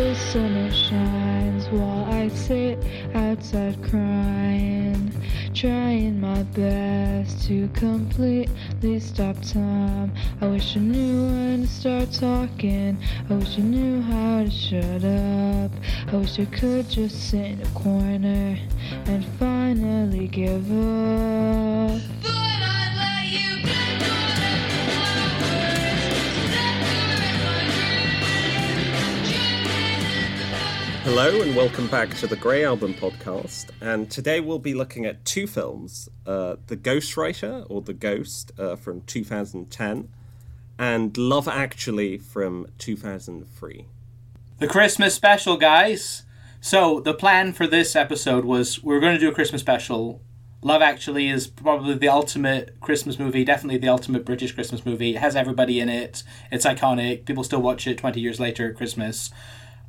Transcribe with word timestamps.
the 0.00 0.14
sun 0.14 0.72
shines 0.72 1.68
while 1.68 2.06
I 2.06 2.28
sit 2.28 2.78
outside 3.14 3.76
crying, 3.82 5.12
trying 5.52 6.18
my 6.18 6.42
best 6.54 7.46
to 7.48 7.68
completely 7.74 8.98
stop 8.98 9.36
time. 9.42 10.10
I 10.40 10.46
wish 10.46 10.74
I 10.74 10.80
knew 10.80 11.26
when 11.26 11.62
to 11.62 11.68
start 11.68 12.12
talking. 12.12 12.96
I 13.28 13.34
wish 13.34 13.58
I 13.58 13.60
knew 13.60 14.00
how 14.00 14.44
to 14.44 14.50
shut 14.50 15.04
up. 15.04 15.70
I 16.10 16.16
wish 16.16 16.40
I 16.40 16.46
could 16.46 16.88
just 16.88 17.28
sit 17.28 17.44
in 17.44 17.60
a 17.60 17.70
corner 17.78 18.58
and 19.04 19.22
finally 19.38 20.28
give 20.28 20.64
up. 20.72 22.39
Hello 31.12 31.42
and 31.42 31.56
welcome 31.56 31.88
back 31.88 32.14
to 32.18 32.28
the 32.28 32.36
Grey 32.36 32.64
Album 32.64 32.94
podcast. 32.94 33.70
And 33.80 34.08
today 34.08 34.38
we'll 34.38 34.60
be 34.60 34.74
looking 34.74 35.06
at 35.06 35.24
two 35.24 35.48
films 35.48 36.08
uh, 36.24 36.54
The 36.68 36.76
Ghostwriter, 36.76 37.66
or 37.68 37.82
The 37.82 37.94
Ghost, 37.94 38.52
uh, 38.56 38.76
from 38.76 39.00
2010, 39.02 40.08
and 40.78 41.16
Love 41.18 41.48
Actually 41.48 42.16
from 42.16 42.68
2003. 42.78 43.86
The 44.60 44.68
Christmas 44.68 45.12
special, 45.12 45.56
guys. 45.56 46.22
So, 46.60 47.00
the 47.00 47.12
plan 47.12 47.54
for 47.54 47.66
this 47.66 47.96
episode 47.96 48.44
was 48.44 48.80
we 48.84 48.94
are 48.94 49.00
going 49.00 49.14
to 49.14 49.20
do 49.20 49.28
a 49.28 49.34
Christmas 49.34 49.62
special. 49.62 50.22
Love 50.62 50.80
Actually 50.80 51.28
is 51.28 51.48
probably 51.48 51.94
the 51.94 52.08
ultimate 52.08 52.78
Christmas 52.80 53.18
movie, 53.18 53.42
definitely 53.42 53.78
the 53.78 53.88
ultimate 53.88 54.24
British 54.24 54.52
Christmas 54.52 54.86
movie. 54.86 55.16
It 55.16 55.18
has 55.18 55.34
everybody 55.34 55.80
in 55.80 55.88
it, 55.88 56.22
it's 56.52 56.64
iconic. 56.64 57.24
People 57.24 57.42
still 57.42 57.62
watch 57.62 57.88
it 57.88 57.98
20 57.98 58.20
years 58.20 58.38
later 58.38 58.70
at 58.70 58.76
Christmas. 58.76 59.30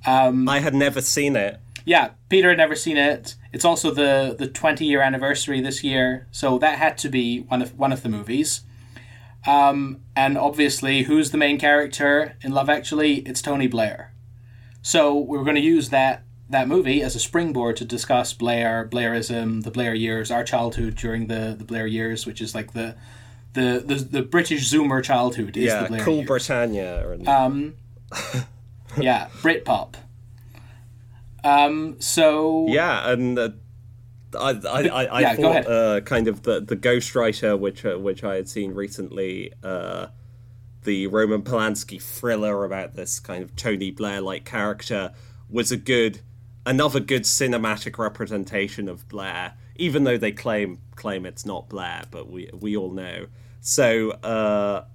Um, 0.06 0.48
I 0.50 0.60
had 0.60 0.74
never 0.74 1.02
seen 1.02 1.36
it. 1.36 1.60
Yeah, 1.86 2.12
Peter 2.30 2.50
had 2.50 2.58
never 2.58 2.76
seen 2.76 2.98
it. 2.98 3.36
It's 3.52 3.66
also 3.66 3.92
the 3.92 4.36
the 4.38 4.48
20 4.48 4.86
year 4.86 5.02
anniversary 5.02 5.62
this 5.62 5.84
year, 5.84 6.28
so 6.32 6.58
that 6.60 6.78
had 6.78 6.98
to 7.00 7.10
be 7.10 7.42
one 7.42 7.62
of 7.62 7.78
one 7.78 7.92
of 7.92 8.04
the 8.04 8.10
movies. 8.10 8.62
Um, 9.48 10.02
and 10.16 10.38
obviously, 10.38 11.04
who's 11.04 11.32
the 11.32 11.38
main 11.38 11.58
character 11.58 12.36
in 12.42 12.52
Love 12.52 12.70
Actually? 12.70 13.16
It's 13.20 13.42
Tony 13.42 13.68
Blair. 13.68 14.14
So 14.84 15.18
we 15.18 15.38
are 15.38 15.44
going 15.44 15.56
to 15.56 15.62
use 15.62 15.90
that 15.90 16.24
that 16.50 16.68
movie 16.68 17.02
as 17.02 17.16
a 17.16 17.20
springboard 17.20 17.78
to 17.78 17.86
discuss 17.86 18.34
Blair, 18.34 18.88
Blairism, 18.92 19.64
the 19.64 19.72
Blair 19.72 19.96
years, 19.96 20.30
our 20.30 20.44
childhood 20.44 20.96
during 20.96 21.28
the 21.28 21.56
the 21.58 21.64
Blair 21.64 21.88
years, 21.88 22.26
which 22.26 22.42
is 22.42 22.54
like 22.54 22.74
the 22.74 22.96
the 23.54 23.84
the, 23.86 23.96
the 23.96 24.22
British 24.22 24.70
Zoomer 24.72 25.04
childhood. 25.04 25.58
Is 25.58 25.66
yeah, 25.66 25.84
the 25.84 25.88
Blair 25.90 26.04
cool 26.04 26.16
years. 26.18 26.28
Britannia. 26.28 27.10
And... 27.10 27.28
Um, 27.28 27.76
yeah, 29.00 29.28
Britpop. 29.42 29.96
Um, 31.44 32.00
so 32.00 32.68
yeah, 32.68 33.12
and 33.12 33.38
uh, 33.38 33.50
I 34.38 34.52
I, 34.52 34.82
I, 34.88 35.06
I 35.06 35.20
yeah, 35.22 35.36
thought 35.36 35.68
uh, 35.68 36.02
kind 36.02 36.28
of 36.28 36.44
the 36.44 36.62
the 36.62 36.76
Ghostwriter, 36.78 37.58
which 37.58 37.86
uh, 37.86 37.98
which 37.98 38.24
I 38.24 38.36
had 38.36 38.48
seen 38.48 38.74
recently, 38.74 39.52
uh, 39.64 40.08
the 40.84 41.08
Roman 41.08 41.42
Polanski 41.42 42.02
thriller 42.02 42.64
about 42.66 42.96
this 42.96 43.20
kind 43.20 43.44
of 43.44 43.56
Tony 43.56 43.92
Blair 43.92 44.22
like 44.22 44.46
character 44.46 45.14
was 45.50 45.72
a 45.72 45.78
good 45.78 46.22
another 46.66 47.00
good 47.00 47.24
cinematic 47.24 47.98
representation 47.98 48.88
of 48.88 49.08
Blair, 49.10 49.54
even 49.76 50.04
though 50.04 50.18
they 50.18 50.32
claim 50.32 50.80
claim 50.96 51.26
it's 51.26 51.46
not 51.46 51.70
Blair, 51.70 52.04
but 52.12 52.30
we 52.30 52.50
we 52.54 52.78
all 52.78 52.92
know. 52.92 53.28
So 53.62 54.12
uh, 54.12 54.86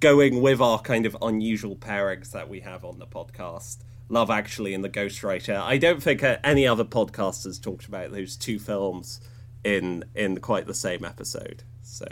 going 0.00 0.40
with 0.42 0.60
our 0.60 0.80
kind 0.80 1.06
of 1.06 1.16
unusual 1.22 1.76
pairings 1.76 2.30
that 2.32 2.48
we 2.48 2.60
have 2.60 2.84
on 2.84 2.98
the 2.98 3.06
podcast. 3.06 3.78
Love 4.08 4.30
Actually 4.30 4.72
and 4.72 4.84
The 4.84 4.88
Ghostwriter. 4.88 5.60
I 5.60 5.78
don't 5.78 6.02
think 6.02 6.22
any 6.22 6.66
other 6.66 6.84
podcasters 6.84 7.60
talked 7.60 7.86
about 7.86 8.12
those 8.12 8.36
two 8.36 8.58
films 8.58 9.20
in 9.64 10.04
in 10.14 10.38
quite 10.40 10.66
the 10.66 10.74
same 10.74 11.04
episode. 11.04 11.64
So, 11.82 12.06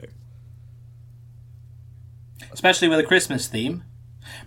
especially 2.53 2.89
with 2.89 2.99
a 2.99 3.05
Christmas 3.05 3.47
theme. 3.47 3.85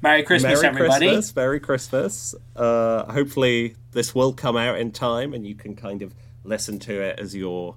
Merry 0.01 0.23
Christmas, 0.23 0.61
Merry 0.63 0.75
everybody! 0.75 1.07
Christmas, 1.07 1.35
Merry 1.35 1.59
Christmas. 1.59 2.35
Uh, 2.55 3.11
hopefully, 3.11 3.75
this 3.91 4.13
will 4.15 4.33
come 4.33 4.57
out 4.57 4.79
in 4.79 4.91
time, 4.91 5.33
and 5.33 5.45
you 5.45 5.55
can 5.55 5.75
kind 5.75 6.01
of 6.01 6.15
listen 6.43 6.79
to 6.79 6.99
it 6.99 7.19
as 7.19 7.35
you're 7.35 7.75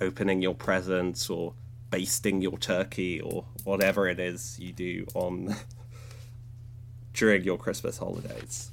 opening 0.00 0.42
your 0.42 0.54
presents 0.54 1.28
or 1.30 1.54
basting 1.90 2.42
your 2.42 2.58
turkey 2.58 3.20
or 3.20 3.44
whatever 3.64 4.08
it 4.08 4.20
is 4.20 4.58
you 4.58 4.72
do 4.72 5.06
on 5.14 5.54
during 7.12 7.44
your 7.44 7.58
Christmas 7.58 7.98
holidays. 7.98 8.70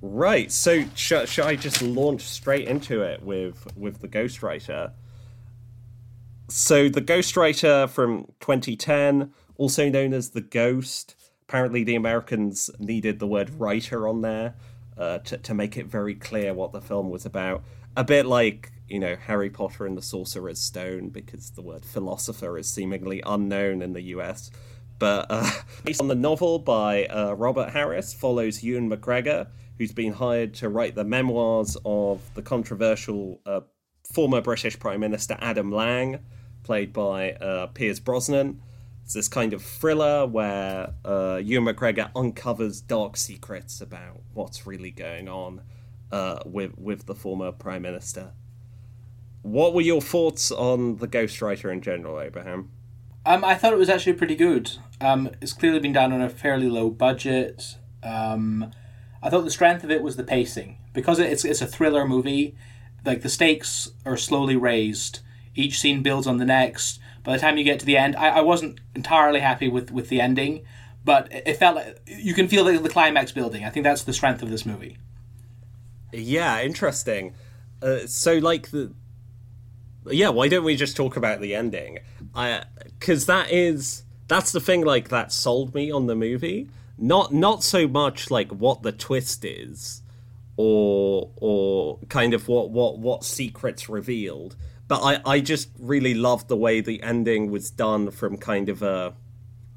Right. 0.00 0.50
So 0.50 0.84
sh- 0.94 1.26
should 1.26 1.44
I 1.44 1.54
just 1.54 1.80
launch 1.80 2.22
straight 2.22 2.66
into 2.66 3.02
it 3.02 3.22
with 3.22 3.66
with 3.76 4.00
the 4.00 4.08
Ghostwriter? 4.08 4.92
So 6.48 6.88
the 6.88 7.00
Ghostwriter 7.00 7.88
from 7.88 8.26
2010, 8.40 9.32
also 9.56 9.88
known 9.88 10.12
as 10.12 10.30
the 10.30 10.40
Ghost. 10.40 11.14
Apparently, 11.48 11.84
the 11.84 11.94
Americans 11.94 12.68
needed 12.78 13.20
the 13.20 13.26
word 13.26 13.50
writer 13.60 14.08
on 14.08 14.22
there 14.22 14.54
uh, 14.98 15.18
to 15.18 15.38
to 15.38 15.54
make 15.54 15.76
it 15.76 15.86
very 15.86 16.16
clear 16.16 16.52
what 16.52 16.72
the 16.72 16.80
film 16.80 17.08
was 17.08 17.24
about. 17.24 17.62
A 17.96 18.02
bit 18.02 18.26
like 18.26 18.71
you 18.92 19.00
know 19.00 19.16
Harry 19.16 19.50
Potter 19.50 19.86
and 19.86 19.96
the 19.96 20.02
Sorcerer's 20.02 20.60
Stone, 20.60 21.08
because 21.08 21.50
the 21.50 21.62
word 21.62 21.84
philosopher 21.84 22.58
is 22.58 22.68
seemingly 22.68 23.22
unknown 23.26 23.82
in 23.82 23.92
the 23.92 24.02
U.S. 24.02 24.50
But 24.98 25.26
uh, 25.30 25.50
based 25.84 26.00
on 26.00 26.08
the 26.08 26.14
novel 26.14 26.58
by 26.58 27.06
uh, 27.06 27.32
Robert 27.32 27.70
Harris, 27.70 28.14
follows 28.14 28.62
Ewan 28.62 28.88
McGregor 28.90 29.48
who's 29.78 29.92
been 29.92 30.12
hired 30.12 30.54
to 30.54 30.68
write 30.68 30.94
the 30.94 31.04
memoirs 31.04 31.76
of 31.84 32.20
the 32.34 32.42
controversial 32.42 33.40
uh, 33.46 33.60
former 34.12 34.40
British 34.40 34.78
Prime 34.78 35.00
Minister 35.00 35.36
Adam 35.40 35.72
Lang, 35.72 36.20
played 36.62 36.92
by 36.92 37.32
uh, 37.32 37.66
Pierce 37.68 37.98
Brosnan. 37.98 38.62
It's 39.02 39.14
this 39.14 39.26
kind 39.28 39.52
of 39.52 39.62
thriller 39.62 40.26
where 40.26 40.94
uh, 41.04 41.40
Ewan 41.42 41.74
McGregor 41.74 42.10
uncovers 42.14 42.80
dark 42.80 43.16
secrets 43.16 43.80
about 43.80 44.20
what's 44.32 44.66
really 44.66 44.92
going 44.92 45.28
on 45.28 45.62
uh, 46.12 46.38
with 46.46 46.78
with 46.78 47.06
the 47.06 47.14
former 47.16 47.50
Prime 47.50 47.82
Minister. 47.82 48.32
What 49.42 49.74
were 49.74 49.80
your 49.80 50.00
thoughts 50.00 50.50
on 50.50 50.96
the 50.96 51.08
Ghostwriter 51.08 51.72
in 51.72 51.80
general, 51.82 52.20
Abraham? 52.20 52.70
Um, 53.26 53.44
I 53.44 53.54
thought 53.54 53.72
it 53.72 53.78
was 53.78 53.88
actually 53.88 54.14
pretty 54.14 54.34
good. 54.34 54.72
Um, 55.00 55.30
it's 55.40 55.52
clearly 55.52 55.80
been 55.80 55.92
done 55.92 56.12
on 56.12 56.20
a 56.20 56.28
fairly 56.28 56.68
low 56.68 56.90
budget. 56.90 57.76
Um, 58.02 58.72
I 59.22 59.30
thought 59.30 59.44
the 59.44 59.50
strength 59.50 59.84
of 59.84 59.90
it 59.90 60.02
was 60.02 60.16
the 60.16 60.24
pacing 60.24 60.78
because 60.92 61.18
it's 61.18 61.44
it's 61.44 61.62
a 61.62 61.66
thriller 61.66 62.06
movie. 62.06 62.56
Like 63.04 63.22
the 63.22 63.28
stakes 63.28 63.90
are 64.04 64.16
slowly 64.16 64.56
raised. 64.56 65.20
Each 65.54 65.78
scene 65.78 66.02
builds 66.02 66.26
on 66.26 66.38
the 66.38 66.44
next. 66.44 67.00
By 67.24 67.32
the 67.34 67.38
time 67.38 67.58
you 67.58 67.64
get 67.64 67.78
to 67.80 67.86
the 67.86 67.96
end, 67.96 68.16
I, 68.16 68.28
I 68.28 68.40
wasn't 68.40 68.80
entirely 68.94 69.40
happy 69.40 69.68
with, 69.68 69.92
with 69.92 70.08
the 70.08 70.20
ending, 70.20 70.64
but 71.04 71.28
it 71.30 71.56
felt 71.56 71.76
like 71.76 72.00
you 72.06 72.34
can 72.34 72.48
feel 72.48 72.64
the, 72.64 72.78
the 72.78 72.88
climax 72.88 73.30
building. 73.30 73.64
I 73.64 73.70
think 73.70 73.84
that's 73.84 74.02
the 74.02 74.12
strength 74.12 74.42
of 74.42 74.50
this 74.50 74.66
movie. 74.66 74.98
Yeah, 76.12 76.60
interesting. 76.62 77.34
Uh, 77.80 78.06
so, 78.06 78.38
like 78.38 78.70
the 78.70 78.92
yeah, 80.06 80.28
why 80.30 80.48
don't 80.48 80.64
we 80.64 80.76
just 80.76 80.96
talk 80.96 81.16
about 81.16 81.40
the 81.40 81.54
ending? 81.54 81.98
I 82.34 82.64
because 82.98 83.26
that 83.26 83.50
is 83.50 84.02
that's 84.28 84.52
the 84.52 84.60
thing 84.60 84.84
like 84.84 85.08
that 85.08 85.32
sold 85.32 85.74
me 85.74 85.90
on 85.90 86.06
the 86.06 86.14
movie 86.14 86.68
not 86.98 87.32
not 87.32 87.62
so 87.62 87.88
much 87.88 88.30
like 88.30 88.50
what 88.52 88.82
the 88.82 88.92
twist 88.92 89.44
is 89.44 90.02
or 90.56 91.30
or 91.36 91.98
kind 92.08 92.32
of 92.32 92.48
what 92.48 92.70
what 92.70 92.98
what 92.98 93.24
secrets 93.24 93.88
revealed 93.88 94.54
but 94.88 95.00
i 95.02 95.20
i 95.24 95.40
just 95.40 95.68
really 95.78 96.14
loved 96.14 96.48
the 96.48 96.56
way 96.56 96.80
the 96.80 97.02
ending 97.02 97.50
was 97.50 97.70
done 97.70 98.10
from 98.10 98.36
kind 98.36 98.68
of 98.68 98.82
a 98.82 99.14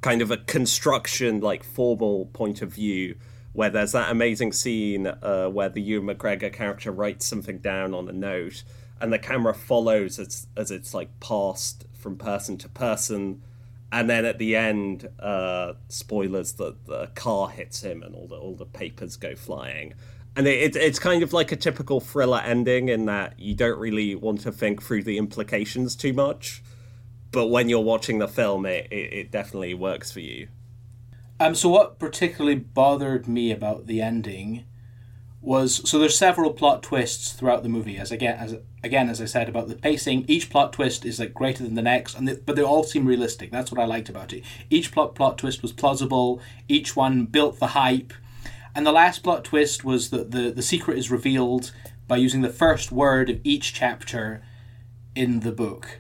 kind 0.02 0.22
of 0.22 0.30
a 0.30 0.38
construction 0.38 1.40
like 1.40 1.64
formal 1.64 2.28
point 2.28 2.62
of 2.62 2.72
view 2.72 3.16
where 3.54 3.70
there's 3.70 3.94
that 3.94 4.12
amazing 4.12 4.52
scene 4.52 5.08
uh, 5.08 5.48
where 5.48 5.70
the 5.70 5.82
Ewan 5.82 6.14
McGregor 6.14 6.52
character 6.52 6.92
writes 6.92 7.26
something 7.26 7.60
down 7.60 7.94
on 7.94 8.10
a 8.10 8.12
note 8.12 8.64
and 9.00 9.12
the 9.12 9.20
camera 9.20 9.54
follows 9.54 10.20
as 10.20 10.48
as 10.56 10.72
it's 10.72 10.94
like 10.94 11.20
passed 11.20 11.86
from 11.94 12.18
person 12.18 12.58
to 12.58 12.70
person 12.70 13.42
and 13.96 14.10
then 14.10 14.26
at 14.26 14.40
the 14.40 14.58
end, 14.58 15.08
uh, 15.20 15.74
spoilers, 15.88 16.54
the, 16.54 16.76
the 16.86 17.08
car 17.16 17.50
hits 17.50 17.82
him 17.82 18.04
and 18.04 18.14
all 18.14 18.28
the 18.28 18.36
all 18.36 18.54
the 18.54 18.66
papers 18.66 19.16
go 19.16 19.36
flying. 19.36 19.94
And 20.36 20.48
it, 20.48 20.76
it, 20.76 20.76
it's 20.76 21.00
kind 21.00 21.24
of 21.24 21.32
like 21.32 21.54
a 21.54 21.56
typical 21.56 22.02
thriller 22.02 22.40
ending 22.40 22.90
in 22.90 23.06
that 23.06 23.40
you 23.40 23.56
don't 23.56 23.80
really 23.80 24.14
want 24.14 24.42
to 24.42 24.52
think 24.52 24.84
through 24.84 25.04
the 25.04 25.18
implications 25.18 25.96
too 25.96 26.12
much, 26.12 26.62
but 27.32 27.48
when 27.48 27.70
you're 27.70 27.80
watching 27.80 28.20
the 28.20 28.28
film, 28.28 28.66
it, 28.66 28.88
it, 28.92 29.14
it 29.14 29.32
definitely 29.32 29.74
works 29.74 30.12
for 30.12 30.20
you. 30.20 30.50
Um, 31.40 31.56
so 31.56 31.70
what 31.70 31.98
particularly 31.98 32.56
bothered 32.56 33.30
me 33.30 33.52
about 33.52 33.88
the 33.88 34.02
ending 34.02 34.66
was 35.46 35.88
so 35.88 36.00
there's 36.00 36.18
several 36.18 36.52
plot 36.52 36.82
twists 36.82 37.32
throughout 37.32 37.64
the 37.64 37.70
movie 37.70 37.98
as 37.98 38.12
again 38.12 38.36
as 38.38 38.56
again 38.84 39.10
as 39.10 39.22
I 39.22 39.26
said 39.26 39.48
about 39.48 39.68
the 39.68 39.76
pacing 39.76 40.26
each 40.28 40.50
plot 40.50 40.74
twist 40.74 41.06
is 41.06 41.20
like 41.20 41.34
greater 41.34 41.64
than 41.64 41.76
the 41.76 41.82
next 41.82 42.16
and 42.16 42.28
they, 42.28 42.36
but 42.36 42.56
they 42.56 42.64
all 42.64 42.84
seem 42.84 43.06
realistic 43.06 43.52
that's 43.52 43.72
what 43.72 43.80
I 43.80 43.86
liked 43.86 44.10
about 44.10 44.34
it 44.34 44.44
each 44.70 44.92
plot 44.92 45.14
plot 45.16 45.38
twist 45.38 45.62
was 45.62 45.72
plausible 45.72 46.42
each 46.68 46.96
one 46.96 47.26
built 47.26 47.60
the 47.60 47.68
hype 47.68 48.12
And 48.76 48.86
the 48.86 48.92
last 48.92 49.24
plot 49.24 49.46
twist 49.46 49.86
was 49.86 50.10
that 50.10 50.32
the, 50.32 50.52
the 50.52 50.62
secret 50.62 50.98
is 50.98 51.10
revealed 51.10 51.72
by 52.10 52.18
using 52.18 52.42
the 52.42 52.50
first 52.50 52.92
word 52.92 53.30
of 53.30 53.40
each 53.44 53.74
chapter 53.74 54.44
in 55.16 55.40
the 55.40 55.54
book. 55.54 56.00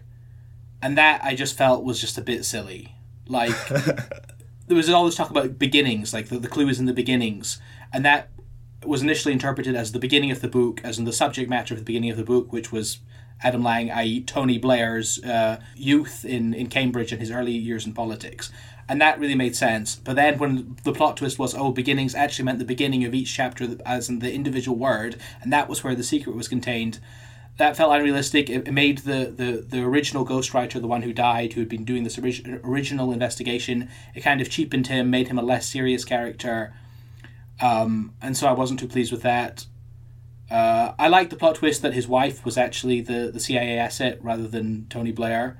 And 0.81 0.97
that 0.97 1.23
I 1.23 1.35
just 1.35 1.57
felt 1.57 1.85
was 1.85 2.01
just 2.01 2.17
a 2.17 2.21
bit 2.21 2.43
silly. 2.43 2.95
Like, 3.27 3.55
there 4.67 4.75
was 4.75 4.89
all 4.89 5.05
this 5.05 5.15
talk 5.15 5.29
about 5.29 5.57
beginnings, 5.57 6.13
like 6.13 6.27
the, 6.27 6.37
the 6.37 6.49
clue 6.49 6.67
is 6.67 6.79
in 6.79 6.85
the 6.85 6.93
beginnings. 6.93 7.61
And 7.93 8.03
that 8.03 8.29
was 8.87 9.01
initially 9.01 9.33
interpreted 9.33 9.75
as 9.75 9.91
the 9.91 9.99
beginning 9.99 10.31
of 10.31 10.41
the 10.41 10.47
book, 10.47 10.81
as 10.83 10.97
in 10.97 11.05
the 11.05 11.13
subject 11.13 11.49
matter 11.49 11.73
of 11.73 11.79
the 11.79 11.85
beginning 11.85 12.11
of 12.11 12.17
the 12.17 12.23
book, 12.23 12.51
which 12.51 12.71
was 12.71 12.99
Adam 13.43 13.63
Lang, 13.63 13.91
i.e., 13.91 14.21
Tony 14.21 14.57
Blair's 14.57 15.23
uh, 15.23 15.59
youth 15.75 16.23
in, 16.25 16.53
in 16.53 16.67
Cambridge 16.67 17.11
and 17.11 17.21
his 17.21 17.31
early 17.31 17.51
years 17.51 17.85
in 17.85 17.93
politics. 17.93 18.51
And 18.87 19.01
that 19.01 19.19
really 19.19 19.35
made 19.35 19.55
sense. 19.55 19.95
But 19.95 20.15
then 20.15 20.37
when 20.37 20.77
the 20.83 20.93
plot 20.93 21.17
twist 21.17 21.39
was, 21.39 21.55
oh, 21.55 21.71
beginnings 21.71 22.15
actually 22.15 22.45
meant 22.45 22.59
the 22.59 22.65
beginning 22.65 23.03
of 23.03 23.15
each 23.15 23.33
chapter 23.33 23.77
as 23.85 24.09
in 24.09 24.19
the 24.19 24.31
individual 24.31 24.77
word, 24.77 25.17
and 25.41 25.51
that 25.51 25.67
was 25.67 25.83
where 25.83 25.95
the 25.95 26.03
secret 26.03 26.35
was 26.35 26.47
contained, 26.47 26.99
that 27.57 27.77
felt 27.77 27.93
unrealistic. 27.93 28.49
It, 28.49 28.71
made 28.71 28.99
the, 28.99 29.33
the, 29.35 29.65
the 29.67 29.83
original 29.83 30.25
ghostwriter, 30.25 30.79
the 30.79 30.87
one 30.87 31.01
who 31.01 31.13
died, 31.13 31.53
who 31.53 31.61
had 31.61 31.69
been 31.69 31.85
doing 31.85 32.03
this 32.03 32.17
orig- 32.17 32.61
original 32.63 33.11
investigation, 33.11 33.89
it 34.13 34.21
kind 34.21 34.41
of 34.41 34.49
cheapened 34.49 34.87
him, 34.87 35.09
made 35.09 35.29
him 35.29 35.39
a 35.39 35.43
less 35.43 35.67
serious 35.67 36.05
character. 36.05 36.73
Um, 37.61 38.13
and 38.21 38.35
so 38.35 38.47
I 38.47 38.51
wasn't 38.51 38.79
too 38.79 38.87
pleased 38.87 39.11
with 39.11 39.21
that. 39.21 39.65
Uh, 40.49 40.93
I 40.99 41.07
like 41.07 41.29
the 41.29 41.35
plot 41.35 41.55
twist 41.55 41.81
that 41.81 41.93
his 41.93 42.07
wife 42.07 42.45
was 42.45 42.57
actually 42.57 43.01
the, 43.01 43.31
the 43.33 43.39
CIA 43.39 43.77
asset 43.77 44.19
rather 44.23 44.47
than 44.47 44.87
Tony 44.89 45.11
Blair. 45.11 45.57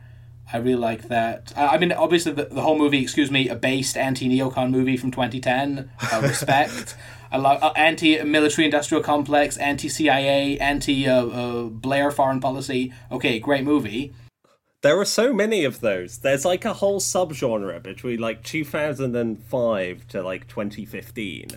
I 0.51 0.57
really 0.57 0.75
like 0.75 1.07
that. 1.07 1.53
I 1.57 1.77
mean, 1.79 1.91
obviously, 1.91 2.31
the, 2.31 2.45
the 2.45 2.61
whole 2.61 2.77
movie, 2.77 3.01
excuse 3.01 3.31
me, 3.31 3.49
a 3.49 3.55
based 3.55 3.97
anti 3.97 4.29
neocon 4.29 4.69
movie 4.69 4.95
from 4.95 5.09
2010. 5.09 5.89
I 5.99 6.19
respect. 6.19 6.95
I 7.31 7.37
love 7.37 7.63
uh, 7.63 7.73
anti 7.75 8.21
military 8.23 8.65
industrial 8.65 9.01
complex, 9.01 9.57
anti 9.57 9.89
CIA, 9.89 10.59
anti 10.59 11.07
uh, 11.07 11.25
uh, 11.25 11.63
Blair 11.63 12.11
foreign 12.11 12.39
policy. 12.39 12.93
Okay, 13.11 13.39
great 13.39 13.63
movie. 13.63 14.13
There 14.83 14.99
are 14.99 15.05
so 15.05 15.33
many 15.33 15.65
of 15.65 15.79
those. 15.79 16.19
There's 16.19 16.45
like 16.45 16.63
a 16.63 16.73
whole 16.73 16.99
subgenre 16.99 17.81
between 17.81 18.19
like 18.19 18.43
2005 18.43 20.07
to 20.09 20.21
like 20.21 20.47
2015 20.47 21.47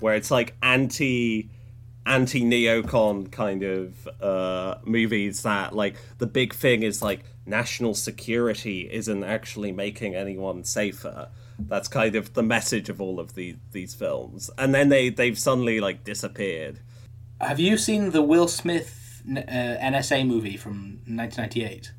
where 0.00 0.14
it's 0.14 0.30
like 0.30 0.54
anti 0.62 1.50
anti 2.06 2.42
neocon 2.42 3.30
kind 3.30 3.62
of 3.62 4.08
uh, 4.20 4.76
movies 4.84 5.42
that 5.42 5.74
like 5.74 5.96
the 6.18 6.26
big 6.26 6.54
thing 6.54 6.82
is 6.82 7.02
like 7.02 7.24
national 7.46 7.94
security 7.94 8.88
isn't 8.90 9.24
actually 9.24 9.72
making 9.72 10.14
anyone 10.14 10.64
safer. 10.64 11.28
That's 11.58 11.88
kind 11.88 12.14
of 12.14 12.32
the 12.32 12.42
message 12.42 12.88
of 12.88 13.00
all 13.00 13.20
of 13.20 13.34
these 13.34 13.56
these 13.72 13.94
films, 13.94 14.50
and 14.56 14.74
then 14.74 14.88
they 14.88 15.10
they've 15.10 15.38
suddenly 15.38 15.80
like 15.80 16.04
disappeared. 16.04 16.80
Have 17.40 17.60
you 17.60 17.76
seen 17.76 18.10
the 18.10 18.22
Will 18.22 18.48
Smith 18.48 19.22
uh, 19.30 19.40
NSA 19.40 20.26
movie 20.26 20.56
from 20.56 21.00
1998? 21.06 21.92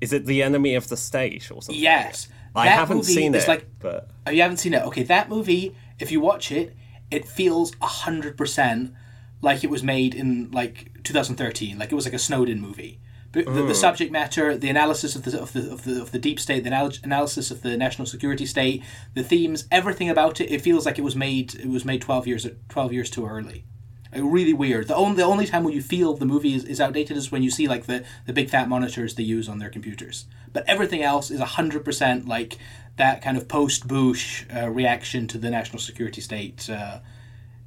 Is 0.00 0.12
it 0.12 0.26
the 0.26 0.42
enemy 0.42 0.74
of 0.74 0.88
the 0.88 0.96
state 0.96 1.50
or 1.50 1.62
something? 1.62 1.82
Yes, 1.82 2.28
I 2.54 2.68
haven't 2.68 3.04
seen 3.04 3.34
it, 3.34 3.46
Like, 3.48 3.66
but 3.80 4.08
oh, 4.26 4.30
you 4.30 4.42
haven't 4.42 4.58
seen 4.58 4.74
it? 4.74 4.82
Okay, 4.84 5.02
that 5.04 5.28
movie. 5.28 5.74
If 5.98 6.12
you 6.12 6.20
watch 6.20 6.52
it, 6.52 6.76
it 7.10 7.26
feels 7.26 7.72
hundred 7.80 8.36
percent 8.36 8.94
like 9.40 9.62
it 9.64 9.70
was 9.70 9.82
made 9.82 10.14
in 10.14 10.50
like 10.50 11.02
2013. 11.04 11.78
Like 11.78 11.92
it 11.92 11.94
was 11.94 12.04
like 12.04 12.14
a 12.14 12.18
Snowden 12.18 12.60
movie. 12.60 13.00
But 13.30 13.44
the, 13.44 13.52
the 13.52 13.72
mm. 13.72 13.74
subject 13.74 14.10
matter, 14.10 14.56
the 14.56 14.70
analysis 14.70 15.14
of 15.14 15.24
the, 15.24 15.38
of 15.38 15.52
the 15.52 15.70
of 15.70 15.84
the 15.84 16.00
of 16.00 16.12
the 16.12 16.18
deep 16.18 16.40
state, 16.40 16.64
the 16.64 16.70
anal- 16.70 16.92
analysis 17.04 17.50
of 17.50 17.60
the 17.60 17.76
national 17.76 18.06
security 18.06 18.46
state, 18.46 18.82
the 19.14 19.22
themes, 19.22 19.66
everything 19.70 20.08
about 20.08 20.40
it, 20.40 20.50
it 20.50 20.62
feels 20.62 20.86
like 20.86 20.98
it 20.98 21.02
was 21.02 21.14
made 21.14 21.54
it 21.54 21.68
was 21.68 21.84
made 21.84 22.00
12 22.00 22.26
years 22.26 22.46
12 22.68 22.92
years 22.92 23.10
too 23.10 23.26
early. 23.26 23.64
Like, 24.10 24.22
really 24.24 24.54
weird. 24.54 24.88
The 24.88 24.96
only 24.96 25.16
the 25.16 25.24
only 25.24 25.44
time 25.44 25.62
when 25.62 25.74
you 25.74 25.82
feel 25.82 26.14
the 26.14 26.24
movie 26.24 26.54
is, 26.54 26.64
is 26.64 26.80
outdated 26.80 27.18
is 27.18 27.30
when 27.30 27.42
you 27.42 27.50
see 27.50 27.68
like 27.68 27.84
the, 27.84 28.02
the 28.24 28.32
big 28.32 28.48
fat 28.48 28.66
monitors 28.66 29.14
they 29.14 29.24
use 29.24 29.46
on 29.46 29.58
their 29.58 29.68
computers. 29.68 30.24
But 30.54 30.64
everything 30.66 31.02
else 31.02 31.30
is 31.30 31.40
hundred 31.40 31.84
percent 31.84 32.26
like 32.26 32.56
that 32.98 33.22
kind 33.22 33.36
of 33.36 33.48
post 33.48 33.88
Bush 33.88 34.44
uh, 34.54 34.68
reaction 34.68 35.26
to 35.28 35.38
the 35.38 35.50
national 35.50 35.78
security 35.78 36.20
state 36.20 36.68
uh, 36.68 36.98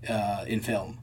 uh, 0.08 0.46
in 0.48 0.60
film. 0.60 1.00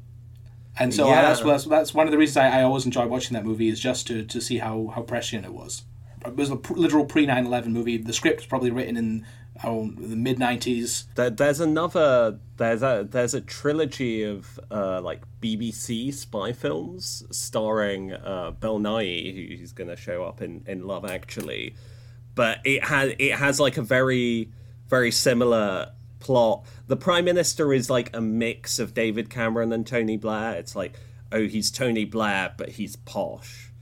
And 0.78 0.94
so 0.94 1.08
Yeah. 1.08 1.22
that's, 1.22 1.42
that's 1.42 1.64
that's 1.64 1.94
one 1.94 2.06
of 2.06 2.12
the 2.12 2.18
reasons 2.18 2.36
I, 2.36 2.60
I 2.60 2.62
always 2.62 2.84
enjoy 2.84 3.06
watching 3.06 3.34
that 3.34 3.44
movie 3.44 3.68
is 3.68 3.80
just 3.80 4.06
to, 4.08 4.24
to 4.24 4.40
see 4.40 4.58
how, 4.58 4.92
how 4.94 5.02
prescient 5.02 5.44
it 5.44 5.52
was. 5.52 5.82
It 6.24 6.36
was 6.36 6.50
a 6.50 6.54
literal 6.72 7.04
pre 7.04 7.26
9 7.26 7.46
11 7.46 7.72
movie. 7.72 7.96
The 7.96 8.12
script 8.12 8.38
was 8.40 8.46
probably 8.46 8.70
written 8.70 8.96
in 8.96 9.26
oh, 9.64 9.90
the 9.96 10.16
mid 10.16 10.38
90s. 10.38 11.04
there, 11.14 11.30
there's 11.30 11.60
another 11.60 12.38
there's 12.56 12.82
a 12.82 13.06
there's 13.08 13.34
a 13.34 13.40
trilogy 13.40 14.24
of 14.24 14.60
uh, 14.70 15.00
like 15.00 15.22
BBC 15.40 16.12
spy 16.12 16.52
films 16.52 17.24
starring 17.30 18.12
uh, 18.12 18.50
Bill 18.52 18.78
Nighy, 18.78 19.58
who's 19.58 19.72
going 19.72 19.88
to 19.88 19.96
show 19.96 20.24
up 20.24 20.42
in, 20.42 20.64
in 20.66 20.86
Love 20.86 21.04
Actually, 21.04 21.74
but 22.38 22.60
it 22.64 22.84
has 22.84 23.14
it 23.18 23.32
has 23.32 23.58
like 23.58 23.78
a 23.78 23.82
very 23.82 24.48
very 24.86 25.10
similar 25.10 25.90
plot. 26.20 26.64
The 26.86 26.96
Prime 26.96 27.24
Minister 27.24 27.72
is 27.72 27.90
like 27.90 28.14
a 28.14 28.20
mix 28.20 28.78
of 28.78 28.94
David 28.94 29.28
Cameron 29.28 29.72
and 29.72 29.84
Tony 29.84 30.16
Blair. 30.16 30.54
It's 30.54 30.76
like 30.76 30.94
oh 31.32 31.48
he's 31.48 31.72
Tony 31.72 32.04
Blair 32.04 32.54
but 32.56 32.68
he's 32.68 32.94
posh, 32.94 33.72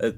uh, 0.00 0.12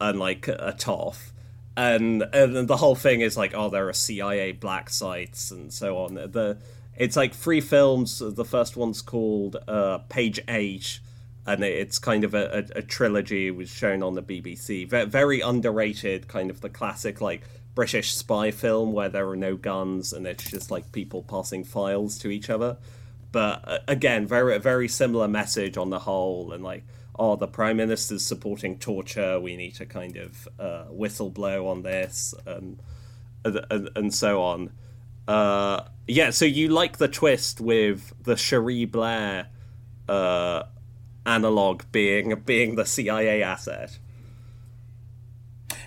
and 0.00 0.18
like 0.18 0.48
a 0.48 0.74
toff 0.78 1.34
and 1.76 2.22
and 2.32 2.68
the 2.68 2.78
whole 2.78 2.94
thing 2.94 3.20
is 3.20 3.36
like 3.36 3.52
oh 3.54 3.68
there 3.68 3.86
are 3.86 3.92
CIA 3.92 4.52
black 4.52 4.88
sites 4.88 5.50
and 5.50 5.70
so 5.70 5.98
on. 5.98 6.14
The 6.14 6.56
it's 6.96 7.16
like 7.16 7.34
three 7.34 7.60
films. 7.60 8.18
The 8.18 8.46
first 8.46 8.78
one's 8.78 9.02
called 9.02 9.56
uh, 9.68 9.98
Page 10.08 10.40
Eight, 10.48 11.00
and 11.46 11.62
it's 11.64 11.98
kind 11.98 12.24
of 12.24 12.34
a, 12.34 12.66
a, 12.74 12.78
a 12.78 12.82
trilogy. 12.82 13.50
Was 13.50 13.70
shown 13.70 14.02
on 14.02 14.14
the 14.14 14.22
BBC. 14.22 14.88
Ve- 14.88 15.04
Very 15.04 15.40
underrated, 15.40 16.28
kind 16.28 16.50
of 16.50 16.60
the 16.60 16.68
classic 16.68 17.20
like 17.20 17.42
British 17.74 18.14
spy 18.14 18.50
film 18.50 18.92
where 18.92 19.08
there 19.08 19.28
are 19.28 19.36
no 19.36 19.56
guns 19.56 20.12
and 20.12 20.26
it's 20.26 20.50
just 20.50 20.70
like 20.70 20.92
people 20.92 21.22
passing 21.22 21.62
files 21.64 22.18
to 22.18 22.30
each 22.30 22.50
other. 22.50 22.78
But 23.32 23.84
again, 23.86 24.26
very 24.26 24.58
very 24.58 24.88
similar 24.88 25.28
message 25.28 25.76
on 25.76 25.90
the 25.90 26.00
whole, 26.00 26.52
and 26.52 26.64
like 26.64 26.84
oh, 27.18 27.36
the 27.36 27.48
prime 27.48 27.78
minister's 27.78 28.24
supporting 28.24 28.78
torture. 28.78 29.40
We 29.40 29.56
need 29.56 29.74
to 29.76 29.86
kind 29.86 30.16
of 30.16 30.48
uh, 30.58 30.84
whistle 30.84 31.30
blow 31.30 31.68
on 31.68 31.82
this, 31.82 32.34
and 32.46 32.80
and, 33.44 33.90
and 33.94 34.14
so 34.14 34.42
on. 34.42 34.72
Uh, 35.28 35.82
yeah, 36.06 36.30
so 36.30 36.44
you 36.44 36.68
like 36.68 36.98
the 36.98 37.08
twist 37.08 37.60
with 37.60 38.12
the 38.22 38.36
Cherie 38.36 38.84
Blair 38.84 39.48
uh, 40.08 40.62
analog 41.26 41.82
being 41.92 42.34
being 42.46 42.76
the 42.76 42.86
CIA 42.86 43.42
asset. 43.42 43.98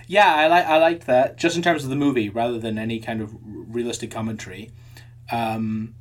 Yeah, 0.06 0.34
I 0.34 0.46
like 0.48 0.66
I 0.66 0.78
liked 0.78 1.06
that 1.06 1.36
just 1.36 1.56
in 1.56 1.62
terms 1.62 1.84
of 1.84 1.90
the 1.90 1.96
movie 1.96 2.28
rather 2.28 2.58
than 2.58 2.78
any 2.78 3.00
kind 3.00 3.20
of 3.20 3.34
realistic 3.42 4.10
commentary. 4.10 4.70
Um, 5.32 5.94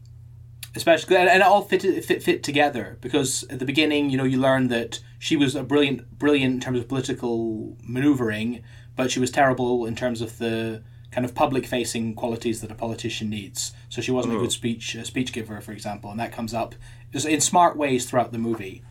especially 0.76 1.16
and 1.18 1.30
and 1.30 1.42
it 1.42 1.46
all 1.46 1.62
fit, 1.62 1.82
fit 2.04 2.24
fit 2.24 2.44
together 2.44 2.98
because 3.02 3.44
at 3.50 3.60
the 3.60 3.66
beginning, 3.66 4.10
you 4.10 4.18
know, 4.18 4.24
you 4.24 4.40
learn 4.40 4.68
that 4.70 5.00
she 5.18 5.36
was 5.36 5.56
a 5.56 5.64
brilliant 5.64 6.18
brilliant 6.18 6.56
in 6.56 6.60
terms 6.60 6.80
of 6.80 6.88
political 6.88 7.78
maneuvering, 7.84 8.64
but 8.96 9.12
she 9.12 9.20
was 9.20 9.32
terrible 9.32 9.86
in 9.86 9.96
terms 9.96 10.22
of 10.22 10.38
the 10.38 10.84
kind 11.12 11.26
of 11.26 11.34
public 11.34 11.66
facing 11.66 12.14
qualities 12.14 12.62
that 12.62 12.72
a 12.72 12.76
politician 12.76 13.30
needs. 13.30 13.74
So 13.90 14.02
she 14.02 14.12
wasn't 14.12 14.36
a 14.36 14.40
good 14.40 14.52
speech 14.52 14.96
a 14.96 15.06
speech 15.06 15.34
giver, 15.34 15.60
for 15.62 15.72
example, 15.72 16.12
and 16.12 16.20
that 16.20 16.32
comes 16.32 16.54
up 16.54 16.76
in 17.14 17.42
smart 17.42 17.78
ways 17.78 18.10
throughout 18.10 18.32
the 18.32 18.38
movie. 18.38 18.84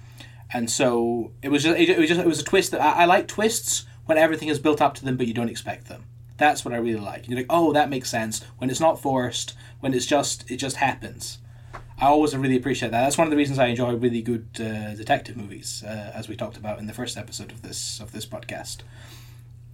And 0.53 0.71
so 0.71 1.33
it 1.43 1.51
was 1.51 1.63
just 1.63 1.79
it, 1.79 1.99
was 1.99 2.09
just 2.09 2.21
it 2.21 2.27
was 2.27 2.41
a 2.41 2.45
twist 2.45 2.71
that 2.73 2.81
I, 2.81 3.03
I 3.03 3.05
like 3.05 3.29
twists 3.29 3.85
when 4.07 4.17
everything 4.19 4.49
is 4.49 4.59
built 4.59 4.81
up 4.81 4.95
to 4.95 5.05
them, 5.05 5.17
but 5.17 5.27
you 5.27 5.35
don't 5.35 5.51
expect 5.51 5.89
them. 5.89 6.05
That's 6.39 6.65
what 6.65 6.73
I 6.73 6.79
really 6.79 7.01
like. 7.01 7.21
And 7.25 7.29
you're 7.29 7.41
like, 7.41 7.47
oh, 7.51 7.73
that 7.73 7.91
makes 7.91 8.09
sense 8.11 8.43
when 8.59 8.71
it's 8.71 8.81
not 8.81 9.01
forced, 9.03 9.55
when 9.81 9.93
it's 9.93 10.07
just 10.07 10.51
it 10.51 10.57
just 10.57 10.77
happens. 10.77 11.39
I 12.01 12.07
always 12.07 12.35
really 12.37 12.57
appreciate 12.57 12.93
that. 12.93 13.03
That's 13.03 13.19
one 13.19 13.27
of 13.27 13.31
the 13.33 13.37
reasons 13.37 13.59
I 13.59 13.67
enjoy 13.67 13.95
really 13.97 14.23
good 14.23 14.47
uh, 14.61 14.95
detective 14.95 15.37
movies, 15.37 15.83
uh, 15.85 16.13
as 16.15 16.29
we 16.29 16.37
talked 16.37 16.57
about 16.57 16.79
in 16.79 16.87
the 16.87 16.95
first 16.95 17.19
episode 17.19 17.51
of 17.51 17.63
this 17.63 17.99
of 18.01 18.13
this 18.13 18.25
podcast. 18.25 18.79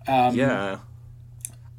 Um, 0.09 0.35
yeah, 0.35 0.79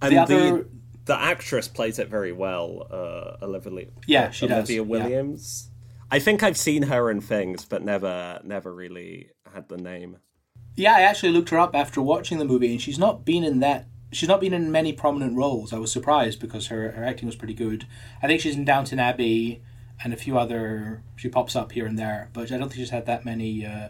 and 0.02 0.12
the 0.16 0.26
the, 0.26 0.48
other- 0.48 0.68
the 1.06 1.20
actress 1.20 1.68
plays 1.68 2.00
it 2.00 2.10
very 2.10 2.32
well. 2.32 2.88
Uh, 2.90 3.44
Olivia, 3.46 3.88
Yeah, 4.08 4.32
she 4.32 4.48
does, 4.48 4.70
Olivia 4.70 4.76
yeah. 4.78 4.82
Williams. 4.82 5.70
I 6.12 6.20
think 6.20 6.44
I've 6.44 6.58
seen 6.58 6.84
her 6.84 7.10
in 7.10 7.22
things, 7.22 7.66
but 7.66 7.84
never 7.84 8.40
never 8.44 8.74
really 8.74 9.32
had 9.54 9.70
the 9.70 9.78
name. 9.78 10.18
Yeah, 10.76 10.96
I 10.96 11.02
actually 11.02 11.32
looked 11.32 11.50
her 11.50 11.60
up 11.60 11.76
after 11.76 12.02
watching 12.02 12.38
the 12.38 12.46
movie, 12.46 12.72
and 12.72 12.82
she's 12.82 13.00
not 13.00 13.26
been 13.26 13.44
in 13.44 13.60
that. 13.62 13.88
She's 14.12 14.30
not 14.30 14.42
been 14.42 14.54
in 14.54 14.72
many 14.72 14.94
prominent 14.94 15.36
roles. 15.36 15.74
I 15.74 15.80
was 15.80 15.92
surprised 15.92 16.40
because 16.40 16.68
her, 16.68 16.92
her 16.92 17.04
acting 17.04 17.26
was 17.26 17.36
pretty 17.36 17.54
good. 17.54 17.86
I 18.22 18.28
think 18.28 18.40
she's 18.40 18.56
in 18.56 18.64
Downton 18.66 19.00
Abbey 19.00 19.62
and 20.04 20.14
a 20.14 20.18
few 20.18 20.38
other. 20.38 21.04
She 21.16 21.28
pops 21.28 21.56
up 21.56 21.72
here 21.72 21.86
and 21.86 21.98
there, 21.98 22.30
but 22.34 22.52
I 22.52 22.58
don't 22.58 22.70
think 22.70 22.80
she's 22.80 22.90
had 22.92 23.06
that 23.08 23.26
many 23.26 23.66
uh, 23.66 23.90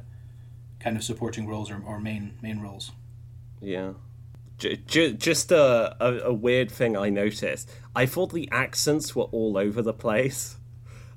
kind 0.80 0.96
of 0.96 1.04
supporting 1.04 1.48
roles 1.48 1.70
or, 1.70 1.82
or 1.86 2.00
main 2.00 2.38
main 2.42 2.60
roles. 2.62 2.92
Yeah. 3.62 3.94
J- 4.58 4.78
j- 4.88 5.14
just 5.14 5.52
a, 5.52 5.96
a, 6.00 6.30
a 6.30 6.34
weird 6.34 6.72
thing 6.72 6.96
I 6.96 7.10
noticed. 7.10 7.70
I 7.96 8.06
thought 8.06 8.32
the 8.32 8.48
accents 8.52 9.16
were 9.16 9.24
all 9.24 9.58
over 9.58 9.82
the 9.82 9.94
place. 9.94 10.56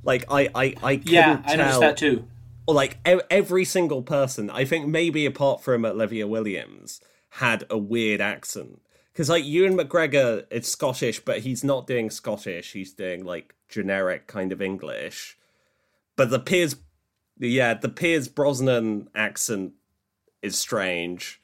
Like 0.03 0.25
I 0.31 0.49
I 0.55 0.75
I 0.83 0.97
couldn't 0.97 1.13
Yeah, 1.13 1.43
I 1.45 1.57
tell. 1.57 1.59
noticed 1.67 1.81
that 1.81 1.97
too. 1.97 2.25
or 2.67 2.75
like 2.75 2.99
every 3.31 3.65
single 3.65 4.03
person 4.03 4.51
i 4.51 4.65
think 4.65 4.87
maybe 4.87 5.25
apart 5.27 5.63
from 5.63 5.85
olivia 5.87 6.27
williams 6.27 7.01
had 7.31 7.65
a 7.71 7.79
weird 7.79 8.21
accent 8.21 8.81
because 9.13 9.29
like 9.31 9.45
ewan 9.45 9.75
mcgregor 9.77 10.45
it's 10.51 10.69
scottish 10.69 11.19
but 11.21 11.39
he's 11.41 11.65
not 11.65 11.87
doing 11.87 12.11
scottish 12.11 12.73
he's 12.73 12.93
doing 12.93 13.25
like 13.25 13.55
generic 13.69 14.27
kind 14.27 14.53
of 14.53 14.61
english 14.61 15.39
but 16.17 16.29
the 16.31 16.39
piers 16.39 16.77
yeah 17.39 17.73
the 17.75 17.89
pierce 17.89 18.29
brosnan 18.29 19.09
accent 19.15 19.73
is 20.43 20.59
strange 20.59 21.41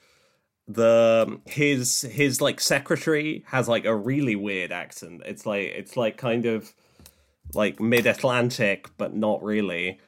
the 0.68 1.40
his 1.46 2.02
his 2.02 2.40
like 2.40 2.60
secretary 2.60 3.44
has 3.48 3.68
like 3.68 3.84
a 3.84 3.94
really 3.96 4.36
weird 4.36 4.72
accent 4.72 5.22
it's 5.26 5.44
like 5.46 5.66
it's 5.66 5.96
like 5.96 6.16
kind 6.16 6.46
of 6.46 6.74
like 7.54 7.80
mid-atlantic 7.80 8.88
but 8.96 9.14
not 9.14 9.42
really 9.42 9.98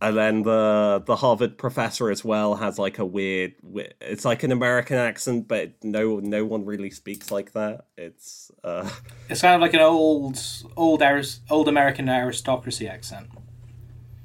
and 0.00 0.16
then 0.16 0.42
the 0.42 1.02
the 1.06 1.16
Harvard 1.16 1.58
professor 1.58 2.10
as 2.10 2.24
well 2.24 2.54
has 2.56 2.78
like 2.78 2.98
a 2.98 3.04
weird. 3.04 3.54
It's 4.00 4.24
like 4.24 4.44
an 4.44 4.52
American 4.52 4.96
accent, 4.96 5.48
but 5.48 5.72
no 5.82 6.20
no 6.20 6.44
one 6.44 6.64
really 6.64 6.90
speaks 6.90 7.30
like 7.32 7.52
that. 7.52 7.86
It's 7.96 8.50
uh, 8.62 8.88
It's 9.28 9.40
kind 9.40 9.56
of 9.56 9.60
like 9.60 9.74
an 9.74 9.80
old, 9.80 10.38
old, 10.76 11.02
aris- 11.02 11.40
old 11.50 11.66
American 11.68 12.08
aristocracy 12.08 12.86
accent. 12.86 13.26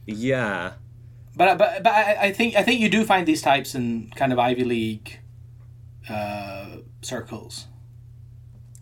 yeah, 0.06 0.74
But 1.36 1.58
but 1.58 1.82
but 1.84 1.92
I, 1.92 2.18
I 2.28 2.32
think 2.34 2.56
I 2.56 2.62
think 2.62 2.80
you 2.80 2.90
do 2.90 3.04
find 3.04 3.28
these 3.28 3.42
types 3.42 3.74
in 3.74 4.12
kind 4.16 4.32
of 4.32 4.38
Ivy 4.38 4.64
League 4.66 5.22
uh, 6.08 6.78
circles. 7.02 7.66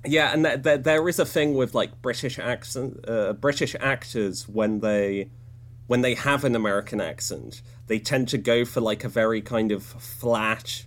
Yeah, 0.06 0.34
and 0.34 0.44
th- 0.46 0.64
th- 0.64 0.84
there 0.84 1.08
is 1.08 1.20
a 1.20 1.26
thing 1.26 1.54
with 1.56 1.74
like 1.76 2.02
British 2.02 2.40
accent, 2.40 3.04
uh, 3.08 3.34
British 3.34 3.76
actors 3.80 4.48
when 4.48 4.80
they 4.80 5.30
when 5.88 6.02
they 6.02 6.16
have 6.16 6.44
an 6.46 6.56
American 6.56 7.02
accent, 7.02 7.62
they 7.88 8.00
tend 8.00 8.28
to 8.30 8.38
go 8.38 8.64
for 8.64 8.80
like 8.80 9.04
a 9.04 9.10
very 9.10 9.42
kind 9.42 9.72
of 9.74 9.84
flat, 9.84 10.86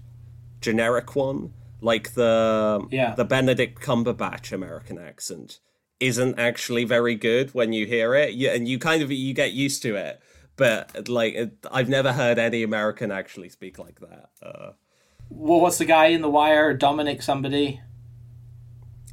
generic 0.62 1.14
one, 1.14 1.52
like 1.80 2.14
the 2.14 2.86
Yeah. 2.90 3.14
the 3.14 3.24
Benedict 3.24 3.80
Cumberbatch 3.82 4.50
American 4.52 4.98
accent 4.98 5.60
isn't 6.00 6.38
actually 6.38 6.84
very 6.84 7.14
good 7.14 7.54
when 7.54 7.72
you 7.72 7.86
hear 7.86 8.14
it, 8.14 8.32
you, 8.34 8.48
and 8.50 8.66
you 8.66 8.78
kind 8.78 9.02
of 9.02 9.12
you 9.12 9.32
get 9.34 9.52
used 9.52 9.82
to 9.82 9.94
it. 9.94 10.20
But 10.56 11.08
like, 11.08 11.34
it, 11.34 11.52
I've 11.70 11.88
never 11.88 12.12
heard 12.12 12.38
any 12.38 12.62
American 12.62 13.10
actually 13.10 13.48
speak 13.48 13.78
like 13.78 14.00
that. 14.00 14.30
Uh, 14.42 14.72
Well, 15.30 15.60
what's 15.60 15.78
the 15.78 15.84
guy 15.84 16.06
in 16.06 16.20
the 16.22 16.30
wire? 16.30 16.72
Dominic 16.74 17.22
somebody. 17.22 17.80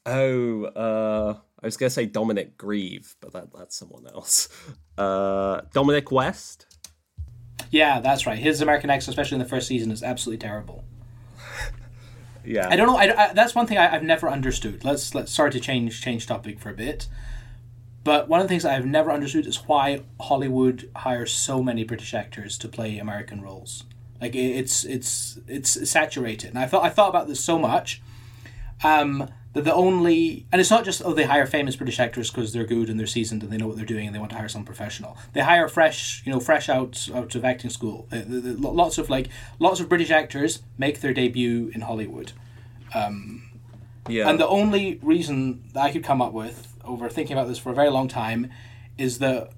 Oh, 0.05 0.63
uh, 0.65 1.35
I 1.61 1.65
was 1.65 1.77
gonna 1.77 1.89
say 1.89 2.05
Dominic 2.05 2.57
Grieve, 2.57 3.15
but 3.21 3.33
that 3.33 3.47
that's 3.55 3.75
someone 3.75 4.05
else. 4.07 4.49
Uh, 4.97 5.61
Dominic 5.73 6.11
West. 6.11 6.65
Yeah, 7.71 7.99
that's 8.01 8.27
right. 8.27 8.37
His 8.37 8.61
American 8.61 8.89
accent, 8.89 9.09
especially 9.13 9.35
in 9.35 9.43
the 9.43 9.49
first 9.49 9.67
season, 9.67 9.91
is 9.91 10.03
absolutely 10.03 10.39
terrible. 10.45 10.83
Yeah, 12.43 12.67
I 12.69 12.75
don't 12.75 12.87
know. 12.87 12.97
I, 12.97 13.29
I- 13.29 13.33
that's 13.33 13.53
one 13.53 13.67
thing 13.67 13.77
I, 13.77 13.93
I've 13.93 14.01
never 14.03 14.27
understood. 14.27 14.83
Let's 14.83 15.13
let's 15.13 15.31
sorry 15.31 15.51
to 15.51 15.59
change 15.59 16.01
change 16.01 16.25
topic 16.25 16.59
for 16.59 16.71
a 16.71 16.73
bit. 16.73 17.07
But 18.03 18.27
one 18.27 18.39
of 18.39 18.45
the 18.45 18.49
things 18.49 18.65
I've 18.65 18.85
never 18.87 19.11
understood 19.11 19.45
is 19.45 19.57
why 19.67 20.01
Hollywood 20.19 20.89
hires 20.95 21.31
so 21.31 21.61
many 21.61 21.83
British 21.83 22.15
actors 22.15 22.57
to 22.57 22.67
play 22.67 22.97
American 22.97 23.41
roles. 23.41 23.83
Like 24.19 24.33
it, 24.33 24.39
it's 24.39 24.83
it's 24.83 25.37
it's 25.47 25.87
saturated, 25.87 26.49
and 26.49 26.57
I 26.57 26.65
thought 26.65 26.83
I 26.83 26.89
thought 26.89 27.09
about 27.09 27.27
this 27.27 27.43
so 27.43 27.59
much. 27.59 28.01
Um, 28.83 29.29
that 29.53 29.63
the 29.65 29.73
only 29.73 30.45
and 30.51 30.61
it's 30.61 30.69
not 30.71 30.85
just 30.85 31.01
oh 31.03 31.13
they 31.13 31.23
hire 31.25 31.45
famous 31.45 31.75
British 31.75 31.99
actors 31.99 32.31
because 32.31 32.53
they're 32.53 32.65
good 32.65 32.89
and 32.89 32.97
they're 32.99 33.07
seasoned 33.07 33.43
and 33.43 33.51
they 33.51 33.57
know 33.57 33.67
what 33.67 33.75
they're 33.75 33.85
doing 33.85 34.05
and 34.05 34.15
they 34.15 34.19
want 34.19 34.31
to 34.31 34.37
hire 34.37 34.47
some 34.49 34.63
professional. 34.63 35.17
They 35.33 35.41
hire 35.41 35.67
fresh, 35.67 36.21
you 36.25 36.31
know, 36.31 36.39
fresh 36.39 36.69
out 36.69 37.09
out 37.13 37.35
of 37.35 37.43
acting 37.43 37.69
school. 37.69 38.07
Uh, 38.11 38.21
the- 38.25 38.39
the- 38.39 38.67
Lots 38.71 38.97
of 38.97 39.09
like 39.09 39.27
lots 39.59 39.79
of 39.81 39.89
British 39.89 40.09
actors 40.09 40.61
make 40.77 41.01
their 41.01 41.13
debut 41.13 41.69
in 41.75 41.81
Hollywood. 41.81 42.31
yeah, 44.09 44.29
And 44.29 44.39
the 44.39 44.47
only 44.47 44.99
reason 45.01 45.63
that 45.73 45.81
I 45.83 45.91
could 45.91 46.03
come 46.03 46.21
up 46.21 46.33
with 46.33 46.73
over 46.83 47.09
thinking 47.09 47.37
about 47.37 47.47
this 47.47 47.59
for 47.59 47.71
a 47.71 47.75
very 47.75 47.89
long 47.89 48.07
time 48.07 48.49
is 48.97 49.19
that 49.19 49.51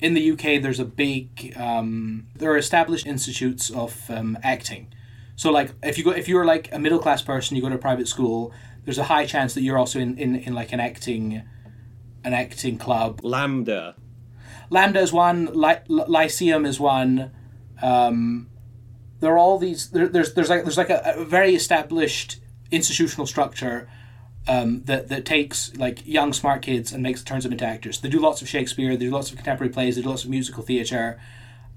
in 0.00 0.14
the 0.14 0.30
UK 0.32 0.60
there's 0.62 0.80
a 0.80 0.84
big 0.84 1.52
um, 1.56 2.26
there 2.36 2.50
are 2.52 2.56
established 2.56 3.06
institutes 3.06 3.70
of 3.70 4.08
um, 4.10 4.38
acting. 4.42 4.88
So 5.36 5.50
like 5.50 5.70
if 5.82 5.98
you 5.98 6.04
go 6.04 6.10
if 6.10 6.28
you're 6.28 6.44
like 6.44 6.68
a 6.72 6.78
middle 6.78 6.98
class 6.98 7.22
person, 7.22 7.56
you 7.56 7.62
go 7.62 7.68
to 7.68 7.74
a 7.76 7.78
private 7.78 8.08
school. 8.08 8.52
There's 8.88 8.96
a 8.96 9.04
high 9.04 9.26
chance 9.26 9.52
that 9.52 9.60
you're 9.60 9.76
also 9.76 10.00
in, 10.00 10.16
in, 10.16 10.34
in 10.34 10.54
like 10.54 10.72
an 10.72 10.80
acting 10.80 11.42
an 12.24 12.32
acting 12.32 12.78
club. 12.78 13.20
LAMDA. 13.20 13.92
LAMDA 14.70 14.96
is 14.96 15.12
one. 15.12 15.44
Ly- 15.52 15.82
Lyceum 15.88 16.64
is 16.64 16.80
one. 16.80 17.30
Um, 17.82 18.48
there 19.20 19.34
are 19.34 19.36
all 19.36 19.58
these. 19.58 19.90
There, 19.90 20.08
there's 20.08 20.32
there's 20.32 20.48
like 20.48 20.62
there's 20.62 20.78
like 20.78 20.88
a, 20.88 21.02
a 21.18 21.22
very 21.26 21.54
established 21.54 22.40
institutional 22.70 23.26
structure 23.26 23.90
um, 24.48 24.80
that 24.84 25.08
that 25.08 25.26
takes 25.26 25.76
like 25.76 26.06
young 26.06 26.32
smart 26.32 26.62
kids 26.62 26.90
and 26.90 27.02
makes 27.02 27.22
turns 27.22 27.42
them 27.42 27.52
into 27.52 27.66
actors. 27.66 28.00
They 28.00 28.08
do 28.08 28.18
lots 28.18 28.40
of 28.40 28.48
Shakespeare. 28.48 28.96
They 28.96 29.04
do 29.04 29.10
lots 29.10 29.28
of 29.28 29.36
contemporary 29.36 29.70
plays. 29.70 29.96
They 29.96 30.02
do 30.02 30.08
lots 30.08 30.24
of 30.24 30.30
musical 30.30 30.62
theatre. 30.62 31.20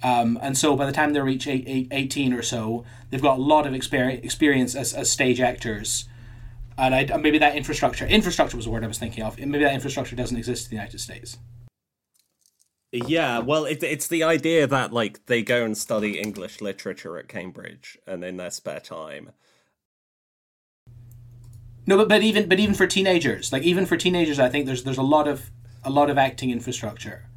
Um, 0.01 0.39
and 0.41 0.57
so 0.57 0.77
by 0.77 0.85
the 0.85 0.93
time 0.93 1.11
they 1.11 1.19
reach 1.19 1.45
eight, 1.45 1.65
eight, 1.67 1.89
18 1.91 2.31
or 2.31 2.41
so, 2.41 2.85
they've 3.09 3.21
got 3.21 3.37
a 3.37 3.41
lot 3.41 3.67
of 3.67 3.73
experience, 3.73 4.23
experience 4.23 4.75
as, 4.75 4.93
as 4.93 5.11
stage 5.11 5.41
actors. 5.41 6.05
And 6.81 6.95
I, 6.95 7.17
maybe 7.17 7.37
that 7.37 7.55
infrastructure, 7.55 8.07
infrastructure 8.07 8.57
was 8.57 8.65
the 8.65 8.71
word 8.71 8.83
I 8.83 8.87
was 8.87 8.97
thinking 8.97 9.23
of. 9.23 9.37
Maybe 9.37 9.63
that 9.63 9.75
infrastructure 9.75 10.15
doesn't 10.15 10.35
exist 10.35 10.65
in 10.65 10.69
the 10.71 10.75
United 10.77 10.99
States. 10.99 11.37
Yeah, 12.91 13.37
well, 13.37 13.65
it, 13.65 13.83
it's 13.83 14.07
the 14.07 14.23
idea 14.23 14.65
that 14.65 14.91
like 14.91 15.27
they 15.27 15.43
go 15.43 15.63
and 15.63 15.77
study 15.77 16.19
English 16.19 16.59
literature 16.59 17.17
at 17.17 17.27
Cambridge, 17.27 17.99
and 18.05 18.23
in 18.23 18.37
their 18.37 18.49
spare 18.49 18.79
time. 18.79 19.31
No, 21.85 21.97
but, 21.97 22.09
but 22.09 22.23
even 22.23 22.49
but 22.49 22.59
even 22.59 22.73
for 22.75 22.87
teenagers, 22.87 23.53
like 23.53 23.63
even 23.63 23.85
for 23.85 23.95
teenagers, 23.95 24.39
I 24.39 24.49
think 24.49 24.65
there's 24.65 24.83
there's 24.83 24.97
a 24.97 25.03
lot 25.03 25.27
of 25.27 25.51
a 25.85 25.89
lot 25.89 26.09
of 26.09 26.17
acting 26.17 26.49
infrastructure 26.49 27.27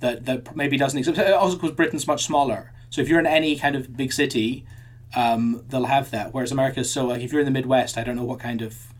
that 0.00 0.26
that 0.26 0.54
maybe 0.54 0.76
doesn't 0.76 0.98
exist. 0.98 1.18
Also, 1.18 1.56
because 1.56 1.70
Britain's 1.70 2.06
much 2.06 2.24
smaller, 2.24 2.72
so 2.90 3.00
if 3.00 3.08
you're 3.08 3.20
in 3.20 3.26
any 3.26 3.56
kind 3.56 3.76
of 3.76 3.96
big 3.96 4.12
city, 4.12 4.66
um, 5.14 5.64
they'll 5.68 5.84
have 5.86 6.10
that. 6.10 6.32
Whereas 6.32 6.52
America's 6.52 6.90
so 6.92 7.06
like 7.06 7.22
if 7.22 7.32
you're 7.32 7.40
in 7.40 7.44
the 7.46 7.50
Midwest, 7.52 7.98
I 7.98 8.04
don't 8.04 8.16
know 8.16 8.24
what 8.24 8.40
kind 8.40 8.62
of 8.62 8.92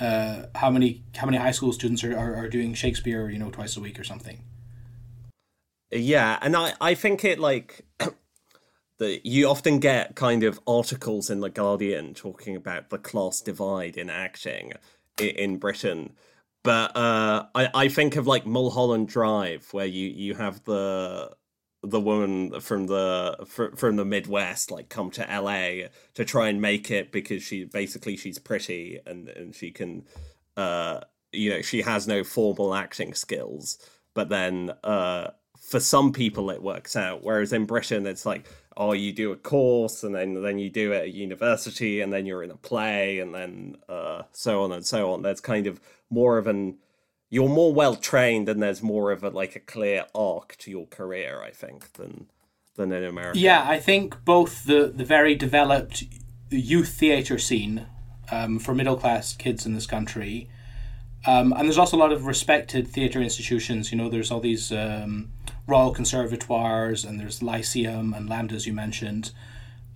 uh, 0.00 0.46
how 0.54 0.70
many 0.70 1.02
how 1.16 1.26
many 1.26 1.38
high 1.38 1.50
school 1.50 1.72
students 1.72 2.04
are, 2.04 2.16
are, 2.16 2.34
are 2.36 2.48
doing 2.48 2.74
Shakespeare, 2.74 3.28
you 3.28 3.38
know, 3.38 3.50
twice 3.50 3.76
a 3.76 3.80
week 3.80 3.98
or 3.98 4.04
something. 4.04 4.42
Yeah, 5.90 6.38
and 6.42 6.56
I 6.56 6.74
I 6.80 6.94
think 6.94 7.24
it 7.24 7.38
like 7.38 7.84
that 8.98 9.26
you 9.26 9.48
often 9.48 9.78
get 9.78 10.14
kind 10.16 10.42
of 10.42 10.60
articles 10.66 11.30
in 11.30 11.40
the 11.40 11.50
Guardian 11.50 12.14
talking 12.14 12.56
about 12.56 12.90
the 12.90 12.98
class 12.98 13.40
divide 13.40 13.96
in 13.96 14.10
acting 14.10 14.72
i- 15.20 15.24
in 15.24 15.56
Britain. 15.56 16.12
But 16.62 16.94
uh, 16.96 17.46
I 17.54 17.70
I 17.74 17.88
think 17.88 18.16
of 18.16 18.26
like 18.26 18.46
Mulholland 18.46 19.08
Drive, 19.08 19.68
where 19.72 19.86
you 19.86 20.08
you 20.08 20.34
have 20.34 20.62
the 20.64 21.30
the 21.82 22.00
woman 22.00 22.60
from 22.60 22.86
the 22.86 23.36
fr- 23.46 23.76
from 23.76 23.96
the 23.96 24.04
Midwest 24.04 24.70
like 24.70 24.88
come 24.88 25.10
to 25.12 25.22
LA 25.22 25.88
to 26.14 26.24
try 26.24 26.48
and 26.48 26.60
make 26.60 26.90
it 26.90 27.12
because 27.12 27.42
she 27.42 27.64
basically 27.64 28.16
she's 28.16 28.38
pretty 28.38 28.98
and 29.06 29.28
and 29.28 29.54
she 29.54 29.70
can 29.70 30.04
uh 30.56 31.00
you 31.32 31.50
know 31.50 31.62
she 31.62 31.82
has 31.82 32.08
no 32.08 32.24
formal 32.24 32.74
acting 32.74 33.14
skills. 33.14 33.78
But 34.14 34.28
then 34.28 34.72
uh 34.82 35.30
for 35.60 35.78
some 35.78 36.12
people 36.12 36.50
it 36.50 36.62
works 36.62 36.96
out. 36.96 37.22
Whereas 37.22 37.52
in 37.52 37.64
britain 37.64 38.06
it's 38.06 38.26
like 38.26 38.46
oh 38.76 38.92
you 38.92 39.12
do 39.12 39.30
a 39.30 39.36
course 39.36 40.02
and 40.02 40.14
then 40.14 40.42
then 40.42 40.58
you 40.58 40.70
do 40.70 40.92
it 40.92 41.02
at 41.02 41.14
university 41.14 42.00
and 42.00 42.12
then 42.12 42.26
you're 42.26 42.42
in 42.42 42.50
a 42.50 42.56
play 42.56 43.20
and 43.20 43.32
then 43.32 43.76
uh 43.88 44.22
so 44.32 44.64
on 44.64 44.72
and 44.72 44.84
so 44.84 45.12
on. 45.12 45.22
There's 45.22 45.40
kind 45.40 45.68
of 45.68 45.80
more 46.10 46.38
of 46.38 46.48
an 46.48 46.78
you're 47.30 47.48
more 47.48 47.72
well 47.72 47.94
trained 47.94 48.48
and 48.48 48.62
there's 48.62 48.82
more 48.82 49.12
of 49.12 49.22
a 49.22 49.30
like 49.30 49.54
a 49.54 49.60
clear 49.60 50.06
arc 50.14 50.56
to 50.56 50.70
your 50.70 50.86
career 50.86 51.42
i 51.42 51.50
think 51.50 51.92
than 51.94 52.26
than 52.78 52.92
in 52.92 53.04
america 53.04 53.38
Yeah, 53.38 53.66
I 53.68 53.78
think 53.78 54.24
both 54.24 54.64
the 54.64 54.90
the 54.94 55.04
very 55.04 55.34
developed 55.34 56.04
youth 56.48 56.90
theatre 56.90 57.38
scene 57.38 57.86
um, 58.30 58.58
for 58.58 58.74
middle 58.74 58.96
class 58.96 59.34
kids 59.34 59.66
in 59.66 59.74
this 59.74 59.86
country, 59.86 60.48
um, 61.26 61.52
and 61.52 61.66
there's 61.66 61.76
also 61.76 61.96
a 61.96 61.98
lot 61.98 62.12
of 62.12 62.24
respected 62.24 62.88
theatre 62.88 63.20
institutions. 63.20 63.90
You 63.90 63.98
know, 63.98 64.08
there's 64.08 64.30
all 64.30 64.40
these 64.40 64.72
um, 64.72 65.32
Royal 65.66 65.92
Conservatoires, 65.92 67.04
and 67.04 67.20
there's 67.20 67.42
Lyceum 67.42 68.14
and 68.14 68.30
LAMDA, 68.30 68.52
as 68.52 68.66
you 68.66 68.72
mentioned. 68.72 69.32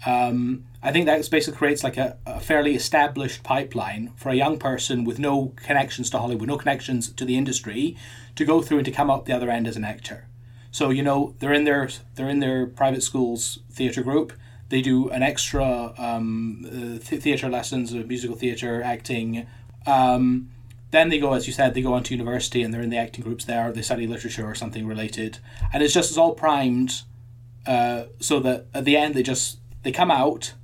Um, 0.05 0.65
I 0.83 0.91
think 0.91 1.07
that 1.07 1.31
basically 1.31 1.59
creates 1.59 1.85
like 1.85 1.97
a, 1.97 2.17
a 2.27 2.41
fairly 2.41 2.75
established 2.75 3.43
pipeline 3.45 4.13
for 4.17 4.31
a 4.31 4.35
young 4.35 4.59
person 4.59 5.05
with 5.05 5.19
no 5.19 5.53
connections 5.57 6.11
to 6.11 6.19
Hollywood, 6.19 6.49
no 6.49 6.59
connections 6.59 7.13
to 7.13 7.25
the 7.25 7.37
industry, 7.37 7.97
to 8.35 8.45
go 8.45 8.63
through 8.63 8.79
and 8.79 8.85
to 8.87 8.91
come 8.91 9.11
out 9.11 9.27
the 9.27 9.33
other 9.33 9.51
end 9.51 9.69
as 9.69 9.77
an 9.77 9.85
actor. 9.85 10.27
So 10.73 10.91
you 10.91 11.03
know 11.03 11.35
they're 11.39 11.53
in 11.53 11.65
their 11.65 11.89
they're 12.15 12.29
in 12.29 12.41
their 12.41 12.67
private 12.67 13.03
school's 13.03 13.61
theatre 13.71 14.03
group. 14.03 14.33
They 14.71 14.81
do 14.81 15.11
an 15.11 15.23
extra 15.23 15.93
um, 15.99 16.65
uh, 16.67 17.07
th- 17.07 17.23
theatre 17.23 17.51
lessons, 17.51 17.93
musical 17.93 18.37
theatre, 18.37 18.83
acting. 18.83 19.47
Um, 19.87 20.51
then 20.91 21.11
they 21.11 21.19
go, 21.19 21.35
as 21.35 21.47
you 21.47 21.53
said, 21.53 21.75
they 21.75 21.83
go 21.83 21.93
on 21.93 22.03
to 22.05 22.15
university 22.15 22.63
and 22.63 22.73
they're 22.73 22.83
in 22.83 22.91
the 22.91 22.97
acting 22.97 23.23
groups 23.23 23.45
there. 23.45 23.71
They 23.71 23.83
study 23.83 24.07
literature 24.07 24.47
or 24.47 24.55
something 24.55 24.87
related, 24.87 25.39
and 25.73 25.83
it's 25.83 25.95
just 25.95 26.11
it's 26.11 26.19
all 26.19 26.35
primed, 26.35 27.03
uh, 27.67 28.05
so 28.19 28.41
that 28.41 28.67
at 28.73 28.85
the 28.85 28.97
end 28.97 29.15
they 29.15 29.23
just 29.23 29.59
they 29.83 29.93
come 29.93 30.11
out, 30.11 30.55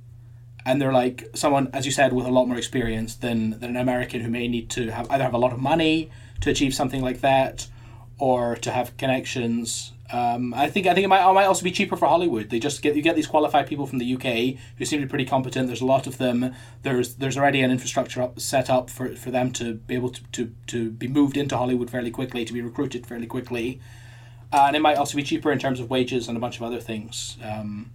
and 0.65 0.81
they're 0.81 0.93
like 0.93 1.27
someone, 1.33 1.69
as 1.73 1.85
you 1.85 1.91
said, 1.91 2.13
with 2.13 2.25
a 2.25 2.31
lot 2.31 2.47
more 2.47 2.57
experience 2.57 3.15
than 3.15 3.51
than 3.59 3.71
an 3.71 3.77
American 3.77 4.21
who 4.21 4.29
may 4.29 4.47
need 4.47 4.69
to 4.71 4.91
have 4.91 5.09
either 5.09 5.23
have 5.23 5.33
a 5.33 5.37
lot 5.37 5.53
of 5.53 5.59
money 5.59 6.09
to 6.41 6.49
achieve 6.49 6.73
something 6.73 7.01
like 7.01 7.21
that, 7.21 7.67
or 8.17 8.55
to 8.57 8.71
have 8.71 8.95
connections. 8.97 9.93
Um, 10.11 10.55
I 10.55 10.69
think 10.69 10.87
I 10.87 10.93
think 10.93 11.05
it 11.05 11.07
might, 11.07 11.27
it 11.27 11.33
might 11.33 11.45
also 11.45 11.63
be 11.63 11.71
cheaper 11.71 11.95
for 11.95 12.07
Hollywood. 12.07 12.49
They 12.49 12.59
just 12.59 12.81
get 12.81 12.95
you 12.95 13.01
get 13.01 13.15
these 13.15 13.27
qualified 13.27 13.67
people 13.67 13.85
from 13.85 13.99
the 13.99 14.15
UK 14.15 14.59
who 14.77 14.85
seem 14.85 14.99
to 15.01 15.05
be 15.05 15.09
pretty 15.09 15.25
competent. 15.25 15.67
There's 15.67 15.81
a 15.81 15.85
lot 15.85 16.07
of 16.07 16.17
them. 16.17 16.53
There's 16.81 17.15
there's 17.15 17.37
already 17.37 17.61
an 17.61 17.69
infrastructure 17.71 18.21
up, 18.21 18.39
set 18.39 18.69
up 18.69 18.89
for, 18.89 19.15
for 19.15 19.29
them 19.29 19.51
to 19.53 19.75
be 19.75 19.95
able 19.95 20.09
to, 20.09 20.23
to, 20.31 20.53
to 20.67 20.89
be 20.89 21.07
moved 21.07 21.37
into 21.37 21.55
Hollywood 21.55 21.91
fairly 21.91 22.09
quickly, 22.09 22.43
to 22.43 22.53
be 22.53 22.61
recruited 22.61 23.05
fairly 23.05 23.27
quickly, 23.27 23.79
uh, 24.51 24.65
and 24.67 24.75
it 24.75 24.81
might 24.81 24.97
also 24.97 25.15
be 25.15 25.23
cheaper 25.23 25.51
in 25.51 25.59
terms 25.59 25.79
of 25.79 25.89
wages 25.91 26.27
and 26.27 26.35
a 26.35 26.39
bunch 26.39 26.57
of 26.57 26.63
other 26.63 26.79
things. 26.79 27.37
Um, 27.43 27.91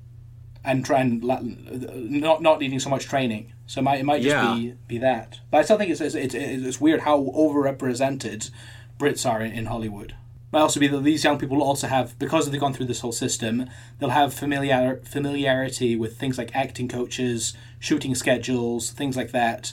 and 0.64 0.84
try 0.84 1.00
and 1.00 1.22
not 1.22 2.40
not 2.42 2.60
needing 2.60 2.78
so 2.80 2.88
much 2.90 3.04
training. 3.06 3.52
So 3.66 3.80
it 3.80 3.84
might 3.84 4.00
it 4.00 4.04
might 4.04 4.22
just 4.22 4.34
Yeah. 4.36 4.54
be 4.54 4.74
be 4.88 4.98
that. 4.98 5.40
But 5.50 5.58
I 5.58 5.62
still 5.62 5.78
think 5.78 5.90
it's 5.90 6.00
it's, 6.00 6.14
it's 6.14 6.34
it's 6.34 6.80
weird 6.80 7.00
how 7.02 7.18
overrepresented 7.20 8.50
Brits 8.98 9.28
are 9.28 9.40
in, 9.40 9.52
in 9.52 9.66
Hollywood. 9.66 10.14
Might 10.52 10.60
also 10.60 10.78
be 10.78 10.86
that 10.86 11.02
these 11.02 11.24
young 11.24 11.38
people 11.38 11.62
also 11.62 11.88
have 11.88 12.16
because 12.18 12.48
they've 12.50 12.60
gone 12.60 12.72
through 12.72 12.86
this 12.86 13.00
whole 13.00 13.12
system, 13.12 13.68
they'll 13.98 14.10
have 14.10 14.32
familiar 14.32 15.00
familiarity 15.04 15.96
with 15.96 16.16
things 16.16 16.38
like 16.38 16.54
acting 16.54 16.88
coaches, 16.88 17.54
shooting 17.80 18.14
schedules, 18.14 18.90
things 18.90 19.16
like 19.16 19.32
that. 19.32 19.72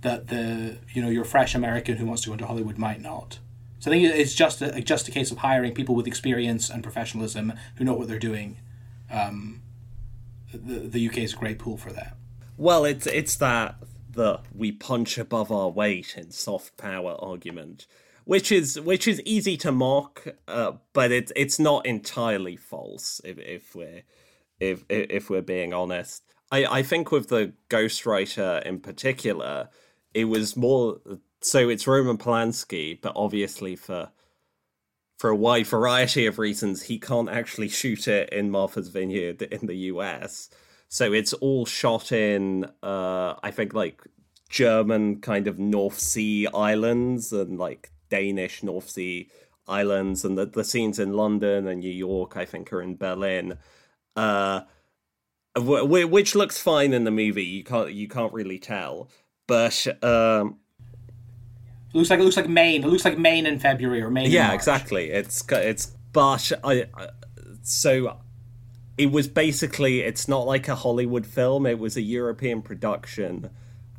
That 0.00 0.28
the 0.28 0.78
you 0.92 1.02
know 1.02 1.10
your 1.10 1.24
fresh 1.24 1.54
American 1.54 1.98
who 1.98 2.06
wants 2.06 2.22
to 2.22 2.28
go 2.30 2.32
into 2.32 2.46
Hollywood 2.46 2.78
might 2.78 3.00
not. 3.00 3.38
So 3.78 3.90
I 3.90 3.94
think 3.94 4.14
it's 4.14 4.34
just 4.34 4.62
a 4.62 4.80
just 4.80 5.06
a 5.06 5.10
case 5.12 5.30
of 5.30 5.38
hiring 5.38 5.74
people 5.74 5.94
with 5.94 6.06
experience 6.06 6.70
and 6.70 6.82
professionalism 6.82 7.52
who 7.76 7.84
know 7.84 7.94
what 7.94 8.08
they're 8.08 8.18
doing. 8.18 8.56
Um, 9.10 9.60
the 10.52 10.80
the 10.80 11.08
UK 11.08 11.18
is 11.18 11.32
a 11.32 11.36
great 11.36 11.58
pool 11.58 11.76
for 11.76 11.92
that. 11.92 12.16
Well, 12.56 12.84
it's 12.84 13.06
it's 13.06 13.36
that 13.36 13.76
the 14.10 14.40
we 14.54 14.72
punch 14.72 15.18
above 15.18 15.50
our 15.50 15.68
weight 15.68 16.14
in 16.16 16.30
soft 16.30 16.76
power 16.76 17.16
argument, 17.18 17.86
which 18.24 18.52
is 18.52 18.78
which 18.80 19.08
is 19.08 19.20
easy 19.24 19.56
to 19.58 19.72
mock, 19.72 20.26
uh, 20.48 20.72
but 20.92 21.10
it's 21.10 21.32
it's 21.34 21.58
not 21.58 21.86
entirely 21.86 22.56
false 22.56 23.20
if 23.24 23.38
if 23.38 23.74
we're 23.74 24.02
if 24.60 24.84
if 24.88 25.10
if 25.10 25.30
we're 25.30 25.42
being 25.42 25.72
honest. 25.72 26.22
I 26.50 26.64
I 26.66 26.82
think 26.82 27.10
with 27.10 27.28
the 27.28 27.52
ghostwriter 27.68 28.62
in 28.64 28.80
particular, 28.80 29.70
it 30.14 30.26
was 30.26 30.56
more 30.56 30.98
so 31.40 31.68
it's 31.68 31.86
Roman 31.86 32.18
Polanski, 32.18 33.00
but 33.00 33.12
obviously 33.16 33.76
for 33.76 34.10
for 35.22 35.30
a 35.30 35.36
wide 35.36 35.68
variety 35.68 36.26
of 36.26 36.36
reasons, 36.36 36.82
he 36.82 36.98
can't 36.98 37.28
actually 37.28 37.68
shoot 37.68 38.08
it 38.08 38.28
in 38.30 38.50
Martha's 38.50 38.88
Vineyard 38.88 39.40
in 39.40 39.68
the 39.68 39.76
US. 39.92 40.50
So 40.88 41.12
it's 41.12 41.32
all 41.34 41.64
shot 41.64 42.10
in, 42.10 42.64
uh, 42.82 43.34
I 43.40 43.52
think, 43.52 43.72
like 43.72 44.02
German 44.48 45.20
kind 45.20 45.46
of 45.46 45.60
North 45.60 46.00
Sea 46.00 46.48
islands 46.52 47.32
and 47.32 47.56
like 47.56 47.92
Danish 48.10 48.64
North 48.64 48.90
Sea 48.90 49.30
islands, 49.68 50.24
and 50.24 50.36
the, 50.36 50.44
the 50.44 50.64
scenes 50.64 50.98
in 50.98 51.12
London 51.12 51.68
and 51.68 51.78
New 51.78 51.88
York, 51.88 52.36
I 52.36 52.44
think, 52.44 52.72
are 52.72 52.82
in 52.82 52.96
Berlin. 52.96 53.58
Uh, 54.16 54.62
wh- 55.56 55.86
wh- 55.86 56.10
which 56.10 56.34
looks 56.34 56.58
fine 56.58 56.92
in 56.92 57.04
the 57.04 57.12
movie. 57.12 57.44
You 57.44 57.62
can't 57.62 57.92
you 57.92 58.08
can't 58.08 58.32
really 58.32 58.58
tell, 58.58 59.08
but 59.46 59.86
um, 60.02 60.58
It 61.92 61.96
looks 61.98 62.10
like 62.10 62.20
it 62.20 62.24
looks 62.24 62.36
like 62.36 62.48
Maine. 62.48 62.84
It 62.84 62.86
looks 62.88 63.04
like 63.04 63.18
Maine 63.18 63.46
in 63.46 63.58
February 63.58 64.02
or 64.02 64.10
Maine. 64.10 64.26
in 64.26 64.32
yeah 64.32 64.52
exactly 64.52 65.10
it's 65.10 65.44
it's 65.50 65.92
but 66.12 66.52
I, 66.64 66.86
I 66.94 67.08
so 67.62 68.18
it 68.98 69.10
was 69.10 69.28
basically 69.28 70.00
it's 70.00 70.28
not 70.28 70.46
like 70.46 70.68
a 70.68 70.74
hollywood 70.74 71.26
film 71.26 71.66
it 71.66 71.78
was 71.78 71.96
a 71.96 72.02
european 72.02 72.62
production 72.62 73.50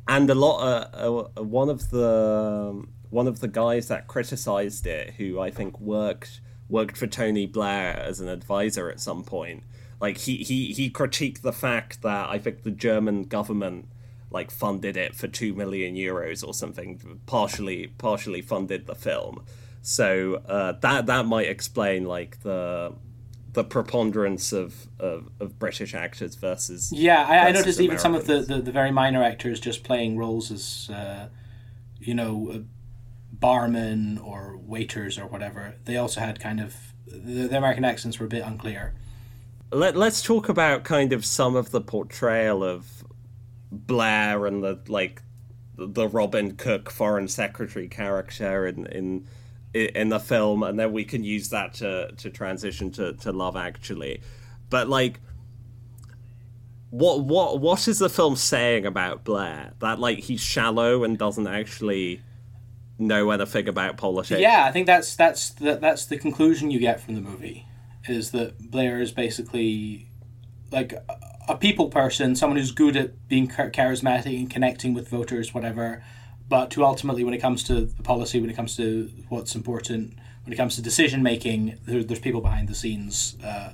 and 0.06 0.30
a 0.30 0.34
lot 0.34 0.60
uh, 0.60 1.28
uh, 1.36 1.42
one 1.42 1.68
of 1.68 1.90
the 1.90 2.84
one 3.10 3.26
of 3.26 3.40
the 3.40 3.48
guys 3.48 3.88
that 3.88 4.06
criticized 4.06 4.86
it 4.86 5.14
who 5.14 5.40
i 5.40 5.50
think 5.50 5.80
worked 5.80 6.40
worked 6.68 6.96
for 6.96 7.06
tony 7.06 7.46
blair 7.46 7.98
as 7.98 8.20
an 8.20 8.28
advisor 8.28 8.90
at 8.90 9.00
some 9.00 9.24
point 9.24 9.62
like 10.00 10.18
he 10.18 10.36
he 10.38 10.72
he 10.72 10.90
critiqued 10.90 11.40
the 11.40 11.52
fact 11.52 12.02
that 12.02 12.28
i 12.28 12.38
think 12.38 12.62
the 12.62 12.70
german 12.70 13.24
government 13.24 13.88
like 14.34 14.50
funded 14.50 14.96
it 14.96 15.14
for 15.14 15.28
2 15.28 15.54
million 15.54 15.94
euros 15.94 16.46
or 16.46 16.52
something 16.52 17.20
partially 17.24 17.86
partially 17.96 18.42
funded 18.42 18.86
the 18.86 18.94
film 18.94 19.42
so 19.80 20.42
uh, 20.46 20.72
that 20.80 21.06
that 21.06 21.24
might 21.24 21.48
explain 21.48 22.04
like 22.04 22.42
the 22.42 22.92
the 23.54 23.64
preponderance 23.64 24.52
of, 24.52 24.88
of, 24.98 25.30
of 25.40 25.58
British 25.58 25.94
actors 25.94 26.34
versus 26.34 26.92
Yeah, 26.92 27.24
I, 27.24 27.38
I 27.38 27.52
versus 27.52 27.54
noticed 27.54 27.80
even 27.80 27.98
some 27.98 28.14
of 28.14 28.26
the, 28.26 28.40
the, 28.40 28.60
the 28.60 28.72
very 28.72 28.90
minor 28.90 29.22
actors 29.22 29.60
just 29.60 29.84
playing 29.84 30.18
roles 30.18 30.50
as, 30.50 30.90
uh, 30.90 31.28
you 32.00 32.14
know, 32.14 32.50
uh, 32.52 32.58
barmen 33.32 34.18
or 34.24 34.58
waiters 34.58 35.18
or 35.18 35.26
whatever. 35.26 35.76
They 35.84 35.96
also 35.96 36.20
had 36.20 36.40
kind 36.40 36.60
of 36.60 36.74
the, 37.06 37.46
the 37.46 37.56
American 37.56 37.84
accents 37.84 38.18
were 38.18 38.26
a 38.26 38.28
bit 38.28 38.42
unclear. 38.44 38.94
Let, 39.70 39.96
let's 39.96 40.20
talk 40.20 40.48
about 40.48 40.82
kind 40.82 41.12
of 41.12 41.24
some 41.24 41.54
of 41.54 41.70
the 41.70 41.80
portrayal 41.80 42.64
of 42.64 43.03
Blair 43.86 44.46
and 44.46 44.62
the 44.62 44.80
like 44.88 45.22
the 45.76 46.08
Robin 46.08 46.56
Cook 46.56 46.90
foreign 46.90 47.28
secretary 47.28 47.88
character 47.88 48.66
in 48.66 48.86
in 48.86 49.26
in 49.74 50.08
the 50.08 50.20
film 50.20 50.62
and 50.62 50.78
then 50.78 50.92
we 50.92 51.04
can 51.04 51.24
use 51.24 51.48
that 51.48 51.74
to 51.74 52.12
to 52.12 52.30
transition 52.30 52.90
to 52.92 53.12
to 53.14 53.32
Love 53.32 53.56
Actually. 53.56 54.20
But 54.70 54.88
like 54.88 55.20
what 56.90 57.24
what 57.24 57.60
what 57.60 57.88
is 57.88 57.98
the 57.98 58.08
film 58.08 58.36
saying 58.36 58.86
about 58.86 59.24
Blair? 59.24 59.72
That 59.80 59.98
like 59.98 60.20
he's 60.20 60.40
shallow 60.40 61.02
and 61.02 61.18
doesn't 61.18 61.48
actually 61.48 62.22
know 62.98 63.30
anything 63.30 63.68
about 63.68 63.96
politics? 63.96 64.40
Yeah, 64.40 64.64
I 64.64 64.70
think 64.70 64.86
that's 64.86 65.16
that's 65.16 65.50
the, 65.50 65.76
that's 65.76 66.06
the 66.06 66.16
conclusion 66.16 66.70
you 66.70 66.78
get 66.78 67.00
from 67.00 67.16
the 67.16 67.20
movie, 67.20 67.66
is 68.06 68.30
that 68.30 68.70
Blair 68.70 69.00
is 69.00 69.10
basically 69.10 70.08
like 70.70 70.94
a- 71.48 71.56
people 71.56 71.88
person, 71.88 72.36
someone 72.36 72.58
who's 72.58 72.72
good 72.72 72.96
at 72.96 73.28
being 73.28 73.48
charismatic 73.48 74.38
and 74.38 74.50
connecting 74.50 74.94
with 74.94 75.08
voters, 75.08 75.54
whatever. 75.54 76.02
But 76.48 76.70
to 76.72 76.84
ultimately, 76.84 77.24
when 77.24 77.34
it 77.34 77.40
comes 77.40 77.62
to 77.64 77.86
the 77.86 78.02
policy, 78.02 78.40
when 78.40 78.50
it 78.50 78.56
comes 78.56 78.76
to 78.76 79.10
what's 79.28 79.54
important, 79.54 80.14
when 80.44 80.52
it 80.52 80.56
comes 80.56 80.76
to 80.76 80.82
decision 80.82 81.22
making, 81.22 81.78
there, 81.86 82.04
there's 82.04 82.20
people 82.20 82.40
behind 82.40 82.68
the 82.68 82.74
scenes 82.74 83.36
uh, 83.42 83.72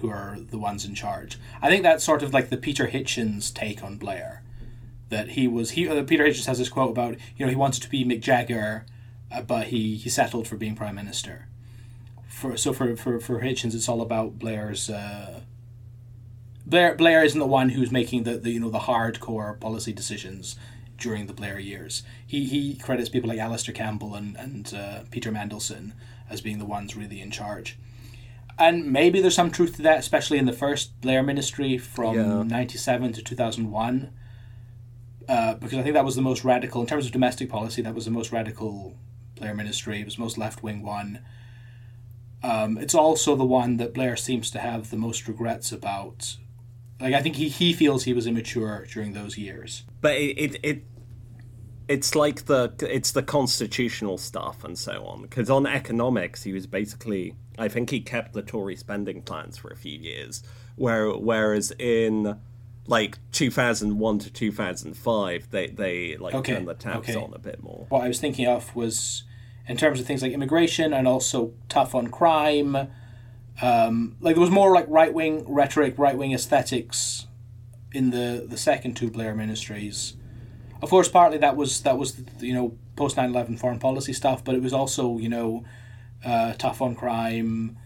who 0.00 0.08
are 0.08 0.38
the 0.38 0.58
ones 0.58 0.84
in 0.84 0.94
charge. 0.94 1.38
I 1.60 1.68
think 1.68 1.82
that's 1.82 2.02
sort 2.02 2.22
of 2.22 2.32
like 2.32 2.48
the 2.48 2.56
Peter 2.56 2.86
Hitchens 2.86 3.52
take 3.52 3.82
on 3.82 3.98
Blair 3.98 4.42
that 5.10 5.30
he 5.30 5.46
was 5.46 5.72
he 5.72 5.88
uh, 5.88 6.02
Peter 6.04 6.24
Hitchens 6.24 6.46
has 6.46 6.58
this 6.58 6.68
quote 6.68 6.90
about 6.90 7.16
you 7.36 7.44
know 7.44 7.50
he 7.50 7.56
wanted 7.56 7.82
to 7.82 7.90
be 7.90 8.04
Mick 8.04 8.20
Jagger, 8.20 8.86
uh, 9.30 9.42
but 9.42 9.66
he 9.66 9.96
he 9.96 10.08
settled 10.08 10.48
for 10.48 10.56
being 10.56 10.74
prime 10.74 10.94
minister. 10.94 11.48
For 12.28 12.56
so 12.56 12.72
for 12.72 12.96
for 12.96 13.20
for 13.20 13.40
Hitchens, 13.40 13.74
it's 13.74 13.88
all 13.88 14.00
about 14.00 14.38
Blair's. 14.38 14.88
Uh, 14.88 15.40
Blair 16.70 16.94
Blair 16.94 17.24
isn't 17.24 17.38
the 17.38 17.46
one 17.46 17.70
who's 17.70 17.90
making 17.90 18.22
the, 18.22 18.38
the 18.38 18.50
you 18.52 18.60
know 18.60 18.70
the 18.70 18.80
hardcore 18.80 19.58
policy 19.58 19.92
decisions 19.92 20.56
during 20.98 21.26
the 21.26 21.32
Blair 21.32 21.58
years. 21.58 22.02
He 22.26 22.44
he 22.44 22.76
credits 22.76 23.08
people 23.08 23.28
like 23.28 23.38
Alastair 23.38 23.74
Campbell 23.74 24.14
and 24.14 24.36
and 24.36 24.72
uh, 24.74 25.00
Peter 25.10 25.30
Mandelson 25.32 25.92
as 26.28 26.40
being 26.40 26.58
the 26.58 26.64
ones 26.64 26.96
really 26.96 27.20
in 27.20 27.30
charge. 27.30 27.76
And 28.58 28.92
maybe 28.92 29.20
there's 29.20 29.34
some 29.34 29.50
truth 29.50 29.76
to 29.76 29.82
that, 29.82 29.98
especially 29.98 30.38
in 30.38 30.44
the 30.46 30.52
first 30.52 31.00
Blair 31.00 31.22
ministry 31.22 31.76
from 31.78 32.14
Yeah. 32.14 32.42
'97 32.44 33.12
to 33.14 33.22
2001 33.22 34.10
uh, 35.28 35.54
because 35.54 35.78
I 35.78 35.82
think 35.82 35.94
that 35.94 36.04
was 36.04 36.16
the 36.16 36.22
most 36.22 36.44
radical 36.44 36.80
in 36.80 36.86
terms 36.86 37.06
of 37.06 37.12
domestic 37.12 37.48
policy. 37.48 37.82
That 37.82 37.94
was 37.94 38.04
the 38.04 38.10
most 38.10 38.32
radical 38.32 38.96
Blair 39.36 39.54
ministry. 39.54 40.00
It 40.00 40.04
was 40.04 40.16
the 40.16 40.22
most 40.22 40.36
left 40.38 40.62
wing 40.62 40.82
one. 40.82 41.20
Um, 42.42 42.78
it's 42.78 42.94
also 42.94 43.36
the 43.36 43.44
one 43.44 43.76
that 43.76 43.94
Blair 43.94 44.16
seems 44.16 44.50
to 44.52 44.58
have 44.58 44.90
the 44.90 44.96
most 44.96 45.28
regrets 45.28 45.72
about. 45.72 46.36
Like 47.00 47.14
I 47.14 47.22
think 47.22 47.36
he, 47.36 47.48
he 47.48 47.72
feels 47.72 48.04
he 48.04 48.12
was 48.12 48.26
immature 48.26 48.86
during 48.92 49.12
those 49.14 49.38
years. 49.38 49.84
but 50.00 50.14
it, 50.16 50.36
it 50.38 50.60
it 50.62 50.84
it's 51.88 52.14
like 52.14 52.44
the 52.46 52.72
it's 52.88 53.10
the 53.12 53.22
constitutional 53.22 54.16
stuff 54.18 54.62
and 54.64 54.78
so 54.78 55.04
on 55.06 55.22
because 55.22 55.50
on 55.50 55.66
economics 55.66 56.44
he 56.44 56.52
was 56.52 56.66
basically 56.68 57.34
i 57.58 57.66
think 57.66 57.90
he 57.90 58.00
kept 58.00 58.32
the 58.32 58.42
tory 58.42 58.76
spending 58.76 59.20
plans 59.22 59.56
for 59.58 59.70
a 59.70 59.76
few 59.76 59.98
years 59.98 60.42
where 60.76 61.10
whereas 61.10 61.72
in 61.80 62.38
like 62.86 63.18
2001 63.32 64.18
to 64.20 64.30
2005 64.30 65.50
they 65.50 65.66
they 65.68 66.16
like 66.16 66.34
Okay, 66.34 66.54
turned 66.54 66.68
the 66.68 66.74
taps 66.74 67.08
okay. 67.08 67.18
on 67.20 67.32
a 67.34 67.38
bit 67.40 67.60
more 67.60 67.86
What 67.88 68.04
I 68.04 68.08
was 68.08 68.20
thinking 68.20 68.46
of 68.46 68.74
was 68.76 69.24
in 69.66 69.76
terms 69.76 69.98
of 69.98 70.06
things 70.06 70.22
like 70.22 70.32
immigration 70.32 70.92
and 70.92 71.08
also 71.08 71.52
tough 71.68 71.94
on 71.94 72.08
crime. 72.08 72.88
Um, 73.62 74.16
like 74.20 74.36
there 74.36 74.40
was 74.40 74.50
more 74.50 74.72
like 74.72 74.86
right 74.88 75.12
wing 75.12 75.44
rhetoric, 75.46 75.98
right 75.98 76.16
wing 76.16 76.32
aesthetics 76.32 77.26
in 77.92 78.10
the 78.10 78.46
the 78.48 78.56
second 78.56 78.94
two 78.96 79.10
Blair 79.10 79.34
ministries. 79.34 80.14
of 80.82 80.88
course, 80.88 81.08
partly 81.08 81.38
that 81.38 81.56
was 81.56 81.82
that 81.82 81.98
was 81.98 82.22
you 82.40 82.54
know 82.54 82.76
post 82.96 83.16
9-11 83.16 83.58
foreign 83.58 83.78
policy 83.78 84.12
stuff, 84.12 84.44
but 84.44 84.54
it 84.54 84.62
was 84.62 84.72
also 84.72 85.18
you 85.18 85.28
know 85.28 85.64
uh, 86.24 86.52
tough 86.54 86.82
on 86.82 86.94
crime, 86.94 87.76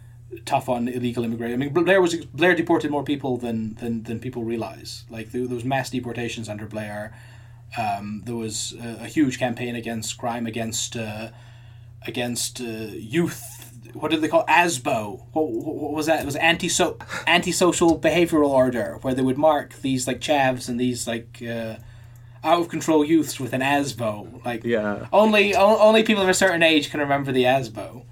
tough 0.45 0.69
on 0.69 0.89
illegal 0.89 1.25
immigration. 1.25 1.55
I 1.55 1.57
mean, 1.57 1.73
Blair 1.73 2.01
was 2.01 2.25
Blair 2.27 2.55
deported 2.55 2.91
more 2.91 3.05
people 3.05 3.37
than 3.37 3.75
than, 3.75 4.03
than 4.03 4.21
people 4.21 4.45
realize. 4.45 5.05
Like 5.11 5.33
there, 5.33 5.47
there 5.47 5.55
was 5.55 5.65
mass 5.65 5.91
deportations 5.91 6.49
under 6.49 6.67
Blair. 6.67 7.17
Um, 7.77 8.23
there 8.25 8.37
was 8.37 8.75
a, 8.81 9.03
a, 9.03 9.07
huge 9.07 9.41
campaign 9.41 9.75
against 9.75 10.17
crime, 10.17 10.47
against 10.47 10.97
uh, 10.97 11.31
against 12.07 12.61
uh, 12.61 12.65
youth. 12.65 13.54
What 13.95 14.11
did 14.11 14.21
they 14.21 14.29
call 14.29 14.45
ASBO? 14.47 15.27
What, 15.33 15.51
what 15.51 15.93
was 15.93 16.07
that? 16.07 16.21
It 16.21 16.27
was 16.27 16.37
anti 16.37 16.69
so 16.69 16.99
antisocial 17.27 17.99
behavioral 17.99 18.49
order, 18.49 18.99
where 19.03 19.15
they 19.15 19.23
would 19.23 19.39
mark 19.39 19.75
these 19.83 20.07
like 20.07 20.21
chavs 20.21 20.69
and 20.69 20.79
these 20.79 21.07
like 21.07 21.43
uh, 21.43 21.77
out 22.43 22.61
of 22.61 22.69
control 22.69 23.05
youths 23.05 23.39
with 23.41 23.53
an 23.53 23.61
ASBO. 23.61 24.45
Like 24.45 24.65
yeah, 24.65 25.07
only 25.13 25.55
o- 25.55 25.79
only 25.79 26.03
people 26.03 26.23
of 26.23 26.29
a 26.29 26.35
certain 26.35 26.63
age 26.63 26.91
can 26.91 27.01
remember 27.01 27.33
the 27.33 27.45
ASBO. 27.45 28.05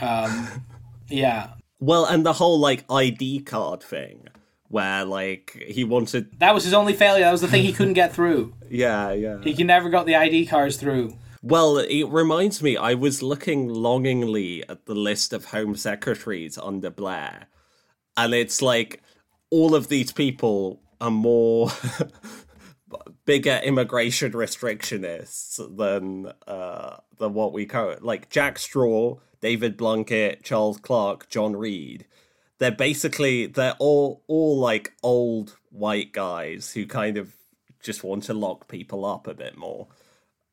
Um, 0.00 0.64
yeah. 1.08 1.50
Well, 1.80 2.04
and 2.04 2.24
the 2.24 2.32
whole 2.34 2.60
like 2.60 2.84
ID 2.88 3.40
card 3.40 3.82
thing, 3.82 4.28
where 4.68 5.04
like 5.04 5.64
he 5.66 5.82
wanted 5.84 6.38
that 6.38 6.54
was 6.54 6.64
his 6.64 6.74
only 6.74 6.92
failure. 6.92 7.24
That 7.24 7.32
was 7.32 7.40
the 7.40 7.48
thing 7.48 7.62
he 7.64 7.72
couldn't 7.72 7.94
get 7.94 8.12
through. 8.14 8.54
Yeah, 8.72 9.12
yeah. 9.12 9.42
He 9.42 9.64
never 9.64 9.90
got 9.90 10.06
the 10.06 10.14
ID 10.16 10.46
cards 10.46 10.78
through. 10.78 11.14
Well, 11.44 11.78
it 11.78 12.04
reminds 12.04 12.62
me, 12.62 12.76
I 12.76 12.94
was 12.94 13.20
looking 13.20 13.68
longingly 13.68 14.62
at 14.68 14.86
the 14.86 14.94
list 14.94 15.32
of 15.32 15.46
Home 15.46 15.74
Secretaries 15.74 16.56
under 16.56 16.88
Blair, 16.88 17.48
and 18.16 18.32
it's 18.32 18.62
like 18.62 19.02
all 19.50 19.74
of 19.74 19.88
these 19.88 20.12
people 20.12 20.80
are 21.00 21.10
more 21.10 21.68
bigger 23.24 23.60
immigration 23.64 24.30
restrictionists 24.32 25.58
than 25.76 26.32
uh, 26.46 26.98
than 27.18 27.34
what 27.34 27.52
we 27.52 27.66
call 27.66 27.96
like 28.00 28.30
Jack 28.30 28.56
Straw, 28.56 29.16
David 29.40 29.76
Blunkett, 29.76 30.44
Charles 30.44 30.78
Clarke, 30.78 31.28
John 31.28 31.56
Reid. 31.56 32.06
They're 32.58 32.70
basically 32.70 33.46
they're 33.46 33.76
all 33.80 34.22
all 34.28 34.58
like 34.58 34.92
old 35.02 35.56
white 35.70 36.12
guys 36.12 36.72
who 36.72 36.86
kind 36.86 37.16
of 37.16 37.34
just 37.82 38.04
want 38.04 38.22
to 38.24 38.34
lock 38.34 38.68
people 38.68 39.04
up 39.04 39.26
a 39.26 39.34
bit 39.34 39.56
more. 39.56 39.88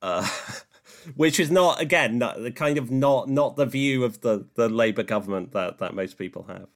Uh, 0.01 0.27
which 1.15 1.39
is 1.39 1.49
not 1.51 1.81
again 1.81 2.17
not, 2.17 2.41
the 2.41 2.51
kind 2.51 2.77
of 2.77 2.91
not 2.91 3.29
not 3.29 3.55
the 3.55 3.65
view 3.65 4.03
of 4.03 4.21
the 4.21 4.47
the 4.55 4.69
Labour 4.69 5.03
government 5.03 5.51
that 5.53 5.77
that 5.79 5.93
most 5.93 6.17
people 6.17 6.43
have. 6.43 6.67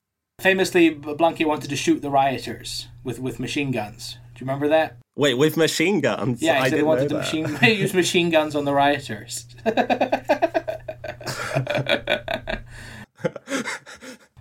Famously, 0.41 0.93
Blunkett 0.93 1.45
wanted 1.45 1.69
to 1.69 1.75
shoot 1.75 2.01
the 2.01 2.09
rioters 2.09 2.87
with 3.03 3.19
with 3.19 3.39
machine 3.39 3.71
guns. 3.71 4.17
Do 4.35 4.39
you 4.39 4.47
remember 4.47 4.67
that? 4.69 4.97
Wait, 5.15 5.35
with 5.35 5.57
machine 5.57 6.01
guns? 6.01 6.41
Yeah, 6.41 6.61
I 6.61 6.69
they 6.69 6.81
wanted 6.81 7.09
to 7.09 7.15
machine 7.15 7.57
use 7.61 7.93
machine 7.93 8.29
guns 8.31 8.55
on 8.55 8.65
the 8.65 8.73
rioters. 8.73 9.45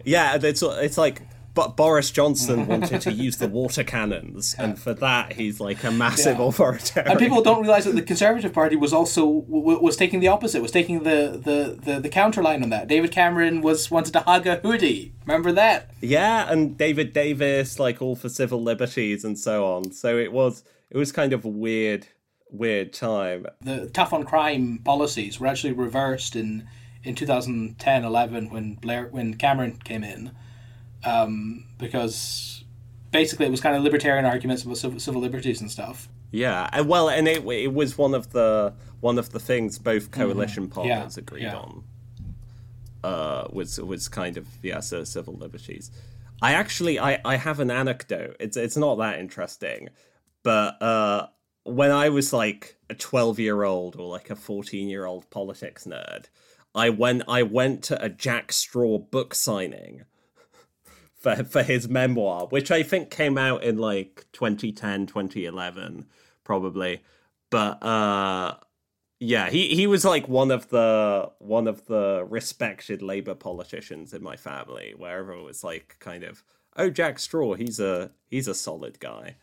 yeah, 0.05 0.39
it's 0.41 0.63
it's 0.63 0.97
like 0.97 1.23
but 1.55 1.77
Boris 1.77 2.11
Johnson 2.11 2.67
wanted 2.69 3.01
to 3.03 3.13
use 3.13 3.37
the 3.37 3.49
water 3.49 3.85
cannons, 3.85 4.55
and 4.59 4.79
for 4.79 4.95
that 4.95 5.35
he's 5.35 5.61
like 5.61 5.85
a 5.85 5.91
massive 5.91 6.39
yeah. 6.39 6.45
authoritarian. 6.45 7.11
And 7.13 7.21
people 7.21 7.43
don't 7.43 7.61
realize 7.61 7.85
that 7.85 7.95
the 7.95 8.03
Conservative 8.03 8.53
Party 8.53 8.77
was 8.77 8.93
also 8.93 9.43
w- 9.43 9.81
was 9.81 9.97
taking 9.97 10.21
the 10.21 10.29
opposite, 10.29 10.63
was 10.63 10.71
taking 10.71 11.03
the, 11.03 11.41
the, 11.43 11.79
the, 11.83 12.01
the 12.01 12.09
counter 12.09 12.43
line 12.43 12.63
on 12.63 12.71
that. 12.71 12.89
David 12.89 13.13
Cameron 13.13 13.61
was 13.61 13.91
wanted 13.91 14.13
to 14.13 14.21
hug 14.21 14.47
a 14.47 14.57
hoodie. 14.57 15.13
Remember 15.27 15.53
that? 15.53 15.91
Yeah, 16.01 16.51
and 16.51 16.77
David 16.77 17.13
Davis, 17.13 17.79
like 17.79 18.01
all 18.01 18.17
for 18.17 18.29
civil 18.29 18.63
liberties 18.63 19.25
and 19.25 19.39
so 19.39 19.67
on. 19.67 19.93
So 19.93 20.17
it 20.17 20.33
was 20.33 20.65
it 20.91 20.97
was 20.97 21.13
kind 21.13 21.33
of 21.33 21.45
weird 21.45 22.07
weird 22.51 22.93
time. 22.93 23.47
The 23.61 23.89
tough 23.91 24.13
on 24.13 24.25
crime 24.25 24.81
policies 24.85 25.41
were 25.41 25.47
actually 25.47 25.73
reversed 25.73 26.37
in 26.37 26.67
in 27.05 27.15
2010 27.15 28.05
11 28.05 28.51
when 28.51 28.75
Blair 28.75 29.09
when 29.11 29.35
Cameron 29.35 29.79
came 29.85 30.05
in 30.05 30.31
um, 31.05 31.65
because 31.79 32.65
basically 33.11 33.47
it 33.47 33.51
was 33.51 33.61
kind 33.61 33.77
of 33.77 33.83
libertarian 33.83 34.25
arguments 34.25 34.65
about 34.65 34.77
civil, 34.79 34.99
civil 34.99 35.21
liberties 35.21 35.61
and 35.61 35.71
stuff. 35.71 36.09
Yeah, 36.33 36.69
and 36.73 36.89
well, 36.89 37.09
and 37.11 37.29
it 37.29 37.47
it 37.47 37.73
was 37.73 37.99
one 37.99 38.15
of 38.15 38.33
the 38.33 38.75
one 39.01 39.19
of 39.19 39.31
the 39.31 39.39
things 39.39 39.79
both 39.79 40.11
mm-hmm. 40.11 40.23
coalition 40.23 40.65
mm-hmm. 40.65 40.73
partners 40.73 41.17
yeah, 41.17 41.21
agreed 41.21 41.43
yeah. 41.43 41.57
on. 41.57 41.85
Uh, 43.05 43.49
was 43.53 43.79
was 43.81 44.09
kind 44.09 44.37
of 44.37 44.49
yeah, 44.63 44.81
so 44.81 45.05
civil 45.05 45.35
liberties. 45.35 45.91
I 46.41 46.55
actually 46.55 46.99
I 46.99 47.21
I 47.25 47.37
have 47.37 47.61
an 47.61 47.71
anecdote. 47.71 48.37
It's 48.41 48.57
it's 48.57 48.77
not 48.77 48.97
that 48.97 49.21
interesting, 49.21 49.91
but 50.43 50.81
uh, 50.83 51.27
when 51.65 51.91
I 51.91 52.09
was 52.09 52.33
like 52.33 52.79
a 52.89 52.95
twelve 52.95 53.39
year 53.39 53.63
old 53.63 53.97
or 53.97 54.09
like 54.09 54.31
a 54.31 54.37
fourteen 54.37 54.89
year 54.89 55.05
old 55.05 55.29
politics 55.31 55.85
nerd, 55.85 56.27
I 56.75 56.89
went 56.89 57.25
I 57.29 57.43
went 57.43 57.85
to 57.85 58.03
a 58.03 58.09
Jack 58.09 58.53
Straw 58.53 58.99
book 58.99 59.35
signing 59.35 60.05
for 61.23 61.45
for 61.45 61.63
his 61.63 61.89
memoir, 61.89 62.47
which 62.49 62.71
I 62.71 62.83
think 62.83 63.11
came 63.11 63.39
out 63.39 63.63
in 63.63 63.79
like 63.79 64.27
2010, 64.33 65.07
2011, 65.07 66.07
probably. 66.45 67.03
But 67.51 67.83
uh 67.83 68.57
yeah, 69.25 69.51
he, 69.51 69.69
he 69.69 69.87
was 69.87 70.05
like 70.05 70.27
one 70.27 70.51
of 70.51 70.69
the 70.71 71.31
one 71.39 71.69
of 71.69 71.87
the 71.87 72.27
respected 72.29 73.03
Labour 73.03 73.37
politicians 73.37 74.13
in 74.13 74.21
my 74.21 74.37
family, 74.37 74.95
wherever 74.97 75.33
it 75.33 75.43
was 75.43 75.63
like 75.63 75.97
kind 76.01 76.25
of 76.25 76.43
oh 76.77 76.91
Jack 76.91 77.21
Straw, 77.21 77.55
he's 77.55 77.79
a 77.79 78.11
he's 78.29 78.49
a 78.49 78.55
solid 78.55 78.99
guy. 78.99 79.37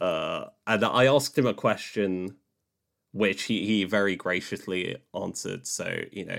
Uh, 0.00 0.46
and 0.66 0.82
I 0.84 1.06
asked 1.06 1.36
him 1.36 1.46
a 1.46 1.54
question, 1.54 2.36
which 3.12 3.44
he, 3.44 3.66
he 3.66 3.84
very 3.84 4.16
graciously 4.16 4.96
answered. 5.14 5.66
So 5.66 6.04
you 6.10 6.24
know, 6.24 6.38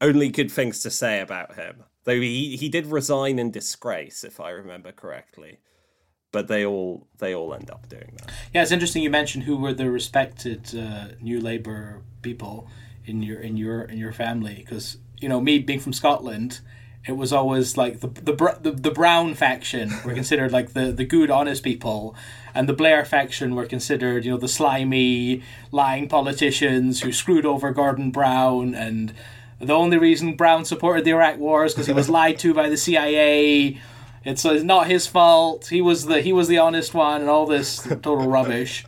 only 0.00 0.28
good 0.28 0.50
things 0.50 0.80
to 0.84 0.90
say 0.90 1.20
about 1.20 1.56
him. 1.56 1.82
Though 2.04 2.20
he 2.20 2.56
he 2.56 2.68
did 2.68 2.86
resign 2.86 3.38
in 3.38 3.50
disgrace, 3.50 4.24
if 4.24 4.40
I 4.40 4.50
remember 4.50 4.92
correctly. 4.92 5.58
But 6.32 6.48
they 6.48 6.64
all 6.64 7.06
they 7.18 7.34
all 7.34 7.54
end 7.54 7.70
up 7.70 7.88
doing 7.88 8.12
that. 8.16 8.30
Yeah, 8.54 8.62
it's 8.62 8.72
interesting 8.72 9.02
you 9.02 9.10
mentioned 9.10 9.44
who 9.44 9.56
were 9.56 9.74
the 9.74 9.90
respected 9.90 10.74
uh, 10.74 11.08
New 11.20 11.40
Labour 11.40 12.02
people 12.22 12.68
in 13.04 13.22
your 13.22 13.40
in 13.40 13.56
your 13.56 13.82
in 13.82 13.98
your 13.98 14.12
family 14.12 14.54
because 14.56 14.98
you 15.20 15.28
know 15.28 15.40
me 15.40 15.58
being 15.58 15.80
from 15.80 15.92
Scotland 15.92 16.60
it 17.06 17.16
was 17.16 17.32
always 17.32 17.76
like 17.76 18.00
the 18.00 18.08
the 18.08 18.58
the, 18.60 18.70
the 18.70 18.90
Brown 18.90 19.34
faction 19.34 19.92
were 20.04 20.14
considered 20.14 20.52
like 20.52 20.72
the, 20.72 20.92
the 20.92 21.04
good 21.04 21.30
honest 21.30 21.64
people, 21.64 22.14
and 22.54 22.68
the 22.68 22.72
Blair 22.72 23.04
faction 23.04 23.54
were 23.54 23.66
considered 23.66 24.24
you 24.24 24.30
know 24.30 24.36
the 24.36 24.48
slimy 24.48 25.42
lying 25.72 26.08
politicians 26.08 27.02
who 27.02 27.12
screwed 27.12 27.44
over 27.44 27.72
Gordon 27.72 28.10
Brown 28.10 28.74
and 28.74 29.12
the 29.62 29.72
only 29.72 29.96
reason 29.96 30.34
Brown 30.34 30.64
supported 30.64 31.04
the 31.04 31.12
Iraq 31.12 31.38
War 31.38 31.64
is 31.64 31.72
because 31.72 31.86
he 31.86 31.92
was 31.92 32.08
lied 32.18 32.38
to 32.40 32.52
by 32.52 32.68
the 32.68 32.76
CIA. 32.76 33.80
It's, 34.24 34.44
it's 34.44 34.64
not 34.64 34.86
his 34.86 35.06
fault. 35.06 35.66
He 35.66 35.80
was 35.80 36.06
the 36.06 36.20
he 36.20 36.32
was 36.32 36.48
the 36.48 36.58
honest 36.58 36.94
one, 36.94 37.20
and 37.20 37.30
all 37.30 37.46
this 37.46 37.78
total 37.82 38.28
rubbish. 38.28 38.84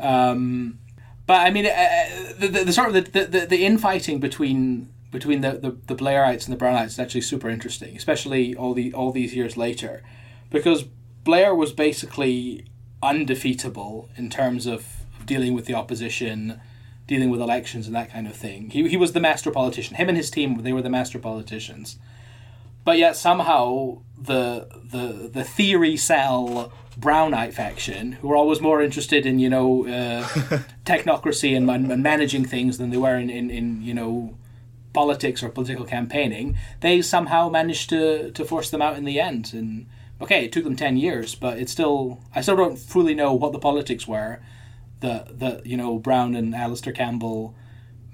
Um, 0.00 0.78
but 1.26 1.46
I 1.46 1.50
mean, 1.50 1.66
uh, 1.66 1.70
uh, 1.70 2.32
the, 2.38 2.48
the, 2.48 2.64
the, 2.64 2.72
sort 2.72 2.88
of 2.88 3.12
the, 3.12 3.26
the, 3.26 3.46
the 3.46 3.64
infighting 3.64 4.18
between 4.18 4.92
between 5.10 5.42
the, 5.42 5.52
the, 5.52 5.76
the 5.86 5.94
Blairites 5.94 6.44
and 6.44 6.52
the 6.52 6.56
Brownites 6.56 6.94
is 6.94 6.98
actually 6.98 7.20
super 7.20 7.48
interesting, 7.48 7.96
especially 7.96 8.54
all 8.54 8.74
the 8.74 8.92
all 8.92 9.12
these 9.12 9.34
years 9.34 9.56
later, 9.56 10.02
because 10.50 10.84
Blair 11.24 11.54
was 11.54 11.72
basically 11.72 12.66
undefeatable 13.02 14.08
in 14.16 14.30
terms 14.30 14.66
of 14.66 14.86
dealing 15.24 15.54
with 15.54 15.66
the 15.66 15.74
opposition 15.74 16.60
dealing 17.06 17.30
with 17.30 17.40
elections 17.40 17.86
and 17.86 17.96
that 17.96 18.10
kind 18.10 18.26
of 18.26 18.34
thing. 18.34 18.70
He, 18.70 18.88
he 18.88 18.96
was 18.96 19.12
the 19.12 19.20
master 19.20 19.50
politician. 19.50 19.96
Him 19.96 20.08
and 20.08 20.16
his 20.16 20.30
team, 20.30 20.62
they 20.62 20.72
were 20.72 20.82
the 20.82 20.90
master 20.90 21.18
politicians. 21.18 21.98
But 22.84 22.98
yet 22.98 23.16
somehow 23.16 23.98
the 24.20 24.68
the 24.90 25.30
the 25.32 25.42
theorycel 25.42 26.72
Brownite 26.98 27.54
faction, 27.54 28.12
who 28.12 28.28
were 28.28 28.36
always 28.36 28.60
more 28.60 28.82
interested 28.82 29.24
in 29.24 29.38
you 29.38 29.48
know 29.48 29.86
uh, 29.86 30.24
technocracy 30.84 31.56
and, 31.56 31.70
and, 31.70 32.02
managing 32.02 32.44
things 32.44 32.78
than 32.78 32.90
they 32.90 32.96
were 32.96 33.16
in, 33.16 33.30
in, 33.30 33.50
in 33.50 33.82
you 33.82 33.94
know 33.94 34.36
politics 34.92 35.42
or 35.42 35.48
political 35.48 35.86
campaigning, 35.86 36.58
they 36.80 37.00
somehow 37.00 37.48
managed 37.48 37.88
to 37.90 38.30
to 38.32 38.44
force 38.44 38.68
them 38.70 38.82
out 38.82 38.96
in 38.96 39.04
the 39.04 39.20
end. 39.20 39.52
And 39.54 39.86
okay, 40.20 40.44
it 40.44 40.52
took 40.52 40.64
them 40.64 40.76
ten 40.76 40.96
years, 40.96 41.34
but 41.34 41.58
it's 41.58 41.72
still 41.72 42.20
I 42.34 42.40
still 42.40 42.56
don't 42.56 42.78
fully 42.78 43.14
know 43.14 43.32
what 43.32 43.52
the 43.52 43.58
politics 43.58 44.08
were 44.08 44.40
the 45.02 45.26
the 45.30 45.60
you 45.68 45.76
know 45.76 45.98
Brown 45.98 46.34
and 46.34 46.54
Alastair 46.54 46.94
Campbell 46.94 47.54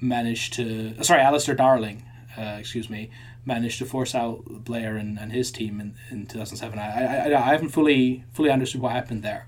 managed 0.00 0.54
to 0.54 1.00
sorry 1.04 1.20
Alistair 1.20 1.54
Darling, 1.54 2.02
uh, 2.36 2.56
excuse 2.58 2.90
me, 2.90 3.10
managed 3.44 3.78
to 3.78 3.86
force 3.86 4.14
out 4.14 4.44
Blair 4.64 4.96
and, 4.96 5.18
and 5.18 5.30
his 5.30 5.52
team 5.52 5.80
in, 5.80 5.94
in 6.10 6.26
2007. 6.26 6.78
I, 6.78 6.82
I 6.82 7.26
I 7.26 7.52
haven't 7.52 7.68
fully 7.68 8.24
fully 8.32 8.50
understood 8.50 8.80
what 8.80 8.92
happened 8.92 9.22
there. 9.22 9.46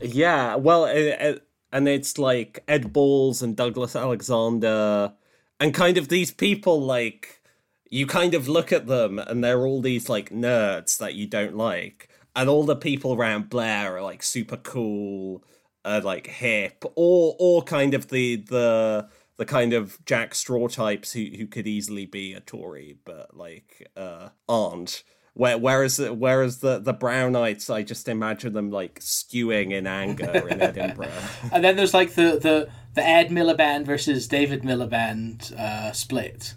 Yeah, 0.00 0.56
well, 0.56 0.86
and 0.86 1.88
it's 1.88 2.18
like 2.18 2.64
Ed 2.66 2.92
Balls 2.92 3.42
and 3.42 3.54
Douglas 3.54 3.94
Alexander, 3.94 5.12
and 5.60 5.74
kind 5.74 5.98
of 5.98 6.08
these 6.08 6.32
people 6.32 6.80
like 6.80 7.42
you 7.90 8.06
kind 8.06 8.34
of 8.34 8.48
look 8.48 8.72
at 8.72 8.86
them 8.86 9.18
and 9.18 9.42
they're 9.44 9.66
all 9.66 9.82
these 9.82 10.08
like 10.08 10.30
nerds 10.30 10.96
that 10.98 11.14
you 11.14 11.26
don't 11.26 11.56
like, 11.56 12.08
and 12.34 12.48
all 12.48 12.64
the 12.64 12.76
people 12.76 13.12
around 13.12 13.50
Blair 13.50 13.96
are 13.96 14.02
like 14.02 14.22
super 14.22 14.56
cool 14.56 15.44
uh, 15.84 16.00
like 16.04 16.26
hip 16.26 16.84
or 16.94 17.36
or 17.38 17.62
kind 17.62 17.94
of 17.94 18.08
the 18.08 18.36
the 18.36 19.08
the 19.36 19.44
kind 19.46 19.72
of 19.72 20.04
Jack 20.04 20.34
Straw 20.34 20.68
types 20.68 21.12
who 21.12 21.24
who 21.36 21.46
could 21.46 21.66
easily 21.66 22.06
be 22.06 22.34
a 22.34 22.40
Tory 22.40 22.98
but 23.04 23.36
like 23.36 23.88
uh, 23.96 24.30
aren't. 24.48 25.02
Where, 25.32 25.56
whereas 25.56 25.98
whereas 25.98 26.58
the 26.58 26.80
the 26.80 26.92
Brownites, 26.92 27.70
I 27.70 27.82
just 27.82 28.08
imagine 28.08 28.52
them 28.52 28.70
like 28.70 28.98
skewing 29.00 29.72
in 29.72 29.86
anger 29.86 30.48
in 30.48 30.60
Edinburgh. 30.60 31.08
and 31.52 31.64
then 31.64 31.76
there's 31.76 31.94
like 31.94 32.14
the 32.14 32.38
the 32.38 32.68
the 32.94 33.06
Ed 33.06 33.28
Miliband 33.28 33.86
versus 33.86 34.26
David 34.26 34.62
Miliband 34.62 35.52
uh, 35.52 35.92
split. 35.92 36.54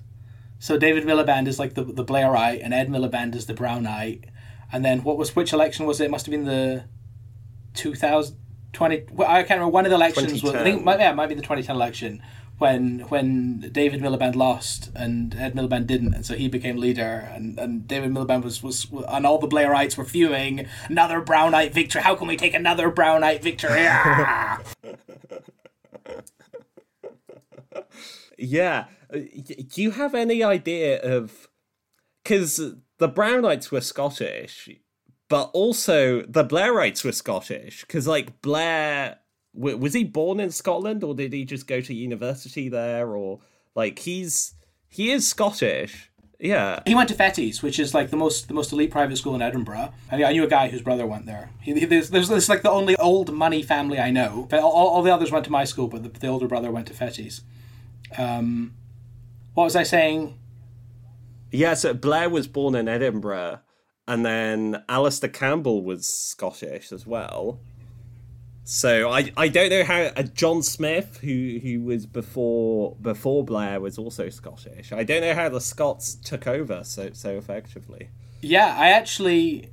So 0.57 0.77
David 0.77 1.05
Miliband 1.05 1.47
is 1.47 1.59
like 1.59 1.75
the 1.75 1.83
the 1.83 2.03
Blairite, 2.03 2.61
and 2.63 2.73
Ed 2.73 2.89
Miliband 2.89 3.35
is 3.35 3.45
the 3.45 3.53
Brownite. 3.53 4.25
And 4.71 4.83
then 4.83 5.03
what 5.03 5.17
was 5.17 5.35
which 5.35 5.53
election 5.53 5.85
was 5.85 6.01
it? 6.01 6.05
it 6.05 6.11
must 6.11 6.25
have 6.25 6.31
been 6.31 6.45
the 6.45 6.85
2000, 7.75 8.35
20 8.73 8.95
I 8.95 9.43
can't 9.43 9.51
remember 9.51 9.67
one 9.69 9.85
of 9.85 9.91
the 9.91 9.95
elections 9.95 10.43
was, 10.43 10.53
I 10.53 10.63
think 10.63 10.85
yeah, 10.85 11.11
it 11.11 11.15
might 11.15 11.29
be 11.29 11.35
the 11.35 11.41
2010 11.41 11.75
election 11.75 12.21
when 12.57 12.99
when 13.09 13.69
David 13.71 14.01
Miliband 14.01 14.35
lost 14.35 14.91
and 14.95 15.35
Ed 15.35 15.53
Miliband 15.55 15.87
didn't 15.87 16.13
and 16.13 16.25
so 16.25 16.35
he 16.35 16.47
became 16.47 16.77
leader 16.77 17.29
and, 17.33 17.57
and 17.59 17.87
David 17.87 18.11
Miliband 18.11 18.43
was, 18.43 18.61
was 18.61 18.87
and 19.07 19.25
all 19.25 19.37
the 19.37 19.47
Blairites 19.47 19.97
were 19.97 20.05
fuming 20.05 20.67
another 20.89 21.21
Brownite 21.21 21.71
victory 21.71 22.01
how 22.01 22.15
can 22.15 22.27
we 22.27 22.35
take 22.35 22.53
another 22.53 22.91
Brownite 22.91 23.41
victory 23.41 23.83
yeah, 28.37 28.85
uh, 29.13 29.19
yeah. 29.33 29.55
do 29.67 29.81
you 29.81 29.91
have 29.91 30.13
any 30.15 30.43
idea 30.43 31.01
of 31.01 31.47
because 32.23 32.61
the 32.97 33.07
Brownites 33.07 33.71
were 33.71 33.81
Scottish 33.81 34.69
but 35.33 35.49
also 35.53 36.21
the 36.27 36.45
Blairites 36.45 37.03
were 37.03 37.11
Scottish 37.11 37.81
because 37.81 38.05
like 38.05 38.39
Blair 38.43 39.17
was 39.55 39.95
he 39.95 40.03
born 40.03 40.39
in 40.39 40.51
Scotland 40.51 41.03
or 41.03 41.15
did 41.15 41.33
he 41.33 41.43
just 41.43 41.65
go 41.65 41.81
to 41.81 41.91
university 41.91 42.69
there 42.69 43.15
or 43.15 43.39
like 43.73 43.97
he's 43.97 44.53
he 44.89 45.11
is 45.11 45.27
Scottish. 45.27 46.11
Yeah, 46.37 46.83
he 46.85 46.93
went 46.93 47.09
to 47.09 47.15
Fettes, 47.15 47.63
which 47.63 47.79
is 47.79 47.95
like 47.95 48.11
the 48.11 48.15
most 48.15 48.47
the 48.47 48.53
most 48.53 48.71
elite 48.71 48.91
private 48.91 49.17
school 49.17 49.33
in 49.33 49.41
Edinburgh. 49.41 49.91
I, 50.11 50.23
I 50.23 50.33
knew 50.33 50.43
a 50.43 50.47
guy 50.47 50.67
whose 50.67 50.83
brother 50.83 51.07
went 51.07 51.25
there. 51.25 51.49
He, 51.61 51.79
he, 51.79 51.85
there's, 51.87 52.11
there's 52.11 52.27
this 52.27 52.47
like 52.47 52.61
the 52.61 52.69
only 52.69 52.95
old 52.97 53.33
money 53.33 53.63
family 53.63 53.97
I 53.97 54.11
know. 54.11 54.47
All, 54.53 54.61
all 54.61 55.01
the 55.01 55.11
others 55.11 55.31
went 55.31 55.45
to 55.45 55.51
my 55.51 55.63
school, 55.63 55.87
but 55.87 56.03
the, 56.03 56.09
the 56.09 56.27
older 56.27 56.47
brother 56.47 56.69
went 56.69 56.85
to 56.89 56.93
Fettes. 56.93 57.41
Um, 58.19 58.75
what 59.55 59.63
was 59.63 59.75
I 59.75 59.81
saying? 59.81 60.37
Yeah, 61.49 61.73
so 61.73 61.95
Blair 61.95 62.29
was 62.29 62.47
born 62.47 62.75
in 62.75 62.87
Edinburgh, 62.87 63.61
and 64.07 64.25
then 64.25 64.83
Alastair 64.89 65.29
Campbell 65.29 65.83
was 65.83 66.07
Scottish 66.07 66.91
as 66.91 67.05
well. 67.05 67.59
So 68.65 69.09
I, 69.09 69.31
I 69.35 69.49
don't 69.49 69.69
know 69.69 69.83
how 69.83 70.03
uh, 70.03 70.23
John 70.23 70.63
Smith 70.63 71.19
who 71.21 71.59
who 71.61 71.81
was 71.81 72.05
before 72.05 72.95
before 73.01 73.43
Blair 73.43 73.81
was 73.81 73.97
also 73.97 74.29
Scottish. 74.29 74.93
I 74.93 75.03
don't 75.03 75.21
know 75.21 75.33
how 75.33 75.49
the 75.49 75.59
Scots 75.59 76.15
took 76.15 76.47
over 76.47 76.83
so 76.83 77.09
so 77.13 77.37
effectively. 77.37 78.09
Yeah, 78.41 78.73
I 78.77 78.89
actually 78.89 79.69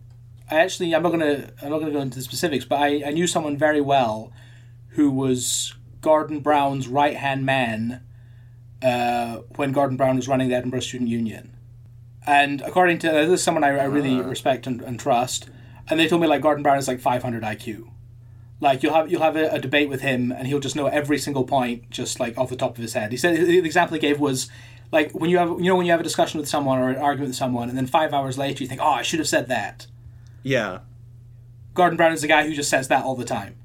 I 0.51 0.57
actually 0.57 0.95
I'm 0.95 1.05
not 1.05 1.11
gonna 1.11 1.53
I'm 1.63 1.71
not 1.71 1.79
gonna 1.79 1.93
go 1.93 2.01
into 2.01 2.19
the 2.19 2.25
specifics, 2.25 2.65
but 2.65 2.81
I, 2.81 3.03
I 3.07 3.11
knew 3.11 3.29
someone 3.29 3.57
very 3.57 3.81
well 3.81 4.33
who 4.91 5.11
was 5.11 5.75
Gordon 6.01 6.41
Brown's 6.41 6.89
right 6.89 7.17
hand 7.17 7.47
man 7.47 8.03
uh, 8.83 9.37
when 9.55 9.71
Gordon 9.71 9.97
Brown 9.97 10.17
was 10.17 10.27
running 10.27 10.49
the 10.49 10.57
Edinburgh 10.57 10.81
Student 10.81 11.11
Union. 11.11 11.57
And 12.27 12.61
according 12.61 12.99
to 13.01 13.11
this 13.11 13.41
is 13.41 13.43
someone 13.43 13.65
I, 13.65 13.79
I 13.79 13.85
really 13.85 14.21
uh. 14.21 14.23
respect 14.23 14.67
and, 14.67 14.81
and 14.83 14.99
trust, 15.01 15.49
and 15.89 15.99
they 15.99 16.09
told 16.09 16.23
me 16.23 16.29
like 16.29 16.43
Gordon 16.43 16.63
Brown 16.63 16.79
is 16.79 16.89
like 16.89 17.01
500 17.01 17.43
IQ 17.43 17.91
like 18.61 18.83
you'll 18.83 18.95
have 18.95 19.11
you'll 19.11 19.23
have 19.23 19.37
a, 19.37 19.51
a, 19.51 19.59
debate 19.59 19.89
with 19.89 20.03
him, 20.03 20.31
and 20.31 20.47
he'll 20.47 20.61
just 20.61 20.77
know 20.77 20.87
every 20.87 21.19
single 21.19 21.45
point 21.45 21.91
just 21.91 22.21
like 22.21 22.37
off 22.37 22.51
the 22.51 22.57
top 22.57 22.77
of 22.77 22.83
his 22.83 22.93
head. 22.93 23.11
He 23.11 23.17
said 23.17 23.37
the 23.37 23.59
example 23.59 23.95
he 23.95 24.01
gave 24.01 24.21
was 24.21 24.51
like 24.93 25.13
when 25.13 25.31
you 25.31 25.39
have 25.39 25.49
you 25.49 25.65
know 25.65 25.77
when 25.77 25.87
you 25.87 25.93
have 25.93 26.01
a 26.01 26.05
discussion 26.05 26.39
with 26.39 26.49
someone 26.49 26.79
or 26.79 26.91
an 26.91 26.97
argument 26.97 27.31
with 27.31 27.37
someone, 27.37 27.69
and 27.69 27.77
then 27.77 27.87
five 27.87 28.13
hours 28.13 28.37
later 28.37 28.63
you 28.63 28.69
think, 28.69 28.81
oh, 28.81 28.91
I 28.91 29.03
should 29.03 29.19
have 29.19 29.29
said 29.29 29.49
that. 29.49 29.87
Yeah. 30.43 30.81
Gordon 31.73 31.97
Brown 31.97 32.13
is 32.13 32.21
the 32.21 32.29
guy 32.29 32.47
who 32.47 32.55
just 32.55 32.69
says 32.69 32.89
that 32.89 33.05
all 33.05 33.15
the 33.15 33.25
time. 33.25 33.57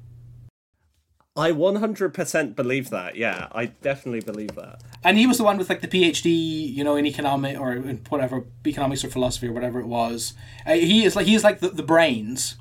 I 1.36 1.52
100% 1.52 2.56
believe 2.56 2.90
that. 2.90 3.16
Yeah, 3.16 3.48
I 3.52 3.66
definitely 3.66 4.20
believe 4.20 4.54
that. 4.54 4.80
And 5.04 5.18
he 5.18 5.26
was 5.26 5.36
the 5.36 5.44
one 5.44 5.58
with 5.58 5.68
like 5.68 5.82
the 5.82 5.88
PhD, 5.88 6.72
you 6.72 6.82
know, 6.82 6.96
in 6.96 7.04
economic 7.04 7.60
or 7.60 7.74
whatever 8.08 8.44
economics 8.66 9.04
or 9.04 9.10
philosophy 9.10 9.48
or 9.48 9.52
whatever 9.52 9.78
it 9.78 9.86
was. 9.86 10.32
Uh, 10.66 10.72
he 10.72 11.04
is 11.04 11.14
like 11.14 11.26
he 11.26 11.34
is 11.34 11.44
like 11.44 11.60
the, 11.60 11.68
the 11.68 11.82
brains 11.82 12.56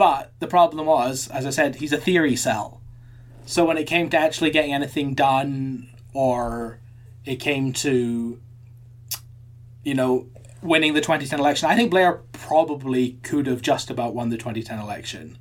but 0.00 0.32
the 0.38 0.46
problem 0.46 0.86
was, 0.86 1.28
as 1.28 1.44
I 1.44 1.50
said, 1.50 1.74
he's 1.74 1.92
a 1.92 1.98
theorycel. 1.98 2.78
So 3.44 3.66
when 3.66 3.76
it 3.76 3.84
came 3.86 4.08
to 4.08 4.16
actually 4.16 4.50
getting 4.50 4.72
anything 4.72 5.12
done, 5.12 5.90
or 6.14 6.78
it 7.26 7.36
came 7.36 7.74
to, 7.74 8.40
you 9.84 9.94
know, 9.94 10.26
winning 10.62 10.94
the 10.94 11.02
2010 11.02 11.38
election, 11.38 11.68
I 11.68 11.76
think 11.76 11.90
Blair 11.90 12.22
probably 12.32 13.18
could 13.22 13.46
have 13.46 13.60
just 13.60 13.90
about 13.90 14.14
won 14.14 14.30
the 14.30 14.38
2010 14.38 14.78
election. 14.78 15.36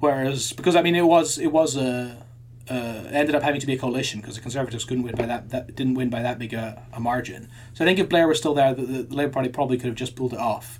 Whereas, 0.00 0.52
because 0.52 0.76
I 0.76 0.82
mean, 0.82 0.94
it 0.94 1.06
was 1.06 1.38
it 1.38 1.52
was 1.52 1.76
a 1.76 2.24
uh, 2.70 2.74
ended 3.10 3.34
up 3.34 3.42
having 3.42 3.60
to 3.60 3.66
be 3.66 3.74
a 3.74 3.78
coalition 3.78 4.20
because 4.20 4.34
the 4.34 4.40
Conservatives 4.42 4.84
couldn't 4.84 5.02
win 5.02 5.16
by 5.16 5.26
that, 5.26 5.48
that 5.50 5.74
didn't 5.74 5.94
win 5.94 6.10
by 6.10 6.20
that 6.22 6.38
big 6.38 6.52
a, 6.52 6.82
a 6.92 7.00
margin. 7.00 7.48
So 7.72 7.84
I 7.84 7.88
think 7.88 7.98
if 7.98 8.08
Blair 8.08 8.28
was 8.28 8.38
still 8.38 8.52
there, 8.52 8.74
the, 8.74 8.82
the 8.82 9.14
Labour 9.14 9.32
Party 9.32 9.48
probably 9.48 9.78
could 9.78 9.86
have 9.86 9.94
just 9.94 10.16
pulled 10.16 10.34
it 10.34 10.38
off 10.38 10.78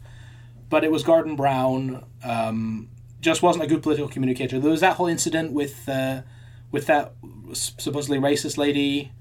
but 0.68 0.84
it 0.84 0.90
was 0.90 1.02
Gordon 1.02 1.36
Brown. 1.36 2.04
Um, 2.22 2.88
just 3.20 3.42
wasn't 3.42 3.64
a 3.64 3.66
good 3.66 3.82
political 3.82 4.08
communicator. 4.08 4.58
There 4.58 4.70
was 4.70 4.80
that 4.80 4.96
whole 4.96 5.06
incident 5.06 5.52
with 5.52 5.88
uh, 5.88 6.22
with 6.70 6.86
that 6.86 7.14
supposedly 7.52 8.18
racist 8.18 8.58
lady 8.58 9.12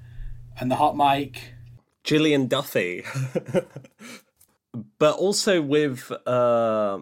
and 0.60 0.70
the 0.70 0.76
hot 0.76 0.96
mic. 0.96 1.54
Gillian 2.04 2.48
Duffy. 2.48 3.04
but 5.00 5.16
also 5.16 5.62
with 5.62 6.12
uh, 6.26 7.00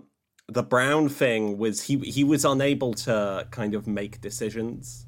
the 0.48 0.64
Brown 0.64 1.10
thing 1.10 1.58
was 1.58 1.84
he 1.84 1.98
he 2.00 2.24
was 2.24 2.46
unable 2.46 2.94
to 2.94 3.48
kind 3.52 3.74
of 3.74 3.88
make 3.88 4.22
decisions. 4.22 5.06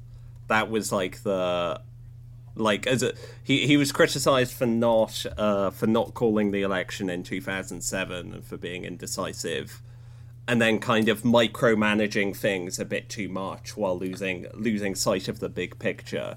That 0.48 0.70
was 0.70 0.92
like 0.92 1.22
the 1.22 1.80
like 2.54 2.86
as 2.86 3.02
a 3.02 3.12
he 3.44 3.66
he 3.66 3.76
was 3.76 3.92
criticized 3.92 4.52
for 4.52 4.66
not 4.66 5.24
uh 5.36 5.70
for 5.70 5.86
not 5.86 6.14
calling 6.14 6.50
the 6.50 6.62
election 6.62 7.08
in 7.08 7.22
2007 7.22 8.32
and 8.32 8.44
for 8.44 8.56
being 8.56 8.84
indecisive 8.84 9.80
and 10.48 10.60
then 10.60 10.78
kind 10.78 11.08
of 11.08 11.22
micromanaging 11.22 12.34
things 12.34 12.78
a 12.78 12.84
bit 12.84 13.08
too 13.08 13.28
much 13.28 13.76
while 13.76 13.96
losing 13.96 14.46
losing 14.54 14.94
sight 14.94 15.28
of 15.28 15.38
the 15.38 15.48
big 15.48 15.78
picture 15.78 16.36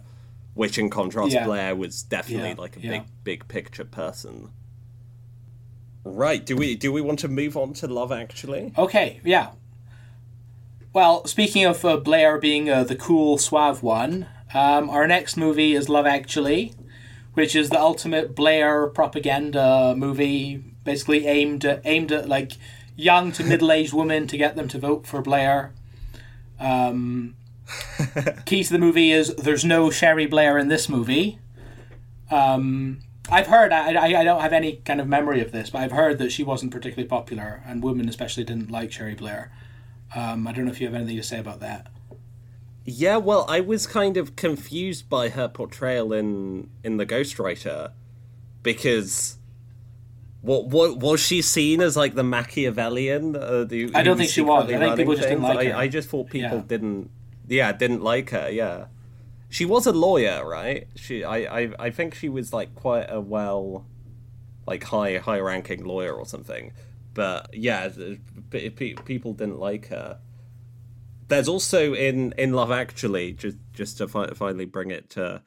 which 0.54 0.78
in 0.78 0.90
contrast 0.90 1.34
yeah. 1.34 1.46
blair 1.46 1.76
was 1.76 2.04
definitely 2.04 2.50
yeah. 2.50 2.56
like 2.56 2.78
a 2.78 2.82
yeah. 2.82 2.92
big 2.92 3.04
big 3.24 3.48
picture 3.48 3.86
person 3.86 4.52
right 6.04 6.46
do 6.46 6.56
we 6.56 6.76
do 6.76 6.92
we 6.92 7.02
want 7.02 7.20
to 7.20 7.28
move 7.28 7.56
on 7.56 7.74
to 7.74 7.88
love 7.88 8.12
actually 8.12 8.74
okay 8.78 9.20
yeah 9.24 9.50
well 10.94 11.26
speaking 11.26 11.66
of 11.66 11.84
uh, 11.86 11.98
blair 11.98 12.38
being 12.38 12.70
uh, 12.70 12.84
the 12.84 12.96
cool 12.96 13.38
suave 13.38 13.84
one 13.84 14.28
um, 14.54 14.90
our 14.90 15.08
next 15.08 15.38
movie 15.38 15.74
is 15.74 15.88
Love 15.88 16.06
Actually, 16.06 16.74
which 17.34 17.56
is 17.56 17.70
the 17.70 17.80
ultimate 17.80 18.36
Blair 18.36 18.88
propaganda 18.88 19.94
movie, 19.96 20.64
basically 20.84 21.26
aimed 21.26 21.64
at, 21.64 21.82
aimed 21.86 22.12
at 22.12 22.28
like 22.28 22.54
young 22.96 23.32
to 23.34 23.44
middle 23.46 23.72
aged 23.72 23.94
women 23.94 24.28
to 24.28 24.38
get 24.38 24.56
them 24.56 24.68
to 24.70 24.80
vote 24.80 25.08
for 25.08 25.22
Blair. 25.22 25.74
Um, 26.60 27.36
key 28.46 28.64
to 28.64 28.74
the 28.74 28.80
movie 28.80 29.12
is 29.12 29.34
there's 29.36 29.64
no 29.64 29.90
Cherie 29.90 30.28
Blair 30.28 30.58
in 30.58 30.68
this 30.68 30.90
movie. 30.90 31.40
Um, 32.30 33.00
I've 33.32 33.48
heard 33.48 33.72
I, 33.72 33.94
I, 33.94 34.20
I 34.20 34.24
don't 34.24 34.42
have 34.42 34.54
any 34.54 34.78
kind 34.78 35.00
of 35.00 35.08
memory 35.08 35.42
of 35.42 35.52
this, 35.52 35.70
but 35.70 35.80
I've 35.80 35.94
heard 35.94 36.18
that 36.20 36.32
she 36.32 36.44
wasn't 36.44 36.72
particularly 36.72 37.08
popular, 37.08 37.64
and 37.66 37.82
women 37.82 38.10
especially 38.10 38.44
didn't 38.44 38.70
like 38.70 38.92
Cherie 38.92 39.16
Blair. 39.16 39.52
Um, 40.14 40.46
I 40.48 40.52
don't 40.52 40.66
know 40.66 40.72
if 40.72 40.82
you 40.82 40.88
have 40.88 40.96
anything 40.96 41.16
to 41.16 41.24
say 41.24 41.40
about 41.40 41.62
that. 41.62 41.88
Yeah, 42.84 43.18
well, 43.18 43.46
I 43.48 43.62
was 43.62 43.88
kind 43.88 44.18
of 44.18 44.36
confused 44.36 45.08
by 45.08 45.30
her 45.30 45.48
portrayal 45.48 46.12
in 46.12 46.70
in 46.84 46.98
the 46.98 47.06
Ghostwriter 47.06 47.92
because 48.64 49.38
what 50.42 50.68
what 50.68 50.98
was 50.98 51.22
she 51.22 51.42
seen 51.42 51.80
as 51.80 51.96
like 51.96 52.16
the 52.16 52.24
Machiavellian? 52.24 53.36
Uh, 53.36 53.64
the, 53.64 53.92
I 53.94 54.04
don't 54.04 54.18
think 54.18 54.32
she 54.32 54.42
was. 54.42 54.70
I 54.70 54.78
think 54.78 54.98
people 54.98 55.16
just 55.16 55.30
didn't 55.30 55.44
like 55.44 55.68
her. 55.68 55.76
I, 55.76 55.82
I 55.84 55.88
just 55.88 56.10
thought 56.10 56.30
people 56.30 56.58
yeah. 56.58 56.64
didn't. 56.68 57.12
Yeah, 57.48 57.72
didn't 57.72 58.02
like 58.02 58.32
her. 58.32 58.50
Yeah, 58.50 58.86
she 59.52 59.66
was 59.66 59.86
a 59.86 59.92
lawyer, 59.92 60.48
right? 60.48 60.88
She, 60.96 61.26
I, 61.26 61.60
I, 61.60 61.74
I 61.78 61.90
think 61.90 62.16
she 62.16 62.30
was 62.30 62.54
like 62.54 62.74
quite 62.74 63.08
a 63.10 63.20
well, 63.20 63.86
like 64.66 64.86
high 64.86 65.18
high 65.18 65.42
ranking 65.42 65.84
lawyer 65.84 66.14
or 66.14 66.26
something. 66.26 66.72
But 67.14 67.54
yeah, 67.54 67.90
people 68.50 69.34
didn't 69.34 69.60
like 69.60 69.90
her. 69.90 70.20
There's 71.28 71.50
also 71.50 71.94
in 71.94 72.34
in 72.38 72.54
Love 72.54 72.72
Actually, 72.72 73.34
just 73.34 73.58
just 73.74 73.98
to 73.98 74.08
fi- 74.08 74.34
finally 74.34 74.66
bring 74.66 74.90
it 74.90 75.10
to 75.12 75.42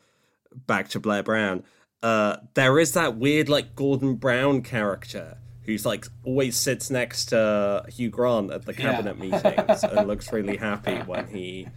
back 0.66 0.88
to 0.90 1.00
Blair 1.00 1.22
Brown. 1.22 1.64
Uh, 2.02 2.36
there 2.52 2.78
is 2.78 2.92
that 2.92 3.16
weird 3.16 3.48
like 3.48 3.74
Gordon 3.74 4.16
Brown 4.16 4.60
character 4.60 5.38
who's 5.64 5.86
like 5.86 6.06
always 6.24 6.56
sits 6.56 6.90
next 6.90 7.26
to 7.26 7.84
Hugh 7.88 8.10
Grant 8.10 8.52
at 8.52 8.66
the 8.66 8.74
cabinet 8.74 9.16
yeah. 9.18 9.30
meetings 9.30 9.82
and 9.82 10.06
looks 10.06 10.32
really 10.32 10.56
happy 10.56 10.96
when 10.98 11.26
he 11.28 11.68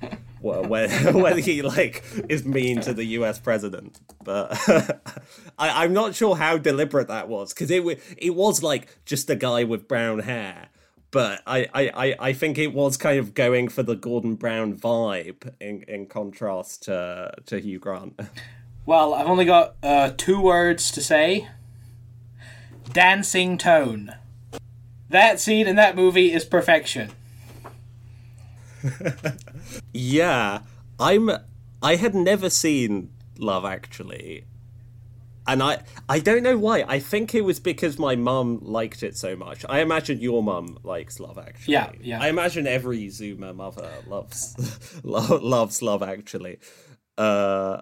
when 0.41 0.69
when 1.13 1.38
he 1.39 1.62
like 1.62 2.04
is 2.30 2.45
mean 2.45 2.82
to 2.82 2.93
the 2.93 3.06
U.S. 3.06 3.39
president. 3.39 4.00
But 4.23 4.52
I, 5.58 5.84
I'm 5.84 5.93
not 5.93 6.15
sure 6.15 6.36
how 6.36 6.58
deliberate 6.58 7.08
that 7.08 7.28
was 7.28 7.54
because 7.54 7.71
it 7.71 7.84
it 8.17 8.36
was 8.36 8.62
like 8.62 8.97
just 9.06 9.30
a 9.30 9.36
guy 9.36 9.63
with 9.63 9.88
brown 9.88 10.19
hair. 10.19 10.69
But 11.10 11.41
I, 11.47 11.67
I, 11.73 11.91
I, 11.93 12.15
I 12.19 12.34
think 12.34 12.58
it 12.58 12.73
was 12.73 12.97
kind 12.97 13.17
of 13.17 13.34
going 13.34 13.69
for 13.69 13.82
the 13.82 13.95
Gordon 13.95 14.36
Brown 14.36 14.76
vibe 14.76 15.54
in, 15.62 15.84
in 15.88 16.08
contrast 16.08 16.84
to 16.84 17.32
to 17.45 17.60
Hugh 17.60 17.80
Grant. 17.80 18.19
Well, 18.88 19.13
I've 19.13 19.28
only 19.28 19.43
got 19.43 19.76
uh, 19.84 20.12
two 20.15 20.39
words 20.39 20.91
to 20.91 21.02
say. 21.02 21.50
Dancing 22.91 23.58
tone. 23.58 24.15
That 25.10 25.39
scene 25.39 25.67
in 25.67 25.76
that 25.78 25.95
movie 25.95 26.32
is 26.34 26.45
perfection. 26.45 27.12
Yeah, 29.93 30.60
I'm. 31.00 31.30
I 31.82 31.95
had 31.95 32.15
never 32.15 32.50
seen 32.50 33.10
Love 33.38 33.65
Actually, 33.65 34.45
and 35.45 35.62
I 35.62 35.82
I 36.08 36.19
don't 36.19 36.43
know 36.43 36.58
why. 36.58 36.84
I 36.88 37.00
think 37.00 37.36
it 37.36 37.41
was 37.41 37.60
because 37.60 38.00
my 38.00 38.15
mum 38.15 38.60
liked 38.62 39.04
it 39.04 39.17
so 39.17 39.36
much. 39.36 39.65
I 39.67 39.80
imagine 39.82 40.19
your 40.19 40.41
mum 40.43 40.78
likes 40.84 41.19
Love 41.19 41.38
Actually. 41.38 41.73
Yeah, 41.73 41.91
yeah. 42.00 42.21
I 42.21 42.30
imagine 42.30 42.65
every 42.67 43.08
Zoomer 43.08 43.56
mother 43.56 43.89
loves 44.08 45.00
lo- 45.04 45.39
loves 45.41 45.82
Love 45.82 46.04
Actually. 46.04 46.60
Uh, 47.17 47.82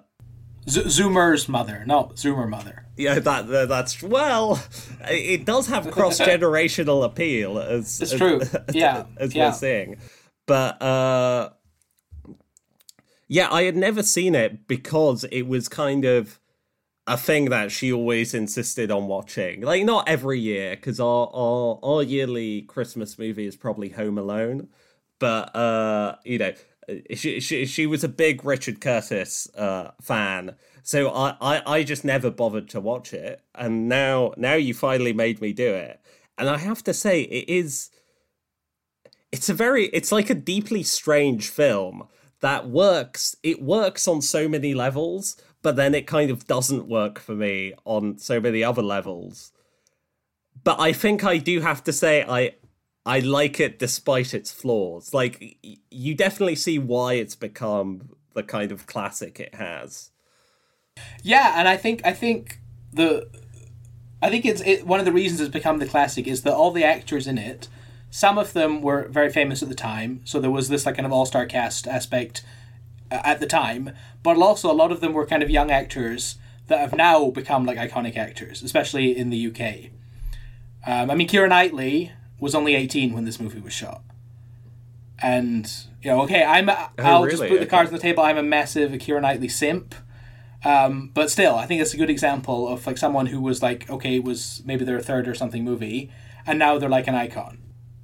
Z- 0.68 0.84
Zoomer's 0.86 1.48
mother, 1.48 1.84
no, 1.86 2.12
Zoomer 2.16 2.50
mother. 2.50 2.85
Yeah, 2.98 3.20
that, 3.20 3.48
that 3.48 3.68
that's 3.70 4.02
well, 4.04 4.62
it 5.10 5.46
does 5.46 5.68
have 5.68 5.92
cross 5.92 6.20
generational 6.20 7.04
appeal 7.06 7.60
as 7.60 8.02
It's 8.02 8.14
as- 8.14 8.20
true. 8.20 8.42
Yeah, 8.74 9.06
as 9.18 9.34
yeah. 9.36 9.48
we're 9.50 9.54
seeing. 9.54 9.98
But 10.46 10.82
uh 10.82 11.50
yeah, 13.28 13.48
I 13.52 13.64
had 13.64 13.76
never 13.76 14.04
seen 14.04 14.36
it 14.36 14.68
because 14.68 15.24
it 15.32 15.44
was 15.48 15.68
kind 15.68 16.06
of 16.06 16.40
a 17.08 17.18
thing 17.18 17.46
that 17.46 17.72
she 17.72 17.92
always 17.92 18.34
insisted 18.34 18.92
on 18.92 19.08
watching. 19.08 19.62
Like 19.62 19.84
not 19.84 20.08
every 20.08 20.40
year, 20.40 20.76
because 20.76 21.00
our, 21.00 21.30
our 21.34 21.80
our 21.84 22.04
yearly 22.04 22.62
Christmas 22.64 23.18
movie 23.18 23.46
is 23.48 23.56
probably 23.56 23.90
Home 23.90 24.18
Alone. 24.18 24.68
But 25.20 25.56
uh, 25.56 26.16
you 26.24 26.38
know, 26.38 26.54
she 27.16 27.40
she 27.40 27.66
she 27.66 27.88
was 27.88 28.04
a 28.04 28.10
big 28.10 28.46
Richard 28.46 28.80
Curtis 28.82 29.48
uh 29.56 29.92
fan. 30.02 30.56
So 30.86 31.10
I, 31.10 31.36
I, 31.42 31.78
I 31.78 31.84
just 31.84 32.06
never 32.06 32.30
bothered 32.30 32.70
to 32.70 32.80
watch 32.80 33.12
it. 33.12 33.42
And 33.56 33.90
now 33.90 34.34
now 34.38 34.54
you 34.54 34.76
finally 34.76 35.14
made 35.14 35.42
me 35.42 35.52
do 35.52 35.74
it. 35.74 36.00
And 36.38 36.48
I 36.48 36.60
have 36.60 36.84
to 36.84 36.94
say 36.94 37.24
it 37.24 37.50
is 37.50 37.90
it's 39.32 39.50
a 39.50 39.54
very 39.56 39.88
it's 39.88 40.12
like 40.12 40.30
a 40.30 40.36
deeply 40.36 40.84
strange 40.84 41.50
film 41.50 42.08
that 42.42 42.70
works 42.70 43.36
it 43.42 43.64
works 43.64 44.08
on 44.08 44.22
so 44.22 44.48
many 44.48 44.76
levels 44.76 45.36
but 45.64 45.76
then 45.76 45.96
it 45.96 46.06
kind 46.06 46.30
of 46.30 46.46
doesn't 46.46 46.88
work 46.88 47.18
for 47.18 47.34
me 47.34 47.74
on 47.86 48.20
so 48.20 48.40
many 48.40 48.64
other 48.64 48.84
levels 48.84 49.52
but 50.64 50.80
i 50.80 50.94
think 50.94 51.24
i 51.24 51.38
do 51.38 51.62
have 51.62 51.84
to 51.84 51.92
say 51.92 52.24
i 52.30 52.54
i 53.06 53.20
like 53.20 53.60
it 53.60 53.80
despite 53.80 54.34
its 54.34 54.52
flaws 54.52 55.14
like 55.14 55.58
you 55.90 56.14
definitely 56.16 56.56
see 56.56 56.78
why 56.78 57.14
it's 57.14 57.36
become 57.36 58.10
the 58.36 58.44
kind 58.44 58.72
of 58.72 58.86
classic 58.86 59.40
it 59.40 59.56
has 59.56 60.12
Yeah, 61.24 61.54
and 61.58 61.68
I 61.68 61.76
think 61.78 62.02
I 62.06 62.14
think 62.14 62.60
the 62.94 63.28
I 64.22 64.30
think 64.30 64.46
it's 64.46 64.62
it, 64.62 64.86
one 64.86 65.00
of 65.00 65.06
the 65.06 65.12
reasons 65.12 65.42
it's 65.42 65.50
become 65.50 65.80
the 65.80 65.86
classic 65.88 66.28
is 66.28 66.44
that 66.44 66.54
all 66.54 66.72
the 66.72 66.84
actors 66.84 67.28
in 67.28 67.38
it, 67.38 67.68
some 68.12 68.38
of 68.38 68.54
them 68.54 68.82
were 68.82 69.08
very 69.08 69.32
famous 69.32 69.64
at 69.64 69.70
the 69.70 69.76
time, 69.76 70.22
so 70.24 70.40
there 70.40 70.52
was 70.52 70.70
this 70.70 70.86
like 70.86 70.96
kind 70.96 71.06
of 71.06 71.12
all 71.12 71.26
star 71.26 71.46
cast 71.46 71.88
aspect 71.88 72.44
uh, 73.12 73.22
at 73.24 73.40
the 73.40 73.48
time, 73.48 73.92
but 74.24 74.38
also 74.38 74.72
a 74.72 74.74
lot 74.74 74.92
of 74.92 75.02
them 75.02 75.14
were 75.14 75.26
kind 75.26 75.44
of 75.44 75.50
young 75.50 75.72
actors 75.72 76.36
that 76.68 76.80
have 76.80 76.96
now 76.96 77.30
become 77.30 77.66
like 77.66 77.78
iconic 77.78 78.16
actors, 78.18 78.64
especially 78.64 79.18
in 79.18 79.30
the 79.32 79.48
UK. 79.48 79.92
Um, 80.88 81.10
I 81.10 81.16
mean, 81.16 81.28
Keira 81.28 81.50
Knightley 81.50 82.12
was 82.40 82.54
only 82.54 82.76
eighteen 82.76 83.14
when 83.14 83.26
this 83.26 83.40
movie 83.40 83.60
was 83.60 83.74
shot, 83.74 84.04
and 85.22 85.68
you 86.04 86.12
know, 86.12 86.22
okay, 86.22 86.44
I'm 86.44 86.70
I'll 86.70 87.26
just 87.26 87.38
really? 87.42 87.48
put 87.50 87.56
the 87.56 87.62
Okay. 87.62 87.70
cards 87.70 87.90
on 87.90 87.96
the 87.96 88.00
table. 88.02 88.22
I'm 88.22 88.38
a 88.38 88.44
massive 88.44 88.92
Keira 88.92 89.22
Knightley 89.22 89.50
simp. 89.50 89.96
Um, 90.64 91.12
but 91.14 91.30
still, 91.30 91.56
I 91.56 91.66
think 91.66 91.82
it's 91.82 91.94
a 91.94 91.98
good 91.98 92.10
example 92.10 92.68
of 92.68 92.88
like 92.88 92.98
someone 92.98 93.28
who 93.28 93.40
was 93.40 93.62
like, 93.62 93.90
okay, 93.90 94.16
it 94.16 94.24
was 94.24 94.64
maybe 94.66 94.84
their 94.84 95.00
third 95.00 95.28
or 95.28 95.36
something 95.36 95.64
movie, 95.64 96.12
and 96.48 96.58
now 96.58 96.78
they're 96.78 96.90
like 96.90 97.08
an 97.08 97.16
icon. 97.16 97.60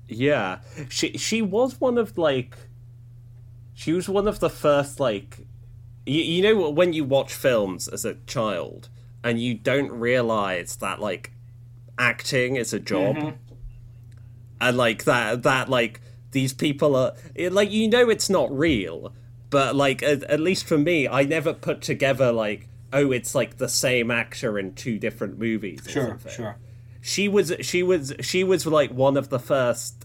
Yeah, 0.08 0.60
she 0.90 1.18
she 1.18 1.42
was 1.42 1.80
one 1.80 1.98
of 1.98 2.18
like, 2.18 2.56
she 3.74 3.94
was 3.94 4.10
one 4.10 4.28
of 4.28 4.40
the 4.40 4.50
first 4.50 5.00
like, 5.00 5.48
you, 6.06 6.22
you 6.22 6.42
know 6.44 6.70
when 6.70 6.94
you 6.94 7.04
watch 7.04 7.34
films 7.34 7.88
as 7.88 8.06
a 8.06 8.16
child 8.28 8.90
and 9.24 9.40
you 9.40 9.54
don't 9.54 9.92
realize 9.92 10.76
that 10.78 11.00
like 11.00 11.32
acting 11.98 12.58
is 12.58 12.74
a 12.74 12.80
job, 12.80 13.36
and 14.60 14.78
like 14.78 15.06
that 15.06 15.44
that 15.44 15.70
like 15.70 16.02
these 16.32 16.54
people 16.54 16.96
are 16.96 17.14
like 17.50 17.72
you 17.72 17.88
know 17.88 18.10
it's 18.10 18.30
not 18.30 18.52
real, 18.56 19.14
but 19.52 19.76
like 19.76 20.02
at, 20.02 20.24
at 20.24 20.40
least 20.40 20.66
for 20.66 20.78
me, 20.80 21.08
I 21.08 21.24
never 21.24 21.54
put 21.54 21.82
together 21.82 22.32
like 22.32 22.68
oh 22.92 23.12
it's 23.12 23.36
like 23.36 23.58
the 23.58 23.70
same 23.70 24.10
actor 24.12 24.58
in 24.58 24.74
two 24.74 24.98
different 24.98 25.38
movies. 25.38 25.86
or 25.88 25.92
Sure, 25.92 26.08
something 26.08 26.32
sure. 26.34 26.56
she 27.02 27.28
was 27.30 27.54
she 27.62 27.84
was 27.84 28.14
she 28.22 28.44
was 28.44 28.66
like 28.66 28.92
one 28.92 29.16
of 29.16 29.30
the 29.30 29.40
first 29.40 30.04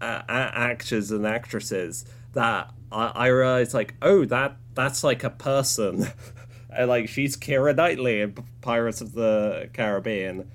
uh, 0.00 0.22
a- 0.28 0.32
actors 0.32 1.10
and 1.10 1.26
actresses 1.26 2.04
that 2.34 2.70
I, 2.90 3.06
I 3.14 3.26
realized 3.26 3.74
like 3.74 3.94
oh 4.00 4.24
that 4.26 4.56
that's 4.74 5.04
like 5.04 5.24
a 5.24 5.30
person 5.30 6.06
and 6.70 6.88
like 6.88 7.08
she's 7.08 7.36
Keira 7.36 7.76
Knightley 7.76 8.20
in 8.22 8.34
Pirates 8.62 9.00
of 9.02 9.12
the 9.12 9.68
Caribbean 9.74 10.50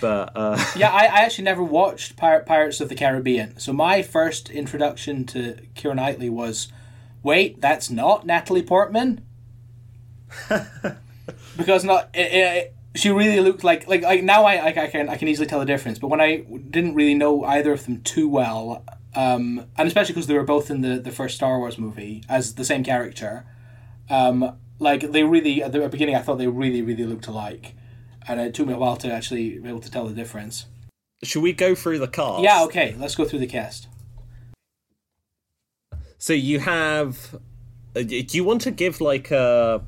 but 0.00 0.32
uh 0.36 0.62
Yeah, 0.76 0.90
I, 0.92 1.04
I 1.04 1.18
actually 1.20 1.44
never 1.44 1.62
watched 1.62 2.16
Pir- 2.16 2.44
Pirates 2.46 2.80
of 2.80 2.88
the 2.90 2.94
Caribbean, 2.94 3.58
so 3.58 3.72
my 3.72 4.02
first 4.02 4.50
introduction 4.50 5.24
to 5.26 5.56
Keira 5.74 5.94
Knightley 5.96 6.30
was, 6.30 6.68
wait, 7.22 7.60
that's 7.60 7.90
not 7.90 8.26
Natalie 8.26 8.62
Portman. 8.62 9.24
because 11.56 11.84
not 11.84 12.08
it, 12.14 12.32
it, 12.32 12.74
she 12.94 13.10
really 13.10 13.40
looked 13.40 13.64
like 13.64 13.86
like 13.86 14.02
like 14.02 14.22
now 14.22 14.44
I, 14.44 14.54
I 14.54 14.66
I 14.68 14.86
can 14.88 15.08
I 15.08 15.16
can 15.16 15.28
easily 15.28 15.46
tell 15.46 15.60
the 15.60 15.66
difference, 15.66 15.98
but 15.98 16.08
when 16.08 16.20
I 16.20 16.38
didn't 16.70 16.94
really 16.94 17.14
know 17.14 17.44
either 17.44 17.72
of 17.72 17.84
them 17.84 18.02
too 18.02 18.28
well, 18.28 18.84
um, 19.14 19.66
and 19.76 19.86
especially 19.86 20.14
because 20.14 20.26
they 20.26 20.34
were 20.34 20.44
both 20.44 20.70
in 20.70 20.80
the 20.80 20.98
the 20.98 21.10
first 21.10 21.36
Star 21.36 21.58
Wars 21.58 21.78
movie 21.78 22.24
as 22.28 22.54
the 22.54 22.64
same 22.64 22.84
character, 22.84 23.44
um, 24.10 24.56
like 24.78 25.12
they 25.12 25.24
really 25.24 25.62
at 25.62 25.72
the 25.72 25.88
beginning 25.88 26.16
I 26.16 26.22
thought 26.22 26.38
they 26.38 26.48
really 26.48 26.82
really 26.82 27.04
looked 27.04 27.26
alike, 27.26 27.74
and 28.26 28.40
it 28.40 28.54
took 28.54 28.66
me 28.66 28.74
a 28.74 28.78
while 28.78 28.96
to 28.98 29.12
actually 29.12 29.58
be 29.58 29.68
able 29.68 29.80
to 29.80 29.90
tell 29.90 30.06
the 30.06 30.14
difference. 30.14 30.66
should 31.22 31.42
we 31.42 31.52
go 31.52 31.74
through 31.74 31.98
the 31.98 32.08
cast 32.08 32.42
Yeah, 32.42 32.62
okay, 32.64 32.94
let's 32.98 33.14
go 33.14 33.24
through 33.24 33.40
the 33.40 33.46
cast. 33.46 33.88
So 36.22 36.32
you 36.32 36.60
have 36.60 37.34
uh, 37.96 38.02
do 38.02 38.24
you 38.30 38.44
want 38.44 38.60
to 38.60 38.70
give 38.70 39.00
like 39.00 39.32
a 39.32 39.82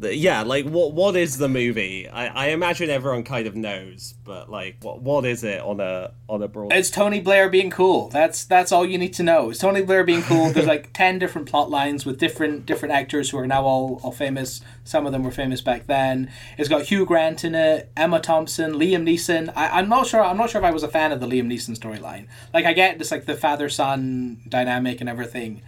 yeah 0.00 0.42
like 0.42 0.64
what 0.66 0.92
what 0.92 1.16
is 1.16 1.38
the 1.38 1.48
movie 1.48 2.08
I, 2.08 2.26
I 2.26 2.46
imagine 2.48 2.90
everyone 2.90 3.24
kind 3.24 3.46
of 3.46 3.54
knows 3.54 4.14
but 4.24 4.50
like 4.50 4.76
what 4.82 5.02
what 5.02 5.24
is 5.24 5.44
it 5.44 5.60
on 5.60 5.80
a 5.80 6.12
on 6.28 6.42
a 6.42 6.48
broad 6.48 6.72
It's 6.72 6.90
Tony 6.90 7.20
Blair 7.20 7.50
being 7.50 7.70
cool. 7.70 8.08
That's 8.08 8.44
that's 8.44 8.72
all 8.72 8.86
you 8.86 8.96
need 8.96 9.12
to 9.14 9.22
know. 9.22 9.50
It's 9.50 9.58
Tony 9.58 9.82
Blair 9.82 10.02
being 10.04 10.22
cool. 10.22 10.50
There's 10.50 10.66
like 10.66 10.92
ten 10.94 11.18
different 11.18 11.48
plot 11.48 11.70
lines 11.70 12.06
with 12.06 12.18
different 12.18 12.64
different 12.64 12.94
actors 12.94 13.30
who 13.30 13.38
are 13.38 13.46
now 13.46 13.64
all, 13.64 14.00
all 14.02 14.12
famous. 14.12 14.62
Some 14.84 15.04
of 15.04 15.12
them 15.12 15.22
were 15.22 15.30
famous 15.30 15.60
back 15.60 15.86
then. 15.86 16.30
It's 16.56 16.68
got 16.68 16.84
Hugh 16.84 17.04
Grant 17.04 17.44
in 17.44 17.54
it, 17.54 17.90
Emma 17.96 18.20
Thompson, 18.20 18.72
Liam 18.74 19.02
Neeson. 19.02 19.52
I, 19.54 19.78
I'm 19.78 19.88
not 19.88 20.06
sure. 20.06 20.22
I'm 20.22 20.36
not 20.38 20.50
sure 20.50 20.60
if 20.60 20.64
I 20.64 20.70
was 20.70 20.82
a 20.82 20.88
fan 20.88 21.12
of 21.12 21.20
the 21.20 21.26
Liam 21.26 21.52
Neeson 21.52 21.78
storyline. 21.78 22.28
Like 22.54 22.64
I 22.64 22.72
get 22.72 22.98
just 22.98 23.10
like 23.10 23.26
the 23.26 23.36
father 23.36 23.68
son 23.68 24.42
dynamic 24.48 25.00
and 25.00 25.08
everything, 25.08 25.62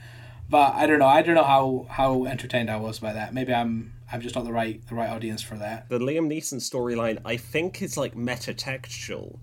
but 0.49 0.75
I 0.75 0.87
don't 0.87 0.99
know. 0.99 1.07
I 1.07 1.23
don't 1.23 1.35
know 1.35 1.45
how 1.45 1.87
how 1.91 2.25
entertained 2.25 2.71
I 2.71 2.77
was 2.77 3.01
by 3.01 3.13
that. 3.13 3.35
Maybe 3.35 3.53
I'm 3.53 3.94
I'm 4.13 4.21
just 4.21 4.35
not 4.35 4.45
the 4.45 4.53
right 4.53 4.87
the 4.89 4.95
right 4.95 5.11
audience 5.11 5.43
for 5.43 5.57
that. 5.57 5.89
the 5.89 5.99
Liam 5.99 6.29
Neeson 6.29 6.61
storyline, 6.61 7.19
I 7.25 7.37
think, 7.37 7.83
is 7.83 7.97
like 7.97 8.15
metatextual 8.15 9.39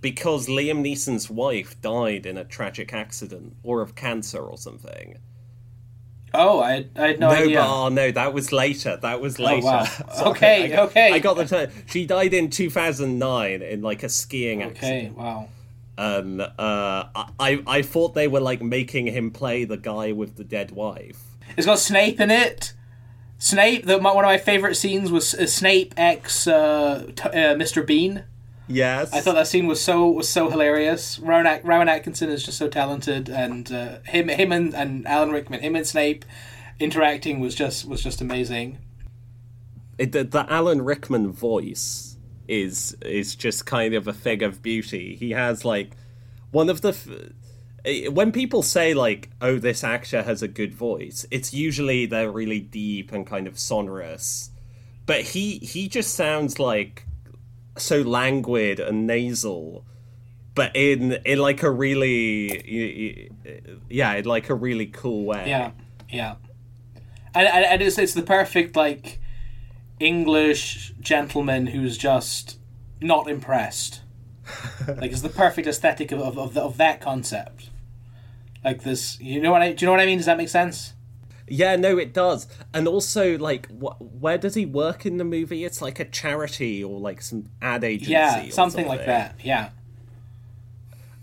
because 0.00 0.46
Liam 0.48 0.82
Neeson's 0.84 1.28
wife 1.28 1.80
died 1.80 2.24
in 2.26 2.38
a 2.38 2.44
tragic 2.44 2.92
accident 2.94 3.54
or 3.62 3.82
of 3.82 3.94
cancer 3.94 4.38
or 4.40 4.56
something. 4.56 5.18
Oh, 6.32 6.60
I 6.60 6.86
I 6.96 7.08
had 7.08 7.20
no, 7.20 7.28
No, 7.30 7.34
idea. 7.36 7.58
but 7.58 7.68
oh 7.68 7.88
no, 7.88 8.10
that 8.12 8.32
was 8.32 8.52
later. 8.52 8.96
That 8.96 9.20
was 9.20 9.38
later. 9.38 9.66
wow. 9.66 9.84
Sorry, 10.14 10.30
Okay, 10.30 10.64
I 10.64 10.68
got, 10.68 10.88
okay. 10.90 11.12
I 11.12 11.18
got 11.18 11.36
the 11.36 11.44
time. 11.46 11.70
She 11.86 12.06
died 12.06 12.32
in 12.34 12.50
two 12.50 12.70
thousand 12.70 13.18
nine 13.18 13.62
in 13.62 13.82
like 13.82 14.02
a 14.02 14.08
skiing 14.08 14.62
accident. 14.62 14.82
Okay, 14.82 15.10
wow. 15.10 15.48
Um, 15.98 16.40
uh, 16.40 16.48
I 16.58 17.62
I 17.66 17.82
thought 17.82 18.14
they 18.14 18.28
were 18.28 18.40
like 18.40 18.62
making 18.62 19.06
him 19.08 19.30
play 19.32 19.64
the 19.64 19.76
guy 19.76 20.12
with 20.12 20.36
the 20.36 20.44
dead 20.44 20.70
wife. 20.70 21.20
It's 21.56 21.66
got 21.66 21.78
Snape 21.80 22.20
in 22.20 22.30
it. 22.30 22.72
Snape. 23.40 23.86
The, 23.86 24.00
my, 24.00 24.14
one 24.14 24.24
of 24.24 24.28
my 24.28 24.38
favorite 24.38 24.76
scenes 24.76 25.10
was 25.10 25.34
uh, 25.34 25.46
Snape 25.46 25.94
X 25.96 26.46
uh, 26.46 27.06
t- 27.16 27.22
uh, 27.24 27.54
Mr. 27.56 27.84
Bean. 27.84 28.24
Yes. 28.68 29.12
I 29.12 29.20
thought 29.20 29.34
that 29.34 29.48
scene 29.48 29.66
was 29.66 29.80
so 29.80 30.08
was 30.08 30.28
so 30.28 30.48
hilarious. 30.48 31.18
Rowan, 31.18 31.46
At- 31.46 31.64
Rowan 31.64 31.88
Atkinson 31.88 32.28
is 32.28 32.44
just 32.44 32.58
so 32.58 32.68
talented, 32.68 33.28
and 33.28 33.72
uh, 33.72 33.98
him 34.04 34.28
him 34.28 34.52
and, 34.52 34.72
and 34.74 35.06
Alan 35.08 35.30
Rickman, 35.32 35.60
him 35.60 35.74
and 35.74 35.86
Snape 35.86 36.24
interacting 36.78 37.40
was 37.40 37.56
just 37.56 37.88
was 37.88 38.02
just 38.02 38.20
amazing. 38.20 38.78
It, 39.98 40.12
the, 40.12 40.22
the 40.22 40.46
Alan 40.52 40.82
Rickman 40.82 41.32
voice 41.32 42.16
is 42.46 42.96
is 43.04 43.34
just 43.34 43.66
kind 43.66 43.94
of 43.94 44.06
a 44.06 44.12
thing 44.12 44.42
of 44.42 44.62
beauty. 44.62 45.16
He 45.16 45.30
has 45.30 45.64
like 45.64 45.96
one 46.52 46.68
of 46.68 46.82
the 46.82 46.92
Eh, 47.84 48.08
when 48.08 48.32
people 48.32 48.62
say 48.62 48.94
like, 48.94 49.30
"Oh, 49.40 49.58
this 49.58 49.82
actor 49.82 50.22
has 50.22 50.42
a 50.42 50.48
good 50.48 50.74
voice," 50.74 51.26
it's 51.30 51.54
usually 51.54 52.06
they're 52.06 52.30
really 52.30 52.60
deep 52.60 53.12
and 53.12 53.26
kind 53.26 53.46
of 53.46 53.58
sonorous. 53.58 54.50
But 55.06 55.22
he 55.22 55.58
he 55.58 55.88
just 55.88 56.14
sounds 56.14 56.58
like 56.58 57.06
so 57.76 58.02
languid 58.02 58.80
and 58.80 59.06
nasal, 59.06 59.84
but 60.54 60.74
in 60.74 61.12
in 61.24 61.38
like 61.38 61.62
a 61.62 61.70
really 61.70 63.30
yeah, 63.88 64.14
in 64.14 64.24
like 64.26 64.50
a 64.50 64.54
really 64.54 64.86
cool 64.86 65.24
way. 65.24 65.44
Yeah, 65.48 65.70
yeah, 66.08 66.36
and 67.34 67.48
and, 67.48 67.64
and 67.64 67.82
it's 67.82 67.98
it's 67.98 68.14
the 68.14 68.22
perfect 68.22 68.76
like 68.76 69.20
English 69.98 70.92
gentleman 71.00 71.68
who's 71.68 71.96
just 71.96 72.58
not 73.00 73.28
impressed. 73.28 74.02
like 74.88 75.12
it's 75.12 75.22
the 75.22 75.28
perfect 75.30 75.66
aesthetic 75.66 76.12
of 76.12 76.20
of, 76.20 76.38
of, 76.38 76.56
of 76.58 76.76
that 76.76 77.00
concept. 77.00 77.69
Like 78.64 78.82
this, 78.82 79.18
you 79.20 79.40
know 79.40 79.52
what 79.52 79.62
I? 79.62 79.72
Do 79.72 79.84
you 79.84 79.86
know 79.86 79.92
what 79.92 80.00
I 80.00 80.06
mean? 80.06 80.18
Does 80.18 80.26
that 80.26 80.36
make 80.36 80.48
sense? 80.48 80.94
Yeah, 81.48 81.74
no, 81.76 81.98
it 81.98 82.12
does. 82.14 82.46
And 82.72 82.86
also, 82.86 83.36
like, 83.36 83.66
wh- 83.70 84.00
where 84.22 84.38
does 84.38 84.54
he 84.54 84.64
work 84.66 85.04
in 85.04 85.16
the 85.16 85.24
movie? 85.24 85.64
It's 85.64 85.82
like 85.82 85.98
a 85.98 86.04
charity 86.04 86.84
or 86.84 87.00
like 87.00 87.22
some 87.22 87.46
ad 87.60 87.82
agency. 87.82 88.12
Yeah, 88.12 88.46
or 88.46 88.50
something 88.50 88.86
like 88.86 89.04
that. 89.06 89.34
Yeah, 89.42 89.70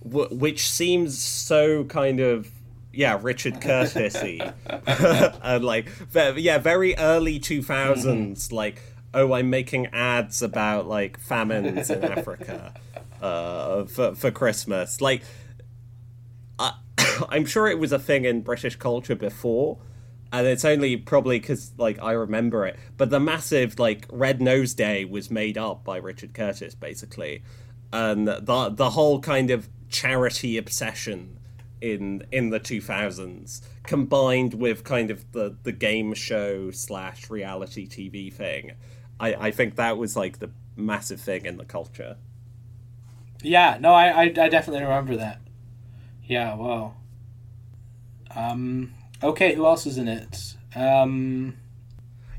Wh- 0.02 0.32
which 0.32 0.68
seems 0.68 1.18
so 1.18 1.84
kind 1.86 2.20
of 2.20 2.50
yeah, 2.92 3.20
Richard 3.22 3.56
Curtisy, 3.62 4.42
and 5.44 5.64
like 5.64 5.90
yeah, 6.38 6.58
very 6.58 6.98
early 6.98 7.40
two 7.40 7.62
Like, 8.52 8.82
oh, 9.14 9.34
I'm 9.34 9.50
making 9.50 9.88
ads 9.88 10.42
about 10.42 10.88
like 10.88 11.20
famines 11.20 11.90
in 11.90 12.04
Africa 12.04 12.74
uh, 13.22 13.86
for 13.86 14.16
for 14.16 14.32
Christmas. 14.32 15.00
Like, 15.00 15.22
I, 16.60 16.74
I'm 17.30 17.46
sure 17.46 17.68
it 17.68 17.80
was 17.80 17.92
a 17.92 18.00
thing 18.00 18.26
in 18.26 18.42
British 18.42 18.76
culture 18.76 19.16
before, 19.16 19.78
and 20.32 20.48
it's 20.48 20.66
only 20.66 20.98
probably 20.98 21.40
because 21.40 21.72
like 21.78 22.02
I 22.02 22.12
remember 22.12 22.66
it. 22.66 22.78
But 22.98 23.10
the 23.10 23.20
massive 23.20 23.80
like 23.80 24.06
Red 24.12 24.42
Nose 24.42 24.74
Day 24.74 25.06
was 25.06 25.32
made 25.32 25.58
up 25.58 25.84
by 25.84 25.98
Richard 25.98 26.34
Curtis, 26.34 26.76
basically, 26.76 27.44
and 27.92 28.28
the 28.28 28.72
the 28.74 28.92
whole 28.92 29.20
kind 29.20 29.52
of 29.52 29.70
charity 29.90 30.58
obsession 30.58 31.40
in 31.80 32.26
in 32.32 32.50
the 32.50 32.60
2000s 32.60 33.62
combined 33.84 34.56
with 34.56 34.84
kind 34.84 35.12
of 35.12 35.32
the 35.32 35.56
the 35.62 35.72
game 35.72 36.12
show 36.16 36.72
slash 36.72 37.30
reality 37.30 37.88
tv 37.88 38.34
thing 38.34 38.72
i 39.20 39.34
i 39.36 39.52
think 39.52 39.76
that 39.76 39.96
was 39.96 40.16
like 40.16 40.40
the 40.40 40.50
massive 40.76 41.22
thing 41.22 41.46
in 41.46 41.58
the 41.58 41.64
culture 41.64 42.18
yeah. 43.42 43.78
No, 43.80 43.94
I 43.94 44.08
I, 44.08 44.22
I 44.24 44.50
definitely 44.50 44.84
remember 44.84 45.16
that. 45.18 45.40
Yeah. 46.26 46.56
Wow. 46.56 46.96
Um. 48.36 48.94
Okay. 49.24 49.56
Who 49.56 49.66
else 49.66 49.86
is 49.86 49.98
in 49.98 50.08
it? 50.08 50.56
Um. 50.76 51.58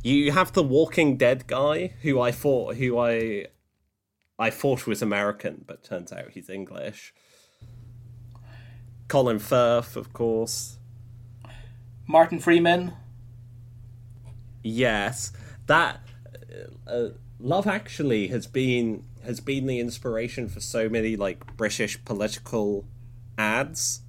you 0.03 0.33
have 0.33 0.53
the 0.53 0.63
walking 0.63 1.17
dead 1.17 1.47
guy 1.49 1.93
who 2.03 2.21
i 2.21 2.31
thought 2.31 2.77
who 2.77 2.97
i 2.99 3.45
i 4.39 4.49
thought 4.49 4.87
was 4.87 5.03
american 5.03 5.65
but 5.67 5.83
turns 5.83 6.13
out 6.13 6.31
he's 6.31 6.49
english 6.49 7.13
colin 9.09 9.41
firth 9.41 9.97
of 9.97 10.13
course 10.13 10.79
Martin 12.09 12.39
Freeman. 12.39 12.95
Yes, 14.63 15.31
that 15.67 16.01
uh, 16.89 16.91
uh, 16.91 17.09
Love 17.39 17.67
Actually 17.67 18.29
has 18.29 18.47
been 18.47 19.05
has 19.25 19.41
been 19.41 19.67
the 19.67 19.79
inspiration 19.79 20.49
for 20.49 20.61
so 20.61 20.89
many 20.89 21.17
like 21.17 21.57
British 21.59 22.03
political 22.05 22.87
ads. 23.37 24.01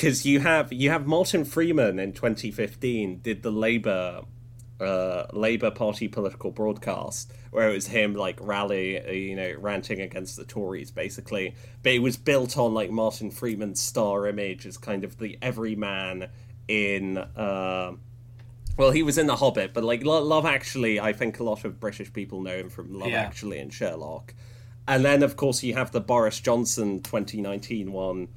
Because 0.00 0.24
you 0.24 0.40
have 0.40 0.72
you 0.72 0.88
have 0.88 1.06
Martin 1.06 1.44
Freeman 1.44 1.98
in 1.98 2.14
2015 2.14 3.18
did 3.18 3.42
the 3.42 3.50
Labour 3.50 4.22
uh, 4.80 5.26
Labour 5.34 5.70
Party 5.70 6.08
political 6.08 6.50
broadcast 6.50 7.30
where 7.50 7.68
it 7.68 7.74
was 7.74 7.88
him 7.88 8.14
like 8.14 8.38
rally 8.40 8.98
uh, 8.98 9.10
you 9.10 9.36
know 9.36 9.52
ranting 9.58 10.00
against 10.00 10.36
the 10.36 10.44
Tories 10.46 10.90
basically, 10.90 11.54
but 11.82 11.92
it 11.92 11.98
was 11.98 12.16
built 12.16 12.56
on 12.56 12.72
like 12.72 12.90
Martin 12.90 13.30
Freeman's 13.30 13.82
star 13.82 14.26
image 14.26 14.64
as 14.64 14.78
kind 14.78 15.04
of 15.04 15.18
the 15.18 15.36
everyman 15.42 16.30
in. 16.66 17.18
Uh, 17.18 17.92
well, 18.78 18.92
he 18.92 19.02
was 19.02 19.18
in 19.18 19.26
The 19.26 19.36
Hobbit, 19.36 19.74
but 19.74 19.84
like 19.84 20.02
Love 20.02 20.46
Actually, 20.46 20.98
I 20.98 21.12
think 21.12 21.40
a 21.40 21.44
lot 21.44 21.66
of 21.66 21.78
British 21.78 22.10
people 22.10 22.40
know 22.40 22.56
him 22.56 22.70
from 22.70 22.98
Love 22.98 23.10
Yeah. 23.10 23.20
Actually 23.20 23.58
and 23.58 23.70
Sherlock. 23.70 24.32
And 24.88 25.04
then, 25.04 25.22
of 25.22 25.36
course, 25.36 25.62
you 25.62 25.74
have 25.74 25.92
the 25.92 26.00
Boris 26.00 26.40
Johnson 26.40 27.02
2019 27.02 27.92
one 27.92 28.28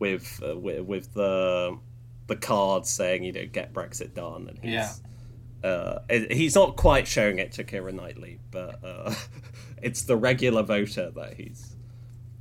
with 0.00 0.42
uh, 0.44 0.56
with, 0.58 0.80
with 0.80 1.14
the 1.14 1.78
the 2.26 2.36
card 2.36 2.86
saying, 2.86 3.22
you 3.22 3.32
know, 3.32 3.46
get 3.46 3.72
Brexit 3.72 4.14
done. 4.14 4.48
And 4.48 4.58
he's, 4.62 4.72
Yeah. 4.72 5.68
uh, 5.68 5.98
he's 6.30 6.54
not 6.54 6.76
quite 6.76 7.06
showing 7.08 7.38
it 7.38 7.52
to 7.52 7.64
Keira 7.64 7.92
Knightley, 7.92 8.38
but 8.50 8.82
uh, 8.84 9.14
it's 9.82 10.02
the 10.02 10.16
regular 10.16 10.62
voter 10.62 11.10
that 11.10 11.34
he's 11.34 11.76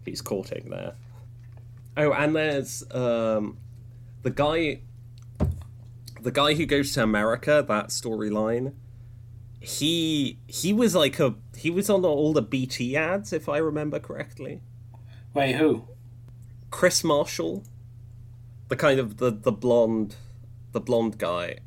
he's 0.06 0.22
courting 0.22 0.70
there. 0.70 0.96
Oh, 1.98 2.14
and 2.14 2.36
there's 2.36 2.84
um, 2.92 3.58
the 4.24 4.30
guy, 4.30 4.82
the 6.22 6.32
guy 6.32 6.54
who 6.54 6.66
goes 6.66 6.94
to 6.94 7.04
America. 7.04 7.64
That 7.68 7.88
storyline. 7.90 8.74
He 9.62 10.40
he 10.48 10.72
was 10.72 10.96
like 10.96 11.20
a 11.20 11.36
he 11.58 11.70
was 11.70 11.90
on 11.90 12.06
all 12.06 12.32
the 12.32 12.42
BT 12.42 12.96
ads, 12.96 13.34
if 13.34 13.50
I 13.50 13.58
remember 13.58 14.00
correctly. 14.00 14.62
Wait, 15.34 15.56
who? 15.56 15.86
Chris 16.70 17.04
Marshall, 17.04 17.64
the 18.68 18.76
kind 18.76 19.00
of 19.00 19.18
the 19.18 19.32
the 19.32 19.52
blonde, 19.52 20.16
the 20.72 20.80
blonde 20.80 21.18
guy. 21.18 21.60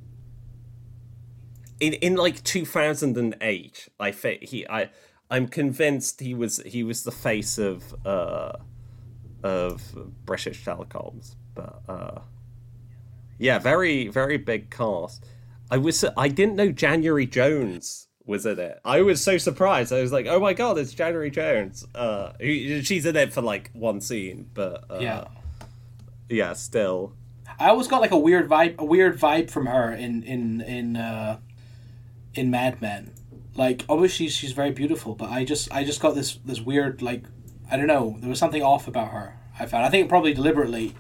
In 1.80 1.94
in 1.94 2.14
like 2.14 2.42
two 2.44 2.64
thousand 2.64 3.16
and 3.16 3.36
eight, 3.40 3.88
I 3.98 4.12
think 4.12 4.44
he 4.44 4.66
I 4.68 4.90
I'm 5.30 5.48
convinced 5.48 6.20
he 6.20 6.34
was 6.34 6.62
he 6.64 6.84
was 6.84 7.02
the 7.02 7.12
face 7.12 7.58
of 7.58 7.94
uh 8.06 8.52
of 9.42 9.82
British 10.24 10.64
telecoms, 10.64 11.36
but 11.54 11.82
uh 11.88 12.20
yeah, 13.38 13.58
very 13.58 14.08
very 14.08 14.36
big 14.36 14.70
cast. 14.70 15.24
I 15.70 15.78
was 15.78 16.04
I 16.16 16.28
didn't 16.28 16.56
know 16.56 16.70
January 16.70 17.26
Jones 17.26 18.08
was 18.24 18.46
in 18.46 18.58
it. 18.58 18.80
I 18.84 19.02
was 19.02 19.22
so 19.22 19.38
surprised. 19.38 19.92
I 19.92 20.00
was 20.00 20.12
like, 20.12 20.26
oh 20.26 20.38
my 20.40 20.52
god, 20.52 20.78
it's 20.78 20.92
January 20.92 21.30
Jones. 21.30 21.86
Uh, 21.94 22.32
she's 22.40 23.04
in 23.06 23.16
it 23.16 23.32
for 23.32 23.42
like 23.42 23.70
one 23.72 24.00
scene, 24.00 24.48
but 24.54 24.84
uh, 24.90 24.98
Yeah. 25.00 25.24
yeah, 26.28 26.52
still. 26.52 27.14
I 27.58 27.68
always 27.68 27.88
got 27.88 28.00
like 28.00 28.10
a 28.12 28.18
weird 28.18 28.48
vibe, 28.48 28.78
a 28.78 28.84
weird 28.84 29.18
vibe 29.20 29.50
from 29.50 29.66
her 29.66 29.92
in 29.92 30.22
in 30.22 30.60
in 30.62 30.96
uh, 30.96 31.38
in 32.34 32.50
Mad 32.50 32.80
Men. 32.80 33.10
Like, 33.54 33.84
obviously 33.88 34.28
she's 34.28 34.52
very 34.52 34.70
beautiful, 34.70 35.14
but 35.14 35.30
I 35.30 35.44
just 35.44 35.70
I 35.72 35.84
just 35.84 36.00
got 36.00 36.14
this 36.14 36.38
this 36.44 36.60
weird 36.60 37.02
like 37.02 37.24
I 37.70 37.76
don't 37.76 37.86
know. 37.86 38.16
There 38.20 38.30
was 38.30 38.38
something 38.38 38.62
off 38.62 38.88
about 38.88 39.08
her. 39.12 39.38
I 39.58 39.66
found. 39.66 39.84
I 39.84 39.90
think 39.90 40.08
probably 40.08 40.32
deliberately 40.32 40.94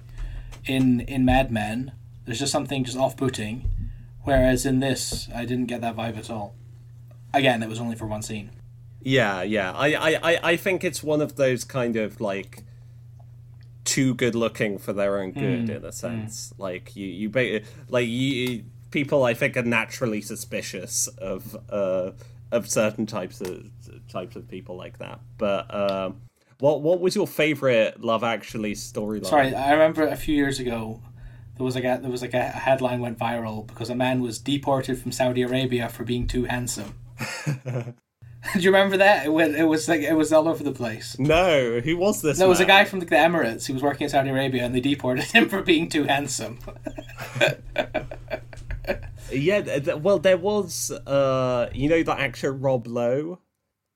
in 0.66 1.00
in 1.00 1.24
Mad 1.24 1.50
Men. 1.50 1.92
There's 2.24 2.38
just 2.38 2.52
something 2.52 2.84
just 2.84 2.96
off 2.96 3.16
putting, 3.16 3.68
whereas 4.22 4.64
in 4.66 4.80
this 4.80 5.28
I 5.34 5.44
didn't 5.44 5.66
get 5.66 5.80
that 5.80 5.96
vibe 5.96 6.16
at 6.18 6.30
all. 6.30 6.54
Again, 7.34 7.62
it 7.62 7.68
was 7.68 7.80
only 7.80 7.96
for 7.96 8.06
one 8.06 8.22
scene. 8.22 8.50
Yeah, 9.00 9.42
yeah. 9.42 9.72
I, 9.72 9.94
I, 9.94 10.40
I, 10.50 10.56
think 10.56 10.84
it's 10.84 11.02
one 11.02 11.20
of 11.20 11.34
those 11.36 11.64
kind 11.64 11.96
of 11.96 12.20
like 12.20 12.62
too 13.84 14.14
good 14.14 14.34
looking 14.34 14.78
for 14.78 14.92
their 14.92 15.18
own 15.18 15.32
good 15.32 15.68
in 15.68 15.84
a 15.84 15.92
sense. 15.92 16.52
Like 16.56 16.94
you, 16.94 17.06
you 17.06 17.28
ba- 17.28 17.62
like 17.88 18.06
you 18.06 18.64
people 18.90 19.24
I 19.24 19.34
think 19.34 19.56
are 19.56 19.62
naturally 19.62 20.20
suspicious 20.20 21.08
of 21.08 21.56
uh 21.68 22.12
of 22.52 22.68
certain 22.68 23.06
types 23.06 23.40
of 23.40 23.64
types 24.08 24.36
of 24.36 24.48
people 24.48 24.76
like 24.76 24.98
that. 24.98 25.20
But 25.36 25.74
um 25.74 26.20
what 26.58 26.80
what 26.82 27.00
was 27.00 27.16
your 27.16 27.26
favorite 27.26 28.00
Love 28.00 28.22
Actually 28.22 28.74
storyline? 28.74 29.26
Sorry, 29.26 29.54
I 29.54 29.72
remember 29.72 30.06
a 30.06 30.16
few 30.16 30.36
years 30.36 30.60
ago 30.60 31.00
there 31.56 31.64
was 31.64 31.74
like 31.74 31.84
a 31.84 31.98
there 32.00 32.10
was 32.10 32.22
like 32.22 32.34
a 32.34 32.42
headline 32.42 33.00
went 33.00 33.18
viral 33.18 33.66
because 33.66 33.90
a 33.90 33.94
man 33.94 34.22
was 34.22 34.38
deported 34.38 34.98
from 34.98 35.10
Saudi 35.10 35.42
Arabia 35.42 35.88
for 35.88 36.04
being 36.04 36.26
too 36.26 36.44
handsome. 36.44 36.94
Do 38.54 38.58
you 38.58 38.72
remember 38.72 38.96
that? 38.96 39.26
It 39.26 39.28
was, 39.28 39.54
it 39.54 39.62
was 39.62 39.88
like 39.88 40.00
it 40.00 40.14
was 40.14 40.32
all 40.32 40.48
over 40.48 40.64
the 40.64 40.72
place. 40.72 41.16
No, 41.18 41.80
who 41.80 41.96
was 41.96 42.22
this? 42.22 42.38
There 42.38 42.48
was 42.48 42.58
a 42.58 42.64
guy 42.64 42.84
from 42.84 42.98
the 42.98 43.06
Emirates 43.06 43.66
who 43.66 43.74
was 43.74 43.82
working 43.82 44.04
in 44.04 44.08
Saudi 44.10 44.30
Arabia 44.30 44.64
and 44.64 44.74
they 44.74 44.80
deported 44.80 45.24
him 45.24 45.48
for 45.50 45.62
being 45.62 45.88
too 45.88 46.04
handsome. 46.04 46.58
Yeah, 49.32 49.62
th- 49.62 49.84
th- 49.84 49.96
well, 49.98 50.18
there 50.18 50.36
was, 50.36 50.90
uh, 50.90 51.70
you 51.72 51.88
know, 51.88 52.02
that 52.02 52.20
actor 52.20 52.52
Rob 52.52 52.86
Lowe. 52.86 53.38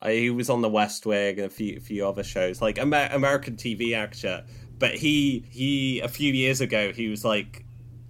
Uh, 0.01 0.09
he 0.09 0.31
was 0.31 0.51
on 0.51 0.62
The 0.62 0.69
West 0.69 1.07
Wing 1.07 1.37
and 1.39 1.47
a 1.47 1.51
few 1.51 1.81
few 1.81 2.07
other 2.07 2.23
shows, 2.23 2.61
like 2.61 2.79
Amer- 2.79 3.09
American 3.12 3.57
TV 3.57 3.95
actor. 3.95 4.45
But 4.79 4.95
he 4.95 5.45
he 5.51 6.01
a 6.01 6.09
few 6.09 6.33
years 6.33 6.61
ago 6.61 6.93
he 6.93 7.09
was 7.09 7.25
like, 7.25 7.64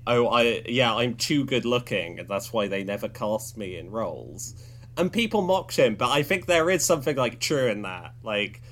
oh 0.07 0.27
I 0.29 0.63
yeah 0.69 0.95
I'm 0.95 1.15
too 1.15 1.45
good 1.45 1.65
looking 1.65 2.19
and 2.19 2.29
that's 2.29 2.53
why 2.53 2.67
they 2.69 2.83
never 2.83 3.09
cast 3.09 3.57
me 3.57 3.77
in 3.77 3.91
roles. 3.91 4.55
And 4.97 5.13
people 5.13 5.43
mocked 5.43 5.77
him, 5.77 5.95
but 5.95 6.11
I 6.11 6.23
think 6.23 6.47
there 6.47 6.71
is 6.71 6.85
something 6.85 7.17
like 7.17 7.39
true 7.39 7.67
in 7.67 7.83
that. 7.83 8.15
Like, 8.23 8.63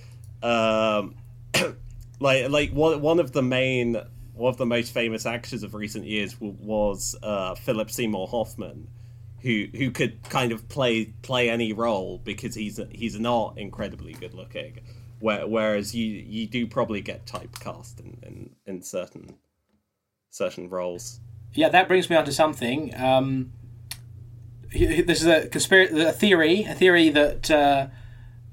um, 0.42 1.16
like 2.20 2.48
like 2.48 2.70
one 2.72 3.00
one 3.00 3.20
of 3.20 3.32
the 3.32 3.42
main 3.42 4.00
one 4.34 4.50
of 4.50 4.56
the 4.56 4.66
most 4.66 4.92
famous 4.92 5.26
actors 5.26 5.62
of 5.62 5.74
recent 5.74 6.06
years 6.06 6.36
was 6.40 7.14
uh, 7.22 7.54
Philip 7.54 7.90
Seymour 7.90 8.28
Hoffman, 8.28 8.88
who 9.40 9.66
who 9.74 9.90
could 9.90 10.22
kind 10.28 10.52
of 10.52 10.68
play 10.68 11.06
play 11.22 11.50
any 11.50 11.72
role 11.72 12.20
because 12.24 12.54
he's 12.54 12.80
he's 12.90 13.18
not 13.18 13.58
incredibly 13.58 14.12
good 14.14 14.34
looking. 14.34 14.80
where, 15.20 15.46
Whereas 15.46 15.94
you 15.94 16.06
you 16.06 16.46
do 16.46 16.66
probably 16.66 17.00
get 17.00 17.26
typecast 17.26 18.00
in, 18.00 18.18
in, 18.22 18.50
in 18.66 18.82
certain 18.82 19.38
certain 20.30 20.68
roles. 20.68 21.20
Yeah, 21.52 21.68
that 21.68 21.86
brings 21.86 22.10
me 22.10 22.16
on 22.16 22.24
to 22.24 22.32
something. 22.32 22.92
Um, 22.96 23.52
this 24.74 25.20
is 25.20 25.26
a 25.26 25.48
conspiracy, 25.48 26.00
a 26.00 26.12
theory, 26.12 26.64
a 26.64 26.74
theory 26.74 27.08
that 27.10 27.50
uh, 27.50 27.86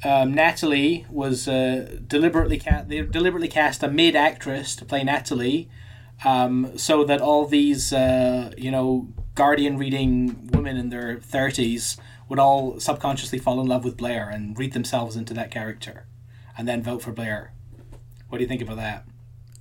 um, 0.03 0.34
Natalie 0.34 1.05
was 1.09 1.47
uh, 1.47 1.97
deliberately 2.07 2.59
cast. 2.59 2.89
They 2.89 3.01
deliberately 3.01 3.47
cast 3.47 3.82
a 3.84 3.88
mid 3.88 4.15
actress 4.15 4.76
to 4.78 4.86
play 4.86 5.03
Natalie, 5.03 5.69
um, 6.24 6.78
so 6.78 7.03
that 7.05 7.22
all 7.22 7.45
these 7.45 7.91
uh, 7.91 8.51
you 8.57 8.72
know 8.72 9.07
Guardian 9.36 9.78
reading 9.78 10.49
women 10.53 10.78
in 10.78 10.89
their 10.89 11.19
thirties 11.19 11.97
would 12.30 12.39
all 12.39 12.80
subconsciously 12.80 13.39
fall 13.39 13.59
in 13.59 13.67
love 13.67 13.84
with 13.84 13.97
Blair 13.97 14.30
and 14.30 14.57
read 14.57 14.74
themselves 14.74 15.15
into 15.15 15.34
that 15.34 15.49
character, 15.49 16.05
and 16.57 16.67
then 16.67 16.84
vote 16.84 17.01
for 17.01 17.11
Blair. 17.11 17.53
What 18.30 18.38
do 18.38 18.43
you 18.43 18.47
think 18.47 18.61
about 18.61 18.78
that? 18.78 19.05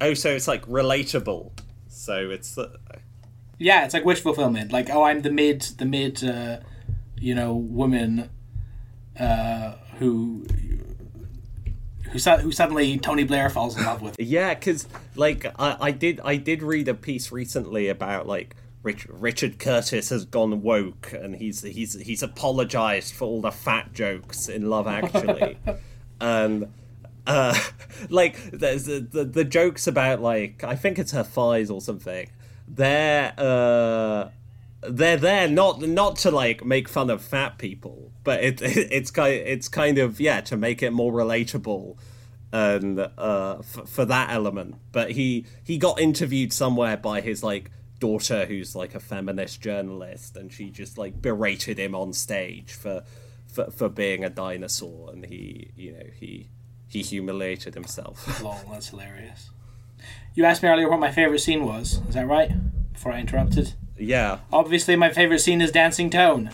Oh, 0.00 0.14
so 0.14 0.30
it's 0.30 0.48
like 0.48 0.64
relatable. 0.66 1.52
So 1.88 2.30
it's 2.30 2.56
uh, 2.56 2.76
yeah, 3.60 3.84
it's 3.84 3.92
like 3.92 4.06
wish 4.06 4.20
fulfillment. 4.20 4.72
Like, 4.72 4.88
oh, 4.90 5.02
I'm 5.04 5.20
the 5.20 5.30
mid, 5.30 5.60
the 5.60 5.84
mid, 5.84 6.24
uh, 6.24 6.60
you 7.18 7.34
know, 7.34 7.54
woman 7.54 8.30
uh, 9.18 9.74
who 9.98 10.46
who, 12.10 12.18
who 12.18 12.50
suddenly 12.50 12.98
Tony 12.98 13.24
Blair 13.24 13.50
falls 13.50 13.76
in 13.76 13.84
love 13.84 14.02
with. 14.02 14.16
Yeah, 14.18 14.54
because 14.54 14.88
like 15.14 15.44
I, 15.58 15.76
I 15.78 15.90
did 15.90 16.20
I 16.24 16.36
did 16.36 16.62
read 16.62 16.88
a 16.88 16.94
piece 16.94 17.30
recently 17.30 17.88
about 17.88 18.26
like 18.26 18.56
Rich, 18.82 19.06
Richard 19.10 19.58
Curtis 19.58 20.08
has 20.08 20.24
gone 20.24 20.62
woke 20.62 21.12
and 21.12 21.36
he's 21.36 21.60
he's 21.60 22.00
he's 22.00 22.22
apologized 22.22 23.12
for 23.12 23.26
all 23.26 23.42
the 23.42 23.52
fat 23.52 23.92
jokes 23.92 24.48
in 24.48 24.70
Love 24.70 24.86
Actually, 24.86 25.58
and 26.20 26.72
uh, 27.26 27.54
like 28.08 28.50
there's 28.52 28.86
the, 28.86 29.00
the 29.00 29.24
the 29.24 29.44
jokes 29.44 29.86
about 29.86 30.22
like 30.22 30.64
I 30.64 30.76
think 30.76 30.98
it's 30.98 31.12
her 31.12 31.22
thighs 31.22 31.70
or 31.70 31.82
something 31.82 32.26
they're 32.74 33.34
uh 33.36 34.30
they're 34.82 35.16
there 35.16 35.48
not 35.48 35.82
not 35.82 36.16
to 36.16 36.30
like 36.30 36.64
make 36.64 36.88
fun 36.88 37.10
of 37.10 37.22
fat 37.22 37.58
people, 37.58 38.12
but 38.24 38.42
it, 38.42 38.62
it 38.62 38.76
it's 38.92 39.10
kind 39.10 39.34
it's 39.34 39.68
kind 39.68 39.98
of 39.98 40.20
yeah 40.20 40.40
to 40.42 40.56
make 40.56 40.82
it 40.82 40.92
more 40.92 41.12
relatable 41.12 41.96
and 42.52 42.98
uh 42.98 43.56
f- 43.58 43.88
for 43.88 44.04
that 44.04 44.30
element. 44.30 44.76
But 44.92 45.12
he 45.12 45.46
he 45.64 45.78
got 45.78 46.00
interviewed 46.00 46.52
somewhere 46.52 46.96
by 46.96 47.20
his 47.20 47.42
like 47.42 47.70
daughter 47.98 48.46
who's 48.46 48.74
like 48.74 48.94
a 48.94 49.00
feminist 49.00 49.60
journalist 49.60 50.36
and 50.36 50.50
she 50.50 50.70
just 50.70 50.96
like 50.96 51.20
berated 51.20 51.78
him 51.78 51.94
on 51.94 52.12
stage 52.14 52.72
for 52.72 53.02
for, 53.46 53.70
for 53.70 53.88
being 53.88 54.24
a 54.24 54.30
dinosaur 54.30 55.10
and 55.12 55.26
he 55.26 55.70
you 55.76 55.92
know 55.92 56.06
he 56.18 56.48
he 56.88 57.02
humiliated 57.02 57.74
himself. 57.74 58.42
Lol, 58.42 58.58
that's 58.70 58.88
hilarious. 58.88 59.50
You 60.34 60.44
asked 60.44 60.62
me 60.62 60.68
earlier 60.68 60.88
what 60.88 61.00
my 61.00 61.10
favorite 61.10 61.40
scene 61.40 61.64
was. 61.64 62.00
Is 62.08 62.14
that 62.14 62.26
right? 62.26 62.50
Before 62.92 63.12
I 63.12 63.20
interrupted. 63.20 63.74
Yeah. 63.98 64.38
Obviously, 64.52 64.96
my 64.96 65.10
favorite 65.10 65.40
scene 65.40 65.60
is 65.60 65.70
Dancing 65.70 66.10
Tone. 66.10 66.50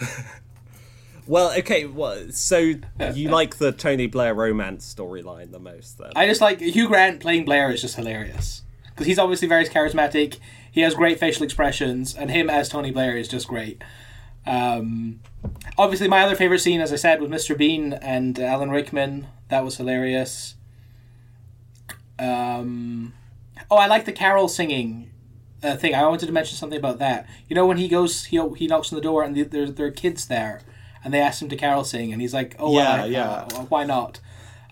well, 1.26 1.52
okay. 1.58 1.84
Well, 1.86 2.30
so 2.30 2.74
you 3.14 3.28
like 3.30 3.56
the 3.56 3.72
Tony 3.72 4.06
Blair 4.06 4.34
romance 4.34 4.94
storyline 4.94 5.52
the 5.52 5.58
most, 5.58 5.98
then? 5.98 6.12
I 6.16 6.26
just 6.26 6.40
like 6.40 6.60
Hugh 6.60 6.88
Grant 6.88 7.20
playing 7.20 7.44
Blair 7.44 7.70
is 7.70 7.82
just 7.82 7.96
hilarious 7.96 8.62
because 8.86 9.06
he's 9.06 9.18
obviously 9.18 9.48
very 9.48 9.66
charismatic. 9.66 10.38
He 10.70 10.80
has 10.82 10.94
great 10.94 11.18
facial 11.18 11.44
expressions, 11.44 12.14
and 12.14 12.30
him 12.30 12.50
as 12.50 12.68
Tony 12.68 12.90
Blair 12.90 13.16
is 13.16 13.28
just 13.28 13.48
great. 13.48 13.82
Um, 14.46 15.20
obviously, 15.78 16.08
my 16.08 16.22
other 16.22 16.36
favorite 16.36 16.60
scene, 16.60 16.80
as 16.80 16.92
I 16.92 16.96
said, 16.96 17.20
was 17.20 17.30
Mr. 17.30 17.56
Bean 17.56 17.94
and 17.94 18.38
Alan 18.38 18.70
Rickman. 18.70 19.26
That 19.48 19.64
was 19.64 19.76
hilarious. 19.76 20.55
Um, 22.18 23.12
oh, 23.70 23.76
I 23.76 23.86
like 23.86 24.04
the 24.04 24.12
carol 24.12 24.48
singing 24.48 25.10
uh, 25.62 25.76
thing. 25.76 25.94
I 25.94 26.06
wanted 26.06 26.26
to 26.26 26.32
mention 26.32 26.56
something 26.56 26.78
about 26.78 26.98
that. 26.98 27.26
You 27.48 27.56
know, 27.56 27.66
when 27.66 27.76
he 27.78 27.88
goes, 27.88 28.26
he 28.26 28.40
he 28.56 28.66
knocks 28.66 28.92
on 28.92 28.96
the 28.96 29.02
door, 29.02 29.22
and 29.22 29.34
the, 29.34 29.42
there 29.42 29.70
there 29.70 29.86
are 29.86 29.90
kids 29.90 30.26
there, 30.26 30.60
and 31.04 31.12
they 31.12 31.20
ask 31.20 31.42
him 31.42 31.48
to 31.48 31.56
carol 31.56 31.84
sing, 31.84 32.12
and 32.12 32.20
he's 32.20 32.34
like, 32.34 32.56
"Oh, 32.58 32.74
yeah, 32.74 32.98
well, 32.98 33.10
yeah, 33.10 33.30
uh, 33.30 33.64
why 33.68 33.84
not?" 33.84 34.20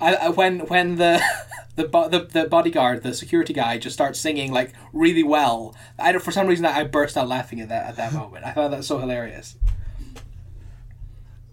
I, 0.01 0.15
I, 0.15 0.29
when 0.29 0.61
when 0.67 0.97
the 0.97 1.23
the, 1.77 1.85
the 1.87 2.29
the 2.31 2.49
bodyguard, 2.49 3.03
the 3.03 3.15
security 3.15 3.53
guy, 3.53 3.79
just 3.79 3.95
starts 3.95 4.19
singing 4.21 4.53
like 4.53 4.73
really 4.93 5.23
well. 5.23 5.75
I 5.99 6.17
for 6.19 6.31
some 6.31 6.47
reason 6.47 6.67
I 6.67 6.85
burst 6.85 7.17
out 7.17 7.29
laughing 7.29 7.61
at 7.61 7.69
that 7.69 7.87
at 7.87 7.97
that 7.97 8.13
moment. 8.13 8.45
I 8.45 8.53
thought 8.53 8.71
that 8.71 8.79
was 8.79 8.87
so 8.87 8.99
hilarious 8.99 9.57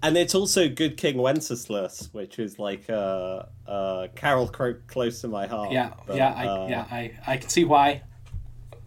and 0.04 0.18
it's 0.18 0.34
also 0.34 0.68
Good 0.68 0.98
King 0.98 1.18
Wenceslas, 1.18 2.10
which 2.12 2.40
is 2.40 2.58
like 2.58 2.90
a 2.90 3.50
uh, 3.68 3.70
uh, 3.70 4.08
carol 4.16 4.48
close 4.48 5.22
to 5.22 5.28
my 5.28 5.48
heart. 5.48 5.72
Yeah, 5.72 5.94
but, 6.08 6.16
yeah, 6.16 6.34
I, 6.34 6.48
uh, 6.48 6.68
yeah, 6.68 6.86
I, 6.90 7.12
I 7.28 7.38
can 7.38 7.50
see 7.50 7.66
why. 7.66 8.02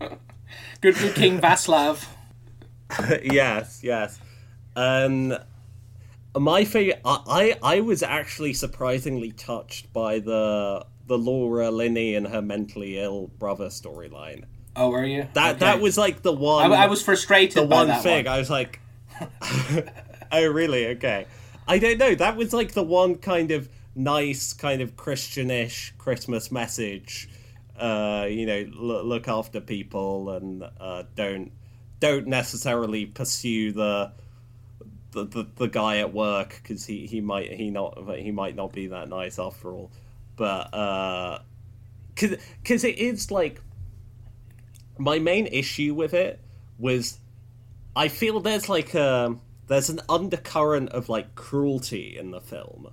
good, 0.00 0.96
good 0.96 1.14
King 1.14 1.40
Vaslav. 1.40 2.04
yes, 3.22 3.80
yes. 3.82 4.18
Um, 4.76 5.36
my 6.36 6.64
favorite. 6.64 7.00
I, 7.04 7.56
I, 7.62 7.76
I 7.76 7.80
was 7.80 8.02
actually 8.02 8.52
surprisingly 8.54 9.30
touched 9.30 9.92
by 9.92 10.18
the 10.18 10.84
the 11.06 11.18
Laura 11.18 11.70
Linney 11.70 12.14
and 12.14 12.26
her 12.26 12.42
mentally 12.42 12.98
ill 12.98 13.28
brother 13.38 13.66
storyline. 13.66 14.44
Oh, 14.74 14.90
were 14.90 15.04
you? 15.04 15.28
That 15.34 15.56
okay. 15.56 15.60
that 15.60 15.80
was 15.80 15.96
like 15.96 16.22
the 16.22 16.32
one. 16.32 16.72
I, 16.72 16.84
I 16.84 16.86
was 16.86 17.02
frustrated. 17.02 17.54
The 17.54 17.66
one 17.66 18.02
thing 18.02 18.24
one. 18.24 18.34
I 18.34 18.38
was 18.38 18.50
like. 18.50 18.80
oh, 20.38 20.46
really? 20.46 20.88
Okay. 20.88 21.26
I 21.66 21.78
don't 21.78 21.98
know. 21.98 22.14
That 22.14 22.36
was 22.36 22.52
like 22.52 22.72
the 22.72 22.82
one 22.82 23.16
kind 23.16 23.50
of 23.50 23.68
nice, 23.94 24.52
kind 24.52 24.80
of 24.82 24.96
Christianish 24.96 25.94
Christmas 25.98 26.50
message. 26.50 27.28
Uh, 27.78 28.26
you 28.28 28.46
know, 28.46 28.66
l- 28.72 29.04
look 29.04 29.28
after 29.28 29.60
people 29.60 30.30
and 30.30 30.64
uh, 30.80 31.04
don't 31.16 31.52
don't 32.00 32.26
necessarily 32.26 33.06
pursue 33.06 33.72
the 33.72 34.12
the, 35.12 35.24
the, 35.24 35.46
the 35.56 35.68
guy 35.68 35.98
at 35.98 36.12
work 36.12 36.60
because 36.62 36.84
he, 36.84 37.06
he 37.06 37.20
might 37.20 37.52
he 37.52 37.70
not 37.70 37.98
he 38.18 38.30
might 38.30 38.56
not 38.56 38.72
be 38.72 38.88
that 38.88 39.08
nice 39.08 39.38
after 39.38 39.72
all. 39.72 39.90
But 40.36 40.74
uh, 40.74 41.38
cause, 42.16 42.36
cause 42.64 42.84
it 42.84 42.98
is 42.98 43.30
like 43.30 43.60
my 44.98 45.18
main 45.18 45.46
issue 45.46 45.94
with 45.94 46.14
it 46.14 46.40
was 46.78 47.18
I 47.96 48.08
feel 48.08 48.40
there's 48.40 48.68
like 48.68 48.94
a 48.94 49.36
there's 49.66 49.88
an 49.88 50.00
undercurrent 50.08 50.90
of 50.90 51.08
like 51.08 51.34
cruelty 51.34 52.16
in 52.16 52.30
the 52.30 52.40
film. 52.40 52.88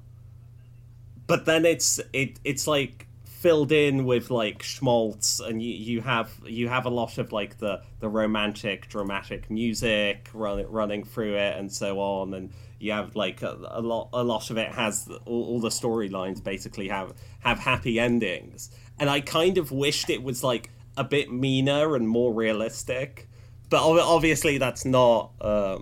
But 1.27 1.45
then 1.45 1.65
it's 1.65 1.99
it 2.13 2.39
it's 2.43 2.67
like 2.67 3.07
filled 3.25 3.71
in 3.71 4.05
with 4.05 4.29
like 4.29 4.61
schmaltz 4.61 5.39
and 5.39 5.63
you, 5.63 5.73
you 5.73 6.01
have 6.01 6.31
you 6.45 6.67
have 6.67 6.85
a 6.85 6.89
lot 6.89 7.17
of 7.17 7.31
like 7.31 7.57
the 7.57 7.81
the 7.99 8.07
romantic 8.07 8.87
dramatic 8.87 9.49
music 9.49 10.29
run, 10.31 10.63
running 10.69 11.03
through 11.03 11.33
it 11.35 11.57
and 11.57 11.71
so 11.71 11.99
on 11.99 12.35
and 12.35 12.51
you 12.79 12.91
have 12.91 13.15
like 13.15 13.41
a, 13.41 13.57
a 13.71 13.81
lot 13.81 14.09
a 14.13 14.23
lot 14.23 14.51
of 14.51 14.57
it 14.57 14.71
has 14.71 15.09
all, 15.25 15.43
all 15.45 15.59
the 15.59 15.69
storylines 15.69 16.43
basically 16.43 16.87
have 16.87 17.13
have 17.39 17.57
happy 17.57 17.99
endings. 17.99 18.69
And 18.99 19.09
i 19.09 19.21
kind 19.21 19.57
of 19.57 19.71
wished 19.71 20.11
it 20.11 20.21
was 20.21 20.43
like 20.43 20.69
a 20.95 21.03
bit 21.03 21.31
meaner 21.31 21.95
and 21.95 22.07
more 22.07 22.31
realistic 22.31 23.27
but 23.71 23.81
obviously 23.81 24.57
that's 24.57 24.83
not 24.83 25.31
uh, 25.39 25.79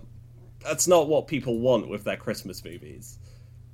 that's 0.64 0.88
not 0.88 1.07
what 1.07 1.28
people 1.28 1.60
want 1.60 1.89
with 1.89 2.03
their 2.03 2.18
Christmas 2.18 2.64
movies. 2.64 3.18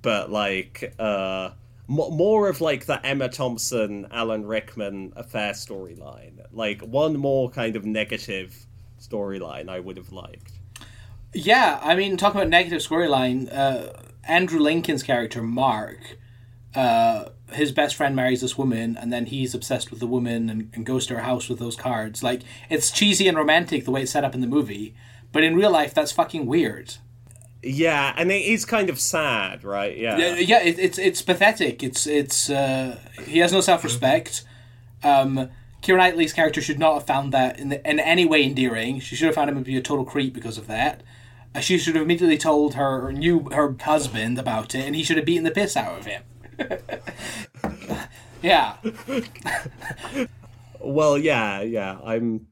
But 0.01 0.31
like 0.31 0.93
uh 0.99 1.51
more 1.87 2.49
of 2.49 2.61
like 2.61 2.85
the 2.85 3.05
Emma 3.05 3.29
Thompson, 3.29 4.07
Alan 4.11 4.45
Rickman 4.45 5.13
affair 5.15 5.53
storyline. 5.53 6.45
Like 6.51 6.81
one 6.81 7.17
more 7.17 7.49
kind 7.49 7.75
of 7.75 7.85
negative 7.85 8.65
storyline 8.99 9.69
I 9.69 9.79
would 9.79 9.97
have 9.97 10.11
liked. 10.11 10.51
Yeah, 11.33 11.79
I 11.83 11.95
mean, 11.95 12.17
talking 12.17 12.39
about 12.39 12.49
negative 12.49 12.81
storyline, 12.81 13.53
uh, 13.53 13.91
Andrew 14.23 14.59
Lincoln's 14.59 15.03
character 15.03 15.43
Mark, 15.43 16.17
uh, 16.73 17.25
his 17.51 17.71
best 17.71 17.95
friend 17.95 18.15
marries 18.15 18.41
this 18.41 18.57
woman, 18.57 18.97
and 18.97 19.11
then 19.11 19.25
he's 19.25 19.53
obsessed 19.53 19.91
with 19.91 19.99
the 19.99 20.07
woman 20.07 20.49
and, 20.49 20.71
and 20.73 20.85
goes 20.85 21.05
to 21.07 21.15
her 21.15 21.21
house 21.21 21.49
with 21.49 21.59
those 21.59 21.75
cards. 21.75 22.23
Like 22.23 22.41
it's 22.69 22.89
cheesy 22.89 23.27
and 23.27 23.37
romantic 23.37 23.85
the 23.85 23.91
way 23.91 24.03
it's 24.03 24.11
set 24.11 24.23
up 24.23 24.33
in 24.33 24.41
the 24.41 24.47
movie, 24.47 24.95
but 25.35 25.43
in 25.43 25.53
real 25.53 25.69
life, 25.69 25.93
that's 25.93 26.13
fucking 26.13 26.45
weird. 26.45 26.93
Yeah, 27.61 28.13
and 28.15 28.31
it 28.31 28.41
is 28.41 28.63
kind 28.63 28.89
of 28.89 28.97
sad, 29.01 29.65
right? 29.65 29.97
Yeah. 29.97 30.17
Yeah, 30.17 30.35
yeah 30.35 30.63
it, 30.63 30.79
it's 30.79 30.97
it's 30.97 31.21
pathetic. 31.21 31.83
It's 31.83 32.07
it's 32.07 32.49
uh, 32.49 32.97
he 33.25 33.39
has 33.39 33.51
no 33.51 33.59
self 33.59 33.83
respect. 33.83 34.45
Um, 35.03 35.49
Keira 35.81 35.97
Knightley's 35.97 36.31
character 36.31 36.61
should 36.61 36.79
not 36.79 36.93
have 36.93 37.05
found 37.05 37.33
that 37.33 37.59
in, 37.59 37.67
the, 37.67 37.85
in 37.89 37.99
any 37.99 38.23
way 38.23 38.45
endearing. 38.45 39.01
She 39.01 39.17
should 39.17 39.25
have 39.25 39.35
found 39.35 39.49
him 39.49 39.57
to 39.57 39.61
be 39.65 39.75
a 39.75 39.81
total 39.81 40.05
creep 40.05 40.33
because 40.33 40.57
of 40.57 40.67
that. 40.67 41.03
Uh, 41.53 41.59
she 41.59 41.77
should 41.77 41.95
have 41.95 42.05
immediately 42.05 42.37
told 42.37 42.75
her 42.75 43.11
new 43.11 43.49
her 43.51 43.75
husband 43.81 44.39
about 44.39 44.73
it, 44.73 44.85
and 44.85 44.95
he 44.95 45.03
should 45.03 45.17
have 45.17 45.25
beaten 45.25 45.43
the 45.43 45.51
piss 45.51 45.75
out 45.75 45.99
of 45.99 46.05
him. 46.05 46.23
yeah. 48.41 48.77
well, 50.79 51.17
yeah, 51.17 51.59
yeah. 51.59 51.99
I'm. 52.05 52.47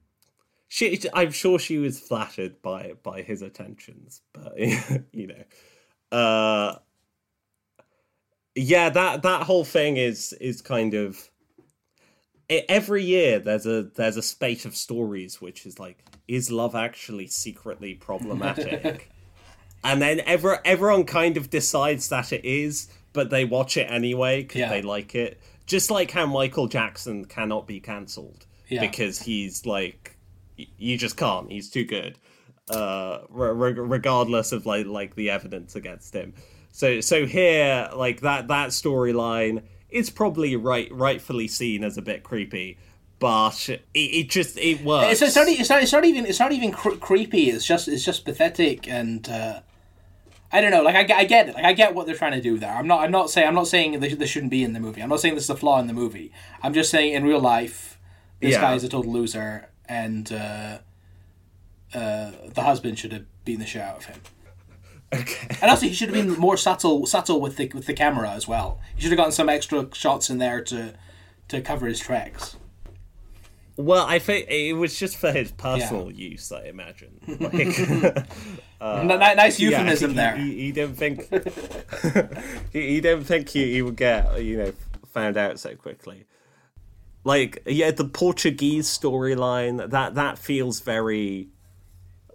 She, 0.74 1.00
I'm 1.14 1.30
sure 1.30 1.60
she 1.60 1.78
was 1.78 2.00
flattered 2.00 2.60
by 2.60 2.94
by 3.04 3.22
his 3.22 3.42
attentions, 3.42 4.22
but 4.32 4.58
you 5.12 5.28
know, 5.28 5.44
uh, 6.10 6.78
yeah, 8.56 8.88
that 8.88 9.22
that 9.22 9.42
whole 9.44 9.64
thing 9.64 9.98
is 9.98 10.32
is 10.40 10.60
kind 10.62 10.94
of 10.94 11.30
every 12.50 13.04
year 13.04 13.38
there's 13.38 13.66
a 13.66 13.84
there's 13.94 14.16
a 14.16 14.22
spate 14.22 14.64
of 14.64 14.74
stories 14.74 15.40
which 15.40 15.64
is 15.64 15.78
like 15.78 16.04
is 16.26 16.50
love 16.50 16.74
actually 16.74 17.28
secretly 17.28 17.94
problematic 17.94 19.08
and 19.84 20.02
then 20.02 20.20
ever 20.26 20.60
everyone 20.64 21.04
kind 21.04 21.36
of 21.36 21.50
decides 21.50 22.08
that 22.08 22.32
it 22.32 22.44
is 22.44 22.88
but 23.12 23.30
they 23.30 23.44
watch 23.44 23.76
it 23.76 23.88
anyway 23.90 24.42
because 24.42 24.58
yeah. 24.58 24.68
they 24.68 24.82
like 24.82 25.14
it 25.14 25.40
just 25.64 25.90
like 25.90 26.10
how 26.10 26.26
michael 26.26 26.66
jackson 26.66 27.24
cannot 27.24 27.66
be 27.66 27.80
cancelled 27.80 28.44
yeah. 28.68 28.80
because 28.80 29.22
he's 29.22 29.64
like 29.64 30.13
you 30.56 30.96
just 30.96 31.16
can't 31.16 31.50
he's 31.50 31.70
too 31.70 31.84
good 31.84 32.18
uh 32.70 33.18
re- 33.28 33.72
regardless 33.72 34.52
of 34.52 34.66
like 34.66 34.86
like 34.86 35.14
the 35.16 35.30
evidence 35.30 35.76
against 35.76 36.14
him 36.14 36.32
so 36.72 37.00
so 37.00 37.26
here 37.26 37.88
like 37.94 38.20
that 38.20 38.48
that 38.48 38.70
storyline 38.70 39.62
is 39.90 40.10
probably 40.10 40.56
right 40.56 40.90
rightfully 40.92 41.46
seen 41.46 41.84
as 41.84 41.98
a 41.98 42.02
bit 42.02 42.22
creepy 42.22 42.78
but 43.18 43.68
it, 43.68 43.80
it 43.94 44.28
just 44.28 44.58
it 44.58 44.84
works. 44.84 45.12
It's, 45.12 45.22
it's, 45.22 45.36
not, 45.36 45.48
it's, 45.48 45.70
not, 45.70 45.82
it's 45.82 45.92
not 45.92 46.04
even 46.04 46.26
it's 46.26 46.40
not 46.40 46.52
even 46.52 46.72
cr- 46.72 46.96
creepy. 46.96 47.48
It's 47.48 47.64
just 47.64 47.88
it's 47.88 48.04
just 48.04 48.24
pathetic 48.24 48.88
and 48.88 49.26
uh, 49.28 49.60
I 50.52 50.60
don't 50.60 50.70
know. 50.70 50.82
Like 50.82 51.10
I, 51.10 51.20
I 51.20 51.24
get 51.24 51.48
it. 51.48 51.54
Like 51.54 51.64
I 51.64 51.72
get 51.72 51.94
what 51.94 52.06
they're 52.06 52.16
trying 52.16 52.32
to 52.32 52.40
do 52.40 52.58
there. 52.58 52.74
I'm 52.74 52.86
not 52.86 53.00
I'm 53.00 53.10
not 53.10 53.30
saying 53.30 53.48
I'm 53.48 53.54
not 53.54 53.68
saying 53.68 53.98
this, 54.00 54.14
this 54.16 54.28
shouldn't 54.28 54.50
be 54.50 54.62
in 54.62 54.72
the 54.72 54.80
movie. 54.80 55.02
I'm 55.02 55.08
not 55.08 55.20
saying 55.20 55.36
this 55.36 55.44
is 55.44 55.50
a 55.50 55.56
flaw 55.56 55.80
in 55.80 55.86
the 55.86 55.92
movie. 55.92 56.32
I'm 56.62 56.74
just 56.74 56.90
saying 56.90 57.14
in 57.14 57.24
real 57.24 57.40
life, 57.40 57.98
this 58.40 58.52
yeah. 58.52 58.60
guy 58.60 58.74
is 58.74 58.84
a 58.84 58.88
total 58.88 59.12
loser, 59.12 59.70
and 59.88 60.32
uh, 60.32 60.78
uh, 61.94 62.30
the 62.52 62.62
husband 62.62 62.98
should 62.98 63.12
have 63.12 63.24
beaten 63.44 63.60
the 63.60 63.66
shit 63.66 63.82
out 63.82 63.98
of 63.98 64.04
him. 64.06 64.20
Okay. 65.12 65.56
And 65.60 65.70
also, 65.70 65.86
he 65.86 65.94
should 65.94 66.14
have 66.14 66.26
been 66.26 66.38
more 66.38 66.56
subtle, 66.56 67.06
subtle 67.06 67.40
with 67.40 67.56
the 67.56 67.70
with 67.74 67.86
the 67.86 67.94
camera 67.94 68.30
as 68.30 68.48
well. 68.48 68.80
He 68.96 69.02
should 69.02 69.10
have 69.10 69.18
gotten 69.18 69.32
some 69.32 69.48
extra 69.48 69.88
shots 69.94 70.28
in 70.30 70.38
there 70.38 70.60
to 70.62 70.94
to 71.48 71.60
cover 71.60 71.86
his 71.86 72.00
tracks. 72.00 72.56
Well, 73.76 74.06
I 74.06 74.20
think 74.20 74.48
it 74.48 74.74
was 74.74 74.98
just 74.98 75.16
for 75.16 75.32
his 75.32 75.50
personal 75.50 76.10
yeah. 76.10 76.28
use. 76.30 76.52
I 76.52 76.64
imagine. 76.64 77.20
Like, 77.26 78.26
uh, 78.80 79.02
nice 79.02 79.58
euphemism 79.58 80.12
yeah, 80.12 80.16
there. 80.16 80.36
He, 80.36 80.60
he, 80.60 80.72
didn't 80.72 80.94
think 80.94 81.28
he, 82.72 82.88
he, 82.88 83.00
didn't 83.00 83.24
think 83.24 83.48
he, 83.48 83.72
he 83.72 83.82
would 83.82 83.96
get 83.96 84.42
you 84.42 84.58
know 84.58 84.72
found 85.12 85.36
out 85.36 85.58
so 85.58 85.74
quickly. 85.74 86.24
Like 87.24 87.62
yeah, 87.66 87.90
the 87.90 88.04
Portuguese 88.04 88.86
storyline 88.86 89.90
that 89.90 90.14
that 90.14 90.38
feels 90.38 90.80
very 90.80 91.48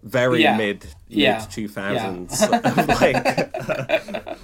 very 0.03 0.41
yeah. 0.41 0.57
mid 0.57 0.85
yeah. 1.07 1.39
mid 1.39 1.51
two 1.51 1.67
thousands. 1.67 2.41
like, 2.49 4.37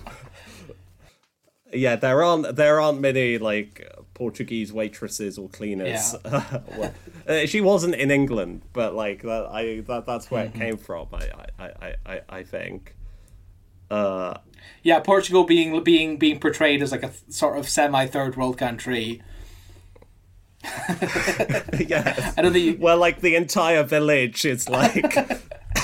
yeah, 1.73 1.95
there 1.95 2.23
aren't 2.23 2.55
there 2.55 2.79
aren't 2.79 2.99
many 2.99 3.37
like 3.37 3.87
Portuguese 4.13 4.71
waitresses 4.71 5.37
or 5.37 5.49
cleaners. 5.49 6.15
Yeah. 6.25 6.59
well, 6.77 6.93
uh, 7.27 7.45
she 7.45 7.61
wasn't 7.61 7.95
in 7.95 8.11
England, 8.11 8.63
but 8.73 8.95
like 8.95 9.21
that, 9.23 9.47
I 9.51 9.81
that 9.81 10.05
that's 10.05 10.31
where 10.31 10.45
mm-hmm. 10.45 10.61
it 10.61 10.65
came 10.65 10.77
from. 10.77 11.07
I 11.13 11.29
I 11.59 11.95
I 12.05 12.21
I, 12.29 12.43
think. 12.43 12.95
Uh, 13.91 14.37
yeah, 14.81 14.99
Portugal 14.99 15.43
being 15.43 15.83
being 15.83 16.17
being 16.17 16.39
portrayed 16.39 16.81
as 16.81 16.91
like 16.91 17.03
a 17.03 17.11
sort 17.29 17.57
of 17.57 17.69
semi 17.69 18.07
third 18.07 18.35
world 18.35 18.57
country 18.57 19.21
yes. 21.87 22.33
I 22.37 22.41
don't 22.41 22.53
think. 22.53 22.65
You... 22.65 22.77
Well, 22.79 22.97
like 22.97 23.21
the 23.21 23.35
entire 23.35 23.83
village 23.83 24.45
is 24.45 24.69
like. 24.69 25.15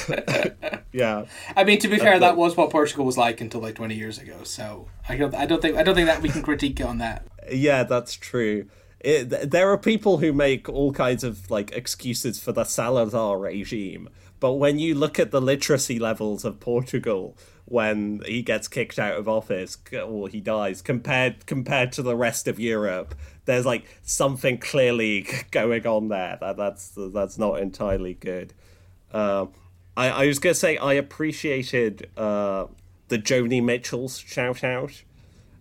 yeah. 0.91 1.25
I 1.55 1.63
mean, 1.63 1.79
to 1.79 1.87
be 1.87 1.97
fair, 1.97 2.19
that 2.19 2.37
was 2.37 2.57
what 2.57 2.69
Portugal 2.69 3.05
was 3.05 3.17
like 3.17 3.41
until 3.41 3.61
like 3.61 3.75
twenty 3.75 3.95
years 3.95 4.17
ago. 4.17 4.43
So 4.43 4.87
I 5.07 5.17
don't, 5.17 5.33
I 5.35 5.45
don't 5.45 5.61
think, 5.61 5.77
I 5.77 5.83
don't 5.83 5.95
think 5.95 6.07
that 6.07 6.21
we 6.21 6.29
can 6.29 6.41
critique 6.41 6.83
on 6.83 6.97
that. 6.99 7.25
Yeah, 7.51 7.83
that's 7.83 8.15
true. 8.15 8.67
It, 8.99 9.49
there 9.49 9.71
are 9.71 9.77
people 9.77 10.19
who 10.19 10.31
make 10.31 10.69
all 10.69 10.93
kinds 10.93 11.23
of 11.23 11.49
like 11.49 11.71
excuses 11.71 12.39
for 12.39 12.51
the 12.51 12.63
Salazar 12.63 13.39
regime, 13.39 14.09
but 14.39 14.53
when 14.53 14.79
you 14.79 14.93
look 14.95 15.19
at 15.19 15.31
the 15.31 15.41
literacy 15.41 15.97
levels 15.99 16.45
of 16.45 16.59
Portugal 16.59 17.35
when 17.65 18.21
he 18.25 18.41
gets 18.41 18.67
kicked 18.67 18.99
out 18.99 19.17
of 19.17 19.27
office 19.27 19.77
or 20.05 20.27
he 20.27 20.41
dies 20.41 20.81
compared 20.81 21.45
compared 21.45 21.91
to 21.93 22.03
the 22.03 22.15
rest 22.15 22.47
of 22.47 22.59
Europe, 22.59 23.15
there's 23.45 23.65
like 23.65 23.85
something 24.03 24.57
clearly 24.57 25.27
going 25.51 25.85
on 25.87 26.09
there. 26.09 26.37
That 26.39 26.57
that's 26.57 26.93
that's 26.95 27.37
not 27.37 27.59
entirely 27.59 28.15
good. 28.15 28.53
Uh, 29.11 29.47
I 29.97 30.09
I 30.09 30.27
was 30.27 30.39
gonna 30.39 30.55
say 30.55 30.77
I 30.77 30.93
appreciated 30.93 32.09
uh, 32.17 32.67
the 33.07 33.17
Joni 33.17 33.63
Mitchell's 33.63 34.19
shout 34.19 34.63
out 34.63 35.03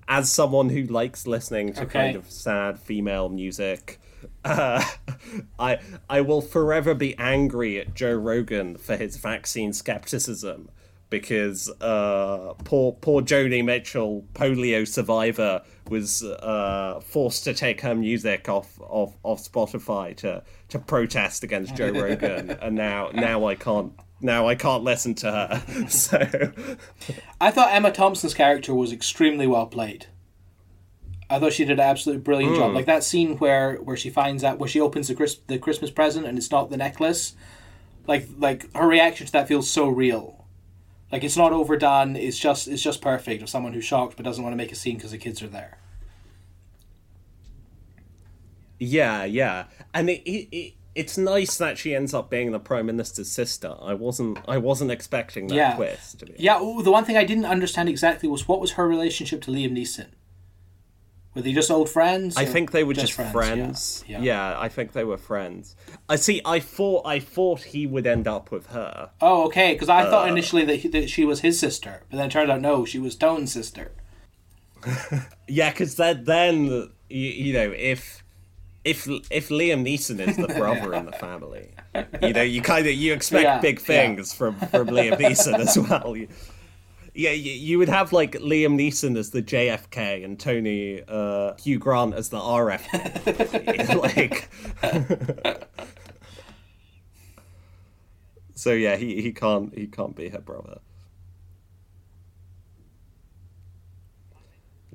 as 0.09 0.31
someone 0.31 0.71
who 0.71 0.83
likes 0.83 1.27
listening 1.27 1.73
to 1.75 1.83
okay. 1.83 1.93
kind 1.93 2.17
of 2.17 2.31
sad 2.31 2.79
female 2.79 3.29
music. 3.29 4.01
Uh, 4.45 4.85
I 5.59 5.79
I 6.09 6.21
will 6.21 6.43
forever 6.43 6.95
be 6.95 7.17
angry 7.17 7.81
at 7.81 7.95
Joe 7.95 8.15
Rogan 8.15 8.77
for 8.77 8.97
his 8.97 9.17
vaccine 9.17 9.73
skepticism 9.73 10.71
because 11.11 11.69
uh, 11.81 12.55
poor 12.65 12.93
poor 12.93 13.21
Joni 13.21 13.65
Mitchell, 13.65 14.25
polio 14.33 14.87
survivor, 14.87 15.63
was 15.89 16.23
uh, 16.23 17.01
forced 17.05 17.45
to 17.45 17.53
take 17.53 17.81
her 17.83 17.95
music 17.95 18.49
off, 18.49 18.81
off 18.81 19.17
off 19.23 19.43
Spotify 19.43 20.17
to 20.19 20.43
to 20.69 20.79
protest 20.79 21.45
against 21.45 21.75
Joe 21.75 21.91
Rogan, 21.91 22.51
and 22.63 22.77
now 22.77 23.11
now 23.13 23.45
I 23.47 23.57
can't 23.57 23.93
now 24.21 24.49
I 24.49 24.55
can't 24.55 24.85
listen 24.85 25.15
to 25.17 25.31
her. 25.31 25.89
so 25.89 26.53
I 27.41 27.51
thought 27.51 27.75
Emma 27.75 27.93
Thompson's 27.93 28.35
character 28.35 28.73
was 28.73 28.93
extremely 28.93 29.47
well 29.47 29.67
played. 29.67 30.07
I 31.29 31.39
thought 31.39 31.53
she 31.53 31.65
did 31.65 31.79
an 31.79 31.81
absolutely 31.81 32.23
brilliant 32.23 32.55
mm. 32.55 32.59
job. 32.59 32.71
Hmm. 32.71 32.77
Like 32.77 32.87
that 32.87 33.05
scene 33.05 33.37
where 33.39 33.77
where 33.77 33.97
she 33.97 34.11
finds 34.11 34.43
out 34.43 34.59
where 34.59 34.69
she 34.69 34.81
opens 34.81 35.09
the 35.09 35.15
Chris, 35.15 35.39
the 35.47 35.59
Christmas 35.59 35.91
present 35.91 36.27
and 36.27 36.39
it's 36.39 36.51
not 36.51 36.71
the 36.71 36.77
necklace. 36.77 37.35
Like 38.07 38.29
like 38.39 38.75
her 38.77 38.87
reaction 38.87 39.27
to 39.27 39.33
that 39.33 39.49
feels 39.49 39.69
so 39.69 39.89
real 39.89 40.40
like 41.13 41.25
it's 41.25 41.37
not 41.37 41.53
overdone. 41.53 42.17
It's 42.17 42.39
just 42.39 42.69
it's 42.69 42.83
just 42.83 43.01
perfect 43.01 43.43
of 43.43 43.49
someone 43.49 43.73
who's 43.73 43.85
shocked 43.85 44.17
but 44.17 44.25
doesn't 44.25 44.43
want 44.43 44.53
to 44.53 44.57
make 44.57 44.73
a 44.73 44.77
scene 44.77 44.97
because 44.97 45.11
the 45.11 45.19
kids 45.19 45.43
are 45.43 45.49
there. 45.49 45.79
Yeah, 48.79 49.25
yeah, 49.25 49.65
and 49.93 50.09
it, 50.09 50.23
it, 50.23 50.49
it 50.51 50.75
it's 50.95 51.17
nice 51.17 51.57
that 51.59 51.79
she 51.79 51.95
ends 51.95 52.15
up 52.15 52.31
being 52.31 52.51
the 52.51 52.59
prime 52.59 52.87
minister's 52.87 53.31
sister. 53.31 53.75
I 53.81 53.95
wasn't 53.95 54.39
I 54.49 54.59
wasn't 54.59 54.91
expecting 54.91 55.49
that 55.49 55.55
yeah. 55.55 55.77
twist. 55.77 56.25
yeah, 56.37 56.61
ooh, 56.61 56.83
the 56.83 56.91
one 56.91 57.05
thing 57.05 57.17
I 57.17 57.25
didn't 57.25 57.45
understand 57.45 57.89
exactly 57.89 58.29
was 58.29 58.49
what 58.49 58.61
was 58.61 58.73
her 58.73 58.89
relationship 58.89 59.43
to 59.43 59.51
Liam 59.51 59.73
Neeson. 59.73 60.09
Were 61.35 61.43
they 61.43 61.53
just 61.53 61.71
old 61.71 61.89
friends? 61.89 62.37
I 62.37 62.45
think 62.45 62.73
they 62.73 62.83
were 62.83 62.95
just, 62.95 63.13
friends. 63.13 63.33
friends. 63.33 64.05
Yeah. 64.09 64.19
Yeah. 64.19 64.53
yeah. 64.53 64.61
I 64.61 64.69
think 64.69 64.93
they 64.93 65.05
were 65.05 65.17
friends. 65.17 65.77
I 66.09 66.17
see. 66.17 66.41
I 66.45 66.59
thought 66.59 67.07
I 67.07 67.21
thought 67.21 67.63
he 67.63 67.87
would 67.87 68.07
end 68.07 68.27
up 68.27 68.51
with 68.51 68.67
her. 68.69 69.11
Oh, 69.21 69.45
okay. 69.47 69.75
Because 69.75 69.89
I 69.89 70.03
uh, 70.03 70.11
thought 70.11 70.29
initially 70.29 70.65
that, 70.65 70.77
he, 70.77 70.89
that 70.89 71.09
she 71.09 71.25
was 71.25 71.41
his 71.41 71.59
sister, 71.59 72.03
but 72.11 72.17
then 72.17 72.27
it 72.27 72.33
turned 72.33 72.51
out 72.51 72.61
no, 72.61 72.85
she 72.85 72.99
was 72.99 73.15
Tone's 73.15 73.53
sister. 73.53 73.93
yeah, 75.49 75.71
because 75.71 75.97
then 75.97 76.25
then 76.25 76.65
you, 77.09 77.29
you, 77.29 77.53
know 77.53 77.73
if 77.77 78.25
if 78.85 79.07
if 79.31 79.51
Liam 79.51 79.87
Neeson 79.87 80.27
is 80.27 80.37
the 80.37 80.49
brother 80.59 80.95
in 80.95 81.07
the 81.07 81.13
family, 81.13 81.71
you 82.23 82.33
know 82.33 82.43
you 82.43 82.63
kind 82.63 82.87
of 82.87 82.95
you 82.95 83.13
expect 83.13 83.45
yeah, 83.45 83.61
big 83.61 83.81
things 83.81 84.33
from 84.33 84.57
from 84.57 84.89
Liam 84.89 85.19
Neeson 85.19 85.59
as 85.59 85.79
well. 85.79 86.17
Yeah, 87.15 87.33
you 87.33 87.79
would 87.79 87.89
have 87.89 88.13
like 88.13 88.33
Liam 88.33 88.77
Neeson 88.77 89.17
as 89.17 89.31
the 89.31 89.43
JFK 89.43 90.25
and 90.25 90.39
Tony 90.39 91.03
uh, 91.09 91.55
Hugh 91.57 91.79
Grant 91.79 92.15
as 92.15 92.29
the 92.29 92.39
RFK. 92.39 93.97
like, 94.01 94.49
so 98.55 98.73
yeah, 98.73 98.97
he, 98.97 99.23
he 99.23 99.33
can't 99.33 99.77
he 99.77 99.87
can't 99.87 100.15
be 100.15 100.29
her 100.29 100.41
brother. 100.41 100.81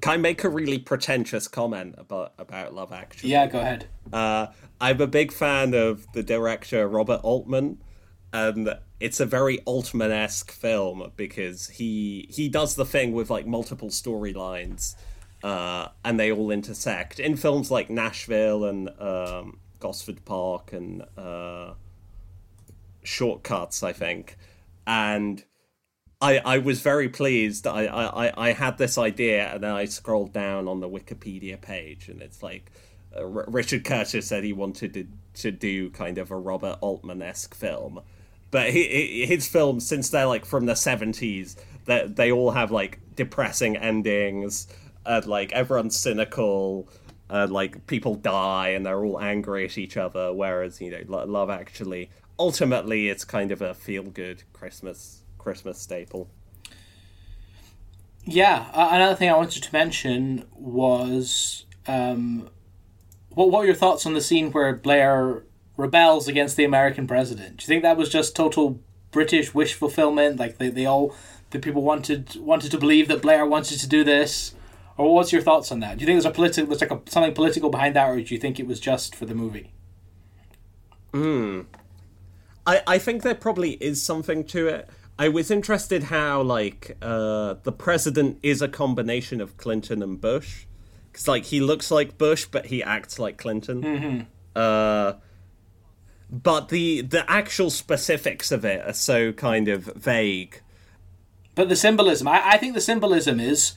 Can 0.01 0.13
I 0.13 0.18
make 0.18 0.43
a 0.43 0.49
really 0.49 0.78
pretentious 0.78 1.47
comment 1.47 1.95
about 1.97 2.34
about 2.38 2.74
Love 2.74 2.93
Actually? 2.93 3.32
Yeah, 3.32 3.47
go 3.47 3.59
ahead. 3.59 3.88
Uh, 4.13 4.47
I'm 4.80 5.01
a 5.01 5.07
big 5.07 5.34
fan 5.34 5.74
of 5.74 6.05
the 6.13 6.24
director 6.24 6.88
Robert 6.88 7.22
Altman, 7.24 7.82
and 8.32 8.78
it's 9.06 9.20
a 9.20 9.26
very 9.26 9.60
Altman 9.66 10.12
esque 10.12 10.51
film 10.51 11.12
because 11.16 11.70
he 11.70 12.28
he 12.32 12.49
does 12.49 12.74
the 12.74 12.86
thing 12.86 13.12
with 13.12 13.30
like 13.30 13.45
multiple 13.45 13.89
storylines, 13.89 14.95
uh, 15.43 15.89
and 16.03 16.20
they 16.20 16.32
all 16.32 16.49
intersect 16.49 17.20
in 17.20 17.36
films 17.36 17.70
like 17.70 17.88
Nashville 17.91 18.66
and 18.66 18.89
um, 18.99 19.60
Gosford 19.80 20.26
Park 20.26 20.74
and 20.74 21.03
uh, 21.18 21.74
Shortcuts, 23.03 23.84
I 23.84 23.93
think, 23.93 24.38
and. 24.86 25.43
I, 26.22 26.38
I 26.38 26.58
was 26.60 26.80
very 26.80 27.10
pleased. 27.10 27.68
I, 27.68 27.88
I, 27.88 28.47
I 28.47 28.53
had 28.53 28.78
this 28.78 28.97
idea, 28.97 29.53
and 29.53 29.62
then 29.62 29.72
I 29.72 29.84
scrolled 29.84 30.32
down 30.32 30.66
on 30.70 30.80
the 30.80 30.88
Wikipedia 30.88 31.60
page, 31.60 32.08
and 32.08 32.22
it's 32.22 32.41
like 32.41 32.72
uh, 33.16 33.26
Richard 33.26 33.84
Curtis 33.84 34.28
said 34.28 34.45
he 34.45 34.53
wanted 34.53 34.93
to 34.93 35.08
to 35.41 35.51
do 35.51 35.89
kind 35.89 36.18
of 36.18 36.32
a 36.32 36.38
Robert 36.38 36.78
Altman 36.80 37.22
esque 37.22 37.53
film, 37.53 37.99
but 38.56 38.68
he, 38.72 39.26
his 39.26 39.47
films 39.47 39.86
since 39.86 40.10
they're 40.10 40.32
like 40.36 40.45
from 40.45 40.66
the 40.66 40.76
seventies, 40.76 41.58
that 41.86 42.16
they 42.16 42.32
all 42.32 42.51
have 42.51 42.72
like 42.72 42.99
depressing 43.16 43.76
endings, 43.76 44.68
and 45.06 45.26
like 45.26 45.51
everyone's 45.51 45.97
cynical. 45.97 46.88
Uh, 47.28 47.47
like 47.49 47.88
people 47.88 48.14
die 48.14 48.70
and 48.76 48.86
they're 48.86 49.03
all 49.03 49.20
angry 49.20 49.66
at 49.66 49.80
each 49.80 49.97
other, 49.97 50.32
whereas 50.32 50.80
you 50.80 50.91
know, 50.91 51.26
Love 51.26 51.49
Actually, 51.49 52.12
ultimately, 52.38 53.10
it's 53.10 53.26
kind 53.26 53.51
of 53.51 53.64
a 53.64 53.74
feel-good 53.74 54.43
Christmas 54.53 55.24
Christmas 55.39 55.80
staple. 55.80 56.30
Yeah, 58.26 58.70
another 58.76 59.16
thing 59.16 59.32
I 59.32 59.38
wanted 59.38 59.64
to 59.64 59.74
mention 59.74 60.45
was 60.53 61.66
um, 61.88 62.47
what 63.30 63.49
what 63.49 63.64
are 63.64 63.66
your 63.66 63.74
thoughts 63.84 64.06
on 64.06 64.14
the 64.14 64.22
scene 64.22 64.51
where 64.51 64.72
Blair 64.76 65.45
rebels 65.78 66.28
against 66.28 66.58
the 66.58 66.64
American 66.64 67.08
president? 67.08 67.58
Do 67.58 67.64
you 67.64 67.68
think 67.68 67.84
that 67.84 67.98
was 67.98 68.10
just 68.10 68.36
total 68.36 68.80
British 69.12 69.54
wish 69.54 69.74
fulfillment? 69.74 70.40
Like 70.40 70.58
they, 70.58 70.70
they 70.70 70.86
all 70.86 71.16
the 71.52 71.60
people 71.60 71.82
wanted 71.82 72.36
wanted 72.38 72.72
to 72.72 72.78
believe 72.78 73.08
that 73.08 73.22
Blair 73.22 73.46
wanted 73.46 73.80
to 73.80 73.88
do 73.88 74.04
this? 74.04 74.54
Or 74.98 75.14
what's 75.14 75.34
your 75.34 75.42
thoughts 75.42 75.72
on 75.72 75.82
that? 75.82 75.98
Do 75.98 76.02
you 76.02 76.06
think 76.08 76.16
there's 76.16 76.26
a 76.26 76.32
political 76.32 76.68
there's 76.68 76.82
like 76.82 76.92
a, 76.92 77.02
something 77.10 77.34
political 77.34 77.70
behind 77.70 77.96
that 77.96 78.10
or 78.10 78.22
do 78.22 78.34
you 78.34 78.40
think 78.40 78.60
it 78.60 78.68
was 78.68 78.80
just 78.80 79.16
for 79.16 79.26
the 79.26 79.36
movie? 79.36 79.72
Hmm. 81.14 81.62
I, 82.68 82.82
I 82.88 82.98
think 82.98 83.22
there 83.22 83.36
probably 83.36 83.72
is 83.74 84.02
something 84.02 84.44
to 84.46 84.68
it. 84.68 84.90
I 85.18 85.30
was 85.30 85.50
interested 85.50 86.04
how 86.04 86.42
like 86.42 86.98
uh, 87.02 87.56
the 87.64 87.72
president 87.72 88.40
is 88.44 88.62
a 88.62 88.68
combination 88.68 89.40
of 89.40 89.56
Clinton 89.56 90.04
and 90.04 90.20
Bush, 90.20 90.66
because 91.12 91.28
like 91.28 91.46
he 91.46 91.62
looks 91.62 91.90
like 91.90 92.18
Bush 92.18 92.46
but 92.46 92.66
he 92.66 92.84
acts 92.84 93.18
like 93.18 93.38
Clinton. 93.38 93.82
Mm-hmm. 93.82 94.22
Uh, 94.56 95.14
but 96.30 96.70
the 96.70 97.02
the 97.02 97.30
actual 97.30 97.70
specifics 97.70 98.52
of 98.52 98.66
it 98.66 98.86
are 98.88 98.94
so 98.94 99.32
kind 99.32 99.68
of 99.68 99.86
vague. 99.96 100.62
But 101.54 101.70
the 101.70 101.76
symbolism, 101.76 102.28
I, 102.28 102.42
I 102.52 102.58
think 102.58 102.74
the 102.74 102.82
symbolism 102.82 103.40
is 103.40 103.74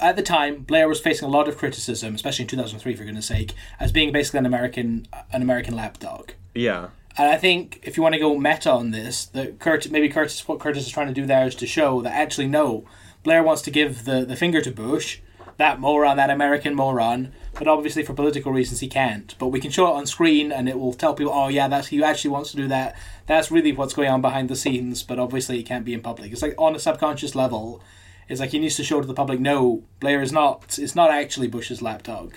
at 0.00 0.16
the 0.16 0.22
time 0.22 0.62
Blair 0.62 0.88
was 0.88 1.00
facing 1.00 1.28
a 1.28 1.30
lot 1.30 1.48
of 1.48 1.56
criticism, 1.56 2.14
especially 2.14 2.44
in 2.44 2.48
two 2.48 2.56
thousand 2.56 2.78
three, 2.80 2.94
for 2.96 3.04
goodness 3.04 3.26
sake, 3.26 3.54
as 3.78 3.92
being 3.92 4.12
basically 4.12 4.38
an 4.38 4.46
American 4.46 5.06
an 5.32 5.42
American 5.42 5.76
lapdog. 5.76 6.32
Yeah. 6.54 6.88
And 7.16 7.30
I 7.30 7.36
think 7.36 7.78
if 7.84 7.96
you 7.96 8.02
want 8.02 8.14
to 8.14 8.20
go 8.20 8.36
meta 8.36 8.72
on 8.72 8.90
this, 8.90 9.26
that 9.26 9.60
Curtis, 9.60 9.92
maybe 9.92 10.08
Curtis, 10.08 10.48
what 10.48 10.58
Curtis 10.58 10.84
is 10.84 10.92
trying 10.92 11.06
to 11.06 11.14
do 11.14 11.26
there 11.26 11.46
is 11.46 11.54
to 11.56 11.66
show 11.66 12.00
that 12.02 12.12
actually 12.12 12.48
no, 12.48 12.86
Blair 13.22 13.40
wants 13.44 13.62
to 13.62 13.70
give 13.70 14.04
the, 14.04 14.24
the 14.24 14.34
finger 14.34 14.60
to 14.60 14.72
Bush, 14.72 15.20
that 15.56 15.78
moron, 15.78 16.16
that 16.16 16.28
American 16.28 16.74
moron, 16.74 17.32
but 17.58 17.68
obviously 17.68 18.02
for 18.02 18.14
political 18.14 18.52
reasons 18.52 18.80
he 18.80 18.88
can't. 18.88 19.34
But 19.38 19.48
we 19.48 19.60
can 19.60 19.70
show 19.70 19.86
it 19.86 19.96
on 19.96 20.06
screen 20.06 20.52
and 20.52 20.68
it 20.68 20.78
will 20.78 20.92
tell 20.92 21.14
people, 21.14 21.32
oh 21.32 21.48
yeah, 21.48 21.68
that's 21.68 21.88
he 21.88 22.02
actually 22.02 22.30
wants 22.30 22.50
to 22.50 22.56
do 22.56 22.68
that. 22.68 22.96
That's 23.26 23.50
really 23.50 23.72
what's 23.72 23.94
going 23.94 24.10
on 24.10 24.20
behind 24.20 24.48
the 24.48 24.56
scenes, 24.56 25.02
but 25.02 25.18
obviously 25.18 25.60
it 25.60 25.64
can't 25.64 25.84
be 25.84 25.94
in 25.94 26.00
public. 26.00 26.32
It's 26.32 26.42
like 26.42 26.54
on 26.58 26.74
a 26.74 26.78
subconscious 26.78 27.34
level, 27.34 27.82
it's 28.28 28.40
like 28.40 28.50
he 28.50 28.58
needs 28.58 28.76
to 28.76 28.84
show 28.84 29.00
to 29.00 29.06
the 29.06 29.14
public, 29.14 29.40
no, 29.40 29.84
Blair 30.00 30.22
is 30.22 30.32
not. 30.32 30.78
It's 30.78 30.94
not 30.94 31.10
actually 31.10 31.48
Bush's 31.48 31.82
lapdog. 31.82 32.36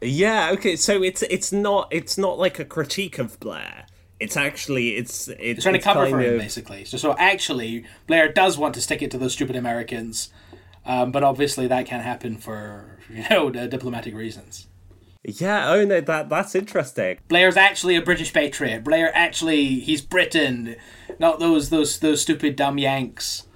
Yeah, 0.00 0.50
okay, 0.52 0.76
so 0.76 1.02
it's 1.02 1.22
it's 1.22 1.52
not 1.52 1.88
it's 1.90 2.18
not 2.18 2.38
like 2.38 2.58
a 2.58 2.64
critique 2.64 3.18
of 3.18 3.38
Blair. 3.40 3.86
It's 4.20 4.36
actually 4.36 4.96
it's 4.96 5.28
it's, 5.28 5.40
it's 5.40 5.62
trying 5.62 5.74
to 5.74 5.80
cover 5.80 6.08
for 6.08 6.20
him 6.20 6.34
of... 6.34 6.40
basically. 6.40 6.84
So 6.84 6.96
so 6.96 7.14
actually 7.18 7.84
Blair 8.06 8.32
does 8.32 8.58
want 8.58 8.74
to 8.74 8.80
stick 8.80 9.02
it 9.02 9.10
to 9.12 9.18
those 9.18 9.32
stupid 9.32 9.56
Americans, 9.56 10.30
um, 10.84 11.10
but 11.10 11.22
obviously 11.22 11.66
that 11.68 11.86
can't 11.86 12.02
happen 12.02 12.36
for 12.36 12.93
you 13.10 13.24
know 13.30 13.48
uh, 13.48 13.66
diplomatic 13.66 14.14
reasons. 14.14 14.68
Yeah, 15.26 15.70
oh 15.72 15.84
no, 15.84 16.00
that 16.00 16.28
that's 16.28 16.54
interesting. 16.54 17.18
Blair's 17.28 17.56
actually 17.56 17.96
a 17.96 18.02
British 18.02 18.32
patriot. 18.32 18.84
Blair 18.84 19.10
actually 19.16 19.80
he's 19.80 20.02
Britain, 20.02 20.76
not 21.18 21.38
those 21.38 21.70
those 21.70 21.98
those 21.98 22.20
stupid 22.20 22.56
dumb 22.56 22.78
Yanks. 22.78 23.46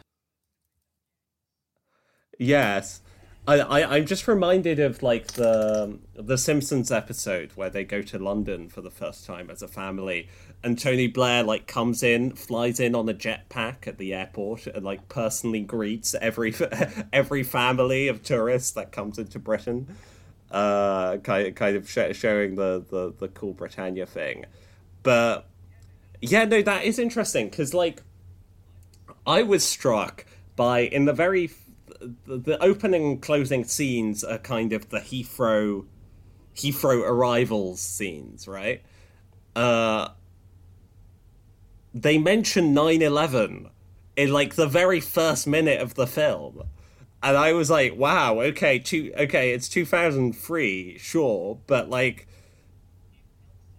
Yes. 2.38 3.02
I, 3.48 3.60
I 3.60 3.96
I'm 3.96 4.04
just 4.04 4.28
reminded 4.28 4.78
of 4.78 5.02
like 5.02 5.28
the 5.28 5.98
the 6.14 6.36
Simpsons 6.36 6.92
episode 6.92 7.52
where 7.54 7.70
they 7.70 7.82
go 7.82 8.02
to 8.02 8.18
London 8.18 8.68
for 8.68 8.82
the 8.82 8.90
first 8.90 9.24
time 9.24 9.48
as 9.48 9.62
a 9.62 9.68
family, 9.68 10.28
and 10.62 10.78
Tony 10.78 11.06
Blair 11.06 11.42
like 11.42 11.66
comes 11.66 12.02
in, 12.02 12.32
flies 12.32 12.78
in 12.78 12.94
on 12.94 13.08
a 13.08 13.14
jetpack 13.14 13.86
at 13.86 13.96
the 13.96 14.12
airport, 14.12 14.66
and 14.66 14.84
like 14.84 15.08
personally 15.08 15.62
greets 15.62 16.14
every 16.20 16.54
every 17.12 17.42
family 17.42 18.06
of 18.08 18.22
tourists 18.22 18.72
that 18.72 18.92
comes 18.92 19.18
into 19.18 19.38
Britain, 19.38 19.96
uh, 20.50 21.16
kind 21.16 21.56
kind 21.56 21.74
of 21.74 21.88
sh- 21.88 22.14
showing 22.14 22.56
the, 22.56 22.84
the 22.90 23.14
the 23.18 23.28
cool 23.28 23.54
Britannia 23.54 24.04
thing, 24.04 24.44
but 25.02 25.48
yeah, 26.20 26.44
no, 26.44 26.60
that 26.60 26.84
is 26.84 26.98
interesting 26.98 27.48
because 27.48 27.72
like 27.72 28.02
I 29.26 29.42
was 29.42 29.64
struck 29.64 30.26
by 30.54 30.80
in 30.80 31.06
the 31.06 31.14
very 31.14 31.48
the, 32.00 32.62
opening 32.62 33.04
and 33.04 33.22
closing 33.22 33.64
scenes 33.64 34.24
are 34.24 34.38
kind 34.38 34.72
of 34.72 34.90
the 34.90 35.00
Heathrow 35.00 35.86
Heathrow 36.54 37.02
arrivals 37.02 37.80
scenes, 37.80 38.48
right? 38.48 38.82
Uh, 39.54 40.08
they 41.94 42.18
mention 42.18 42.74
9-11 42.74 43.70
in 44.16 44.32
like 44.32 44.56
the 44.56 44.66
very 44.66 45.00
first 45.00 45.46
minute 45.46 45.80
of 45.80 45.94
the 45.94 46.06
film. 46.06 46.64
And 47.22 47.36
I 47.36 47.52
was 47.52 47.70
like, 47.70 47.96
wow, 47.96 48.40
okay, 48.40 48.78
two, 48.78 49.12
okay, 49.16 49.52
it's 49.52 49.68
2003, 49.68 50.98
sure, 50.98 51.58
but 51.66 51.88
like 51.88 52.26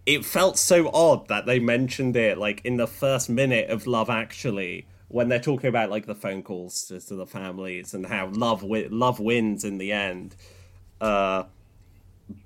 it 0.06 0.26
felt 0.26 0.58
so 0.58 0.90
odd 0.94 1.28
that 1.28 1.46
they 1.46 1.60
mentioned 1.60 2.16
it 2.16 2.38
like 2.38 2.62
in 2.64 2.78
the 2.78 2.88
first 2.88 3.30
minute 3.30 3.70
of 3.70 3.86
Love 3.86 4.10
Actually 4.10 4.88
when 5.10 5.28
they're 5.28 5.40
talking 5.40 5.68
about 5.68 5.90
like 5.90 6.06
the 6.06 6.16
phone 6.16 6.42
calls 6.42 6.86
to, 6.86 7.00
to 7.00 7.16
the 7.16 7.26
families 7.26 7.94
and 7.94 8.06
how 8.06 8.28
love 8.28 8.62
wi- 8.62 8.88
love 8.90 9.20
wins 9.20 9.64
in 9.64 9.78
the 9.78 9.92
end. 9.92 10.36
Uh, 11.02 11.44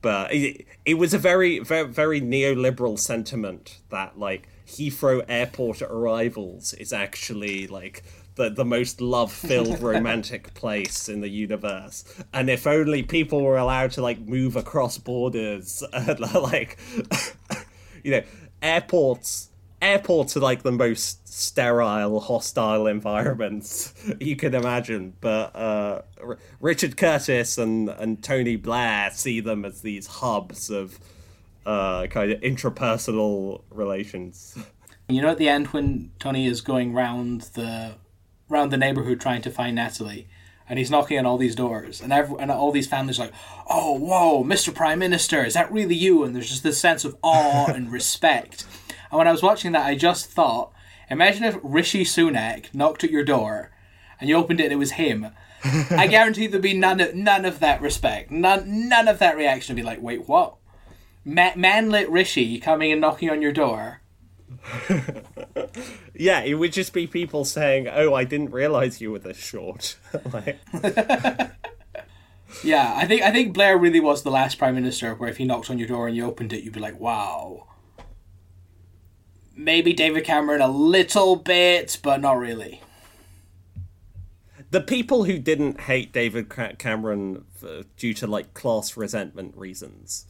but 0.02 0.34
it, 0.34 0.66
it 0.86 0.94
was 0.96 1.14
a 1.14 1.18
very, 1.18 1.60
very 1.60 1.88
very 1.88 2.22
neoliberal 2.22 2.98
sentiment 2.98 3.80
that 3.90 4.18
like 4.18 4.48
Heathrow 4.66 5.24
Airport 5.28 5.82
arrivals 5.82 6.74
is 6.74 6.94
actually 6.94 7.68
like 7.68 8.04
the, 8.36 8.50
the 8.50 8.66
most 8.66 9.02
love 9.02 9.32
filled 9.32 9.80
romantic 9.82 10.54
place 10.54 11.10
in 11.10 11.20
the 11.20 11.30
universe. 11.30 12.06
And 12.34 12.50
if 12.50 12.66
only 12.66 13.04
people 13.04 13.44
were 13.44 13.58
allowed 13.58 13.92
to 13.92 14.02
like 14.02 14.20
move 14.20 14.56
across 14.56 14.98
borders 14.98 15.84
and 15.92 16.20
like 16.34 16.80
you 18.04 18.12
know, 18.12 18.24
airports 18.62 19.50
airports 19.84 20.38
are 20.38 20.40
like 20.40 20.64
the 20.64 20.72
most 20.72 21.28
sterile, 21.28 22.20
hostile 22.20 22.88
environments 22.88 23.94
you 24.20 24.36
can 24.36 24.56
imagine. 24.56 25.14
But 25.22 25.56
uh, 25.56 26.02
R- 26.22 26.38
Richard 26.60 26.98
Curtis 26.98 27.58
and, 27.58 27.90
and 27.90 28.24
Tony 28.24 28.56
Blair 28.56 29.12
see 29.12 29.40
them 29.40 29.66
as 29.66 29.82
these 29.82 30.08
hubs 30.08 30.70
of 30.70 31.00
uh, 31.66 32.08
kind 32.08 32.32
of 32.32 32.40
intrapersonal 32.42 33.62
relations. 33.70 34.58
You 35.10 35.22
know, 35.22 35.30
at 35.30 35.38
the 35.38 35.50
end 35.50 35.68
when 35.68 36.12
Tony 36.20 36.48
is 36.48 36.62
going 36.62 36.94
round 36.94 37.42
the 37.54 37.96
round 38.50 38.72
the 38.72 38.78
neighborhood 38.78 39.20
trying 39.20 39.42
to 39.42 39.52
find 39.52 39.76
Natalie, 39.76 40.28
and 40.70 40.80
he's 40.80 40.92
knocking 40.92 41.20
on 41.20 41.26
all 41.26 41.38
these 41.38 41.56
doors, 41.56 42.02
and 42.02 42.14
every, 42.14 42.38
and 42.40 42.50
all 42.50 42.72
these 42.72 42.88
families 42.88 43.20
are 43.20 43.24
like, 43.26 43.34
"Oh, 43.70 43.94
whoa, 43.98 44.44
Mr. 44.44 44.74
Prime 44.74 45.00
Minister, 45.00 45.44
is 45.44 45.56
that 45.56 45.72
really 45.72 45.96
you?" 45.96 46.24
And 46.24 46.34
there's 46.36 46.50
just 46.50 46.64
this 46.64 46.80
sense 46.80 47.04
of 47.04 47.18
awe 47.22 47.68
and 47.68 47.92
respect. 48.00 48.66
And 49.14 49.20
when 49.20 49.28
I 49.28 49.32
was 49.32 49.44
watching 49.44 49.74
that, 49.74 49.86
I 49.86 49.94
just 49.94 50.26
thought, 50.26 50.74
imagine 51.08 51.44
if 51.44 51.60
Rishi 51.62 52.04
Sunak 52.04 52.74
knocked 52.74 53.04
at 53.04 53.12
your 53.12 53.24
door 53.24 53.70
and 54.20 54.28
you 54.28 54.36
opened 54.36 54.60
it 54.60 54.64
and 54.64 54.74
it 54.74 54.78
was 54.78 54.94
him. 54.94 55.28
I 55.92 56.08
guarantee 56.08 56.48
there'd 56.48 56.64
be 56.64 56.74
none 56.74 57.00
of, 57.00 57.14
none 57.14 57.46
of 57.46 57.60
that 57.60 57.80
respect, 57.80 58.32
none 58.32 58.90
none 58.90 59.08
of 59.08 59.20
that 59.20 59.38
reaction. 59.38 59.76
Would 59.76 59.82
be 59.82 59.86
like, 59.86 60.02
wait, 60.02 60.28
what? 60.28 60.56
Ma- 61.24 61.54
manlit 61.54 62.10
Rishi 62.10 62.60
coming 62.60 62.92
and 62.92 63.02
knocking 63.02 63.30
on 63.30 63.44
your 63.44 63.52
door. 63.52 64.02
yeah, 66.16 66.42
it 66.42 66.56
would 66.56 66.74
just 66.74 66.92
be 66.92 67.06
people 67.06 67.46
saying, 67.46 67.88
"Oh, 67.88 68.16
I 68.16 68.24
didn't 68.24 68.50
realize 68.50 69.00
you 69.00 69.12
were 69.12 69.20
this 69.20 69.38
short." 69.38 69.96
like... 70.34 70.60
yeah, 72.64 72.94
I 72.96 73.06
think 73.06 73.22
I 73.22 73.32
think 73.32 73.54
Blair 73.54 73.78
really 73.78 74.00
was 74.00 74.24
the 74.24 74.32
last 74.32 74.58
prime 74.58 74.74
minister 74.74 75.14
where 75.14 75.30
if 75.30 75.38
he 75.38 75.46
knocked 75.46 75.70
on 75.70 75.78
your 75.78 75.88
door 75.88 76.08
and 76.08 76.18
you 76.18 76.26
opened 76.26 76.52
it, 76.52 76.64
you'd 76.64 76.74
be 76.74 76.80
like, 76.80 77.00
"Wow." 77.00 77.68
Maybe 79.56 79.94
David 79.94 80.24
Cameron 80.24 80.62
a 80.62 80.68
little 80.68 81.36
bit, 81.36 82.00
but 82.04 82.22
not 82.22 82.38
really. 82.38 82.82
The 84.72 84.82
people 84.82 85.26
who 85.26 85.38
didn't 85.38 85.82
hate 85.82 86.12
David 86.12 86.50
Cameron 86.80 87.46
for, 87.54 87.84
due 87.96 88.14
to 88.16 88.28
like 88.28 88.54
class 88.54 88.98
resentment 88.98 89.56
reasons, 89.56 90.26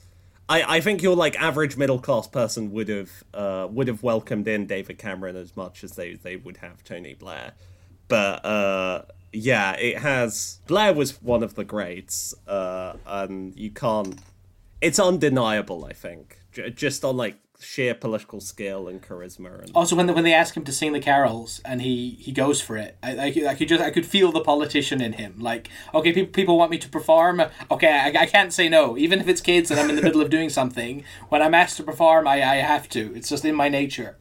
I, 0.50 0.78
I 0.78 0.82
think 0.82 1.02
your 1.02 1.16
like 1.16 1.40
average 1.40 1.78
middle 1.78 2.00
class 2.00 2.28
person 2.28 2.72
would 2.74 2.90
have 2.90 3.12
uh, 3.34 3.68
would 3.72 3.88
have 3.88 4.04
welcomed 4.04 4.48
in 4.48 4.66
David 4.66 4.98
Cameron 4.98 5.36
as 5.36 5.56
much 5.56 5.84
as 5.84 5.94
they 5.94 6.16
they 6.16 6.36
would 6.36 6.58
have 6.58 6.84
Tony 6.84 7.14
Blair, 7.14 7.54
but 8.10 8.44
uh, 8.46 9.04
yeah, 9.32 9.74
it 9.74 10.00
has 10.00 10.60
Blair 10.68 10.94
was 10.94 11.22
one 11.22 11.44
of 11.44 11.56
the 11.56 11.64
greats, 11.64 12.36
uh, 12.48 12.98
and 13.06 13.56
you 13.56 13.72
can't. 13.72 14.20
It's 14.82 15.00
undeniable, 15.00 15.86
I 15.86 15.94
think, 15.94 16.40
J- 16.52 16.70
just 16.72 17.06
on 17.06 17.16
like 17.16 17.38
sheer 17.64 17.94
political 17.94 18.40
skill 18.40 18.88
and 18.88 19.02
charisma. 19.02 19.62
And... 19.62 19.72
Also, 19.74 19.96
when 19.96 20.08
they, 20.08 20.14
when 20.14 20.24
they 20.24 20.34
ask 20.34 20.56
him 20.56 20.64
to 20.66 20.72
sing 20.72 20.94
the 20.94 21.00
carols 21.00 21.62
and 21.64 21.82
he, 21.82 22.12
he 22.20 22.32
goes 22.32 22.62
for 22.62 22.78
it, 22.78 22.98
I, 23.02 23.18
I, 23.18 23.50
I 23.50 23.56
could 23.56 23.68
just 23.68 23.82
I 23.82 23.90
could 23.90 24.06
feel 24.06 24.32
the 24.32 24.42
politician 24.42 25.02
in 25.02 25.14
him. 25.14 25.36
Like, 25.40 25.70
okay, 25.94 26.14
people 26.14 26.32
people 26.32 26.58
want 26.58 26.72
me 26.72 26.78
to 26.80 26.90
perform. 26.90 27.42
Okay, 27.72 27.90
I, 27.90 28.24
I 28.24 28.26
can't 28.26 28.54
say 28.54 28.70
no, 28.70 28.98
even 28.98 29.20
if 29.20 29.28
it's 29.28 29.42
kids 29.42 29.72
and 29.72 29.80
I'm 29.80 29.90
in 29.90 29.96
the 29.96 30.02
middle 30.02 30.22
of 30.22 30.30
doing 30.30 30.50
something. 30.50 31.04
When 31.30 31.42
I'm 31.42 31.54
asked 31.54 31.78
to 31.78 31.84
perform, 31.84 32.28
I, 32.28 32.36
I 32.36 32.56
have 32.58 32.90
to. 32.90 33.16
It's 33.16 33.30
just 33.30 33.46
in 33.46 33.56
my 33.56 33.70
nature. 33.70 34.18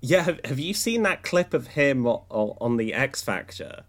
Yeah, 0.00 0.22
have, 0.22 0.40
have 0.44 0.58
you 0.58 0.74
seen 0.74 1.02
that 1.02 1.22
clip 1.22 1.54
of 1.54 1.68
him 1.68 2.06
on 2.06 2.76
the 2.76 2.92
X 2.92 3.22
Factor? 3.22 3.84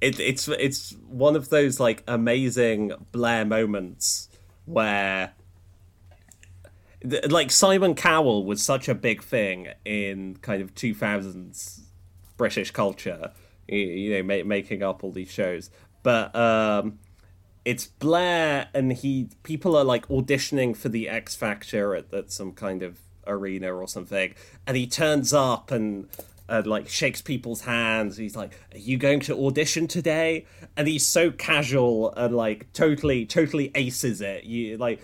It, 0.00 0.20
it's 0.20 0.48
it's 0.48 0.94
one 1.08 1.34
of 1.34 1.48
those 1.48 1.80
like 1.80 2.02
amazing 2.06 2.92
Blair 3.10 3.44
moments 3.44 4.28
where 4.66 5.32
like 7.28 7.50
Simon 7.50 7.94
Cowell 7.94 8.44
was 8.44 8.62
such 8.62 8.88
a 8.88 8.94
big 8.94 9.22
thing 9.22 9.68
in 9.84 10.36
kind 10.36 10.62
of 10.62 10.74
2000s 10.74 11.80
British 12.36 12.70
culture, 12.70 13.32
you 13.68 14.22
know, 14.22 14.44
making 14.44 14.82
up 14.82 15.04
all 15.04 15.12
these 15.12 15.30
shows. 15.30 15.70
But 16.02 16.34
um, 16.34 16.98
it's 17.64 17.86
Blair, 17.86 18.68
and 18.74 18.92
he 18.92 19.28
people 19.42 19.76
are 19.76 19.84
like 19.84 20.06
auditioning 20.08 20.76
for 20.76 20.88
the 20.88 21.08
X 21.08 21.34
Factor 21.34 21.94
at, 21.94 22.12
at 22.12 22.30
some 22.30 22.52
kind 22.52 22.82
of 22.82 23.00
arena 23.26 23.74
or 23.74 23.88
something, 23.88 24.34
and 24.66 24.76
he 24.76 24.86
turns 24.86 25.32
up 25.32 25.70
and 25.70 26.08
uh, 26.48 26.62
like 26.64 26.88
shakes 26.88 27.22
people's 27.22 27.62
hands. 27.62 28.16
He's 28.16 28.36
like, 28.36 28.52
"Are 28.72 28.78
you 28.78 28.98
going 28.98 29.20
to 29.20 29.46
audition 29.46 29.86
today?" 29.86 30.46
And 30.76 30.86
he's 30.86 31.06
so 31.06 31.30
casual 31.30 32.12
and 32.14 32.34
like 32.34 32.72
totally, 32.72 33.24
totally 33.26 33.70
aces 33.74 34.20
it. 34.20 34.44
You 34.44 34.76
like. 34.78 35.00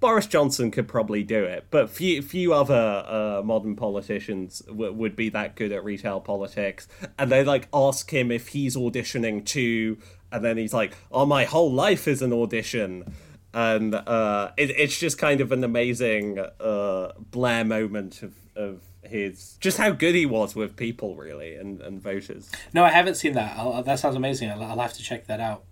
Boris 0.00 0.26
Johnson 0.26 0.70
could 0.70 0.88
probably 0.88 1.22
do 1.22 1.44
it, 1.44 1.66
but 1.70 1.90
few 1.90 2.22
few 2.22 2.54
other 2.54 3.04
uh, 3.06 3.42
modern 3.44 3.76
politicians 3.76 4.60
w- 4.60 4.92
would 4.92 5.14
be 5.14 5.28
that 5.28 5.56
good 5.56 5.72
at 5.72 5.84
retail 5.84 6.20
politics. 6.20 6.88
And 7.18 7.30
they 7.30 7.44
like 7.44 7.68
ask 7.72 8.10
him 8.10 8.30
if 8.30 8.48
he's 8.48 8.76
auditioning 8.76 9.44
too, 9.44 9.98
and 10.32 10.42
then 10.42 10.56
he's 10.56 10.72
like, 10.72 10.96
"Oh, 11.12 11.26
my 11.26 11.44
whole 11.44 11.70
life 11.70 12.08
is 12.08 12.22
an 12.22 12.32
audition." 12.32 13.12
And 13.52 13.94
uh, 13.94 14.52
it, 14.56 14.70
it's 14.70 14.98
just 14.98 15.18
kind 15.18 15.40
of 15.40 15.52
an 15.52 15.64
amazing 15.64 16.38
uh, 16.38 17.12
Blair 17.30 17.64
moment 17.64 18.22
of, 18.22 18.34
of 18.56 18.80
his 19.02 19.56
just 19.60 19.76
how 19.76 19.90
good 19.90 20.14
he 20.14 20.24
was 20.24 20.54
with 20.54 20.76
people 20.76 21.16
really 21.16 21.56
and, 21.56 21.80
and 21.80 22.00
voters. 22.00 22.50
No, 22.72 22.84
I 22.84 22.90
haven't 22.90 23.16
seen 23.16 23.32
that. 23.34 23.58
I'll, 23.58 23.82
that 23.82 23.98
sounds 23.98 24.16
amazing. 24.16 24.50
I'll, 24.50 24.62
I'll 24.62 24.78
have 24.78 24.94
to 24.94 25.02
check 25.02 25.26
that 25.26 25.40
out. 25.40 25.64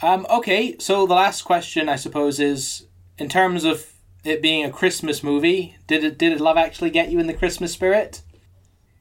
Um, 0.00 0.26
okay, 0.30 0.76
so 0.78 1.06
the 1.06 1.14
last 1.14 1.42
question, 1.42 1.88
I 1.88 1.96
suppose, 1.96 2.38
is 2.38 2.86
in 3.18 3.28
terms 3.28 3.64
of 3.64 3.92
it 4.24 4.40
being 4.40 4.64
a 4.64 4.70
Christmas 4.70 5.22
movie, 5.22 5.76
did 5.86 6.04
it 6.04 6.18
did 6.18 6.32
it 6.32 6.40
Love 6.40 6.56
Actually 6.56 6.90
get 6.90 7.10
you 7.10 7.18
in 7.18 7.26
the 7.26 7.34
Christmas 7.34 7.72
spirit? 7.72 8.22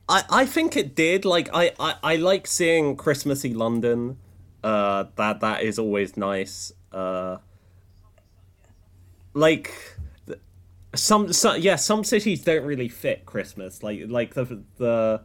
I, 0.10 0.24
I 0.30 0.46
think 0.46 0.76
it 0.76 0.96
did. 0.96 1.26
Like 1.26 1.50
I, 1.54 1.74
I, 1.80 1.96
I 2.04 2.16
like 2.16 2.48
seeing 2.48 2.96
Christmassy 2.96 3.54
London. 3.54 4.18
Uh, 4.64 5.06
that 5.16 5.40
that 5.42 5.64
is 5.64 5.78
always 5.78 6.18
nice. 6.18 6.72
Uh, 6.92 7.38
like 9.34 9.72
some, 10.96 11.32
some 11.32 11.62
yeah, 11.62 11.76
some 11.76 12.04
cities 12.04 12.44
don't 12.44 12.66
really 12.66 12.90
fit 12.90 13.26
Christmas. 13.26 13.84
Like 13.84 14.02
like 14.08 14.34
the 14.34 14.64
the 14.78 15.22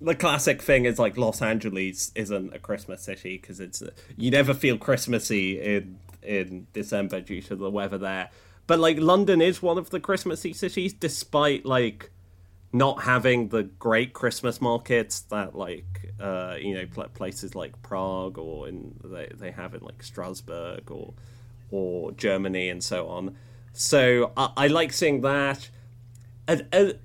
the 0.00 0.14
classic 0.14 0.60
thing 0.62 0.84
is 0.84 0.98
like 0.98 1.16
Los 1.16 1.40
Angeles 1.40 2.12
isn't 2.14 2.54
a 2.54 2.58
Christmas 2.58 3.02
city 3.02 3.38
because 3.38 3.60
it's 3.60 3.82
you 4.16 4.30
never 4.30 4.52
feel 4.52 4.76
Christmassy 4.76 5.60
in 5.60 5.98
in 6.22 6.66
December 6.72 7.20
due 7.20 7.40
to 7.42 7.56
the 7.56 7.70
weather 7.70 7.98
there. 7.98 8.30
But 8.66 8.78
like 8.78 8.98
London 8.98 9.40
is 9.40 9.62
one 9.62 9.78
of 9.78 9.90
the 9.90 10.00
Christmassy 10.00 10.52
cities, 10.52 10.92
despite 10.92 11.64
like 11.64 12.10
not 12.72 13.04
having 13.04 13.48
the 13.48 13.62
great 13.62 14.12
Christmas 14.12 14.60
markets 14.60 15.20
that 15.20 15.54
like 15.54 16.12
uh, 16.20 16.56
you 16.60 16.74
know 16.74 16.86
places 17.14 17.54
like 17.54 17.80
Prague 17.82 18.38
or 18.38 18.68
in 18.68 18.94
they 19.02 19.30
they 19.34 19.50
have 19.50 19.74
in 19.74 19.80
like 19.80 20.02
Strasbourg 20.02 20.90
or 20.90 21.14
or 21.70 22.12
Germany 22.12 22.68
and 22.68 22.82
so 22.82 23.08
on. 23.08 23.36
So 23.72 24.32
I, 24.36 24.52
I 24.56 24.66
like 24.66 24.92
seeing 24.92 25.22
that. 25.22 25.70
And 26.48 26.98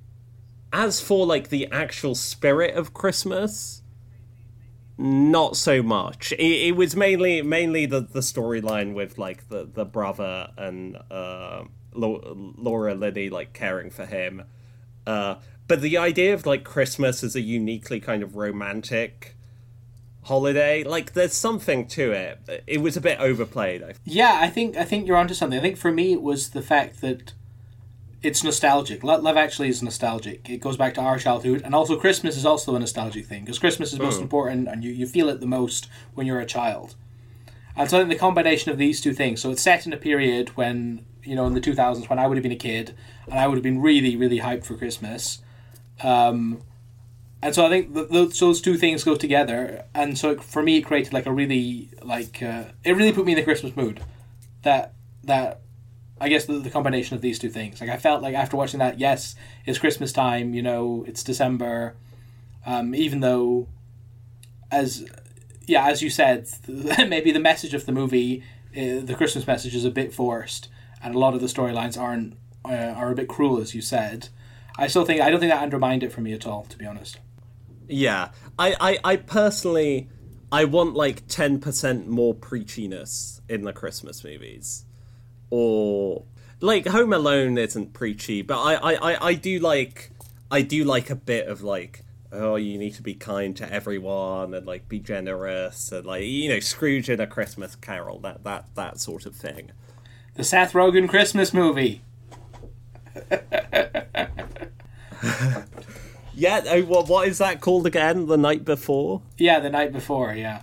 as 0.74 1.02
for 1.02 1.26
like 1.26 1.50
the 1.50 1.68
actual 1.72 2.16
spirit 2.16 2.76
of 2.76 2.94
Christmas, 2.94 3.82
not 4.98 5.58
so 5.58 5.82
much. 5.82 6.32
It, 6.34 6.68
it 6.68 6.76
was 6.76 6.96
mainly 6.96 7.42
mainly 7.42 7.86
the, 7.86 8.02
the 8.02 8.20
storyline 8.20 8.94
with 8.94 9.18
like 9.18 9.50
the 9.50 9.70
the 9.72 9.86
brother 9.86 10.50
and 10.58 10.98
uh, 11.10 11.64
Laura 11.94 12.96
Linney 12.96 13.30
like 13.30 13.54
caring 13.54 13.90
for 13.90 14.06
him. 14.06 14.44
Uh, 15.06 15.36
but 15.68 15.82
the 15.82 15.98
idea 15.98 16.34
of 16.34 16.46
like 16.46 16.64
Christmas 16.64 17.24
as 17.24 17.36
a 17.36 17.42
uniquely 17.42 18.00
kind 18.00 18.24
of 18.24 18.36
romantic 18.36 19.36
holiday, 20.24 20.84
like 20.84 21.14
there's 21.14 21.34
something 21.34 21.88
to 21.88 22.12
it. 22.12 22.64
It 22.68 22.82
was 22.82 22.96
a 22.96 23.02
bit 23.02 23.20
overplayed. 23.20 23.84
I 23.84 23.94
yeah, 24.06 24.40
I 24.42 24.50
think 24.50 24.78
I 24.78 24.84
think 24.84 25.08
you're 25.08 25.18
onto 25.18 25.34
something. 25.34 25.58
I 25.58 25.62
think 25.62 25.78
for 25.78 25.92
me 25.92 26.14
it 26.14 26.22
was 26.22 26.52
the 26.52 26.62
fact 26.62 27.02
that 27.02 27.34
it's 28.24 28.44
nostalgic. 28.44 29.04
Love 29.04 29.38
actually 29.38 29.70
is 29.70 29.82
nostalgic. 29.82 30.48
It 30.50 30.58
goes 30.58 30.78
back 30.78 30.94
to 30.96 31.02
our 31.02 31.18
childhood, 31.18 31.62
and 31.64 31.74
also 31.74 31.98
Christmas 31.98 32.38
is 32.38 32.46
also 32.46 32.76
a 32.76 32.80
nostalgic 32.80 33.26
thing 33.26 33.44
because 33.44 33.60
Christmas 33.60 33.94
is 33.94 34.00
most 34.00 34.20
mm. 34.20 34.24
important, 34.24 34.68
and 34.68 34.84
you, 34.84 34.92
you 34.92 35.08
feel 35.08 35.30
it 35.30 35.40
the 35.40 35.48
most 35.48 35.88
when 36.14 36.28
you're 36.28 36.40
a 36.40 36.46
child. 36.46 36.96
And 37.76 37.90
so 37.90 37.98
I 37.98 38.02
think 38.02 38.12
the 38.12 38.20
combination 38.20 38.72
of 38.72 38.78
these 38.78 39.02
two 39.02 39.14
things. 39.14 39.42
So 39.42 39.52
it's 39.52 39.62
set 39.62 39.88
in 39.88 39.94
a 39.94 39.98
period 39.98 40.50
when 40.50 41.06
you 41.24 41.36
know 41.36 41.46
in 41.46 41.54
the 41.54 41.62
2000s 41.62 42.10
when 42.10 42.20
I 42.20 42.28
would 42.28 42.38
have 42.38 42.44
been 42.44 42.52
a 42.52 42.58
kid, 42.58 42.96
and 43.26 43.40
I 43.40 43.48
would 43.48 43.56
have 43.56 43.64
been 43.64 43.82
really 43.82 44.16
really 44.16 44.40
hyped 44.40 44.66
for 44.66 44.76
Christmas. 44.76 45.40
Um, 46.04 46.62
and 47.42 47.56
so 47.56 47.66
I 47.66 47.70
think 47.70 47.94
th- 47.94 48.10
th- 48.10 48.40
those 48.40 48.62
two 48.62 48.78
things 48.78 49.04
go 49.04 49.16
together, 49.16 49.86
and 49.96 50.16
so 50.16 50.32
it, 50.32 50.44
for 50.44 50.62
me 50.62 50.78
it 50.78 50.82
created 50.84 51.12
like 51.12 51.26
a 51.26 51.32
really 51.32 51.90
like 52.04 52.44
uh, 52.44 52.66
it 52.84 52.96
really 52.96 53.14
put 53.14 53.26
me 53.26 53.32
in 53.32 53.38
the 53.38 53.44
Christmas 53.44 53.76
mood. 53.76 54.00
That 54.62 54.94
that 55.24 55.61
I 56.22 56.30
guess 56.30 56.46
the, 56.46 56.60
the 56.60 56.70
combination 56.70 57.16
of 57.16 57.22
these 57.22 57.40
two 57.40 57.50
things. 57.50 57.82
Like 57.82 57.90
I 57.90 57.98
felt 57.98 58.22
like 58.22 58.36
after 58.36 58.56
watching 58.56 58.78
that, 58.78 59.00
yes, 59.00 59.36
it's 59.66 59.80
Christmas 59.80 60.14
time. 60.14 60.54
You 60.54 60.62
know, 60.62 61.04
it's 61.08 61.24
December. 61.24 61.96
Um, 62.64 62.94
even 62.94 63.22
though, 63.22 63.68
as 64.70 65.10
yeah, 65.66 65.88
as 65.88 66.04
you 66.04 66.12
said, 66.12 66.48
maybe 66.68 67.32
the 67.32 67.40
message 67.40 67.74
of 67.74 67.88
the 67.88 67.92
movie, 67.92 68.44
uh, 68.78 69.02
the 69.02 69.16
Christmas 69.18 69.48
message, 69.48 69.74
is 69.74 69.84
a 69.84 69.90
bit 69.90 70.14
forced, 70.14 70.70
and 71.02 71.16
a 71.16 71.20
lot 71.20 71.34
of 71.34 71.42
the 71.42 71.48
storylines 71.48 72.00
aren't 72.00 72.38
uh, 72.64 72.94
are 72.96 73.12
a 73.12 73.16
bit 73.16 73.28
cruel, 73.28 73.60
as 73.60 73.74
you 73.74 73.82
said. 73.82 74.30
I 74.78 74.86
still 74.86 75.06
think 75.06 75.22
I 75.22 75.32
don't 75.32 75.40
think 75.40 75.52
that 75.52 75.64
undermined 75.64 76.04
it 76.04 76.12
for 76.12 76.22
me 76.22 76.34
at 76.34 76.46
all, 76.46 76.66
to 76.66 76.78
be 76.78 76.86
honest. 76.86 77.18
Yeah, 77.88 78.30
I 78.60 78.76
I, 78.80 79.00
I 79.04 79.16
personally 79.16 80.08
I 80.52 80.66
want 80.66 80.94
like 80.94 81.26
ten 81.28 81.60
percent 81.60 82.08
more 82.08 82.36
preachiness 82.36 83.42
in 83.50 83.64
the 83.64 83.74
Christmas 83.74 84.24
movies 84.24 84.86
or 85.52 86.24
like 86.60 86.88
Home 86.88 87.14
Alone 87.14 87.60
isn't 87.60 87.94
preachy, 87.94 88.42
but 88.42 88.60
I, 88.60 88.74
I, 88.74 88.94
I, 88.94 89.28
I 89.28 89.34
do 89.36 89.60
like 89.60 90.12
I 90.50 90.64
do 90.64 90.84
like 90.84 91.12
a 91.12 91.16
bit 91.16 91.48
of 91.48 91.62
like 91.62 92.04
oh 92.32 92.56
you 92.56 92.78
need 92.78 92.94
to 92.96 93.04
be 93.04 93.14
kind 93.14 93.58
to 93.58 93.72
everyone 93.72 94.54
and 94.54 94.66
like 94.66 94.88
be 94.88 95.00
generous 95.00 95.92
and 95.92 96.06
like 96.06 96.24
you 96.24 96.50
know 96.50 96.60
Scrooge 96.60 97.10
in 97.10 97.20
a 97.20 97.28
Christmas 97.28 97.76
Carol 97.76 98.20
that 98.20 98.44
that 98.44 98.74
that 98.76 99.00
sort 99.00 99.26
of 99.26 99.36
thing. 99.36 99.72
The 100.36 100.44
Seth 100.44 100.74
Rogen 100.74 101.10
Christmas 101.10 101.54
movie. 101.54 102.02
yeah, 106.34 106.62
oh, 106.66 106.82
what 106.84 107.08
what 107.10 107.28
is 107.28 107.40
that 107.40 107.60
called 107.60 107.86
again? 107.86 108.28
The 108.28 108.38
night 108.38 108.64
before. 108.64 109.22
Yeah, 109.38 109.60
the 109.60 109.70
night 109.70 109.92
before. 109.92 110.34
Yeah, 110.34 110.62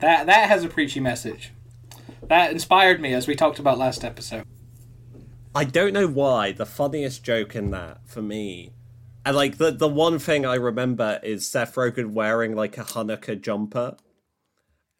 that 0.00 0.26
that 0.26 0.48
has 0.48 0.64
a 0.64 0.68
preachy 0.68 1.00
message. 1.00 1.52
That 2.28 2.50
inspired 2.50 3.00
me, 3.00 3.14
as 3.14 3.26
we 3.26 3.36
talked 3.36 3.58
about 3.58 3.78
last 3.78 4.04
episode. 4.04 4.44
I 5.54 5.64
don't 5.64 5.92
know 5.92 6.08
why. 6.08 6.52
The 6.52 6.66
funniest 6.66 7.22
joke 7.22 7.54
in 7.54 7.70
that 7.70 8.06
for 8.06 8.20
me, 8.20 8.72
and 9.24 9.36
like 9.36 9.58
the 9.58 9.70
the 9.70 9.88
one 9.88 10.18
thing 10.18 10.44
I 10.44 10.54
remember 10.56 11.20
is 11.22 11.48
Seth 11.48 11.76
Rogen 11.76 12.12
wearing 12.12 12.54
like 12.54 12.76
a 12.78 12.84
Hanukkah 12.84 13.40
jumper. 13.40 13.96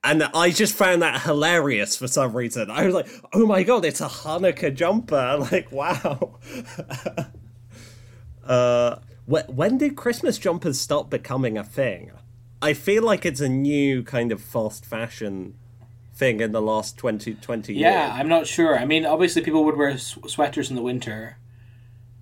And 0.04 0.22
I 0.22 0.50
just 0.50 0.74
found 0.74 1.02
that 1.02 1.22
hilarious 1.22 1.96
for 1.96 2.06
some 2.06 2.36
reason. 2.36 2.70
I 2.70 2.86
was 2.86 2.94
like, 2.94 3.08
"Oh 3.32 3.44
my 3.44 3.64
god, 3.64 3.84
it's 3.84 4.00
a 4.00 4.06
Hanukkah 4.06 4.74
jumper!" 4.74 5.36
Like, 5.50 5.70
wow. 5.72 6.38
Uh, 8.44 9.00
wh- 9.28 9.48
when 9.48 9.76
did 9.76 9.96
Christmas 9.96 10.38
jumpers 10.38 10.78
stop 10.78 11.10
becoming 11.10 11.58
a 11.58 11.64
thing? 11.64 12.12
I 12.62 12.74
feel 12.74 13.02
like 13.02 13.26
it's 13.26 13.40
a 13.40 13.48
new 13.48 14.04
kind 14.04 14.30
of 14.30 14.40
fast 14.40 14.86
fashion 14.86 15.54
thing 16.16 16.40
in 16.40 16.52
the 16.52 16.62
last 16.62 16.96
20, 16.96 17.34
20 17.34 17.74
years. 17.74 17.82
Yeah, 17.82 18.10
I'm 18.12 18.28
not 18.28 18.46
sure. 18.46 18.78
I 18.78 18.84
mean, 18.84 19.04
obviously 19.04 19.42
people 19.42 19.64
would 19.64 19.76
wear 19.76 19.90
s- 19.90 20.18
sweaters 20.26 20.70
in 20.70 20.76
the 20.76 20.82
winter. 20.82 21.36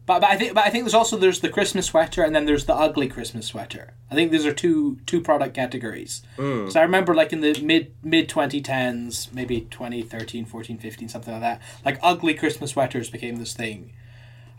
But, 0.07 0.21
but 0.21 0.31
I 0.31 0.37
think 0.37 0.53
but 0.53 0.67
I 0.67 0.71
think 0.71 0.85
there's 0.85 0.95
also 0.95 1.17
there's 1.17 1.41
the 1.41 1.49
Christmas 1.49 1.87
sweater 1.87 2.23
and 2.23 2.35
then 2.35 2.45
there's 2.45 2.67
the 2.67 2.75
ugly 2.75 3.09
Christmas 3.09 3.47
sweater. 3.47 3.95
I 4.11 4.15
think 4.15 4.31
these 4.31 4.45
are 4.45 4.53
two 4.53 4.99
two 5.07 5.23
product 5.23 5.55
categories. 5.55 6.23
Hmm. 6.37 6.69
So 6.69 6.79
I 6.79 6.83
remember 6.83 7.15
like 7.15 7.33
in 7.33 7.41
the 7.41 7.59
mid 7.63 7.95
mid 8.03 8.29
2010s, 8.29 9.33
maybe 9.33 9.63
2013, 9.63 10.45
14, 10.45 10.77
15 10.77 11.09
something 11.09 11.33
like 11.33 11.41
that. 11.43 11.63
Like 11.87 11.99
ugly 12.03 12.35
Christmas 12.35 12.73
sweaters 12.73 13.09
became 13.09 13.37
this 13.37 13.55
thing. 13.55 13.95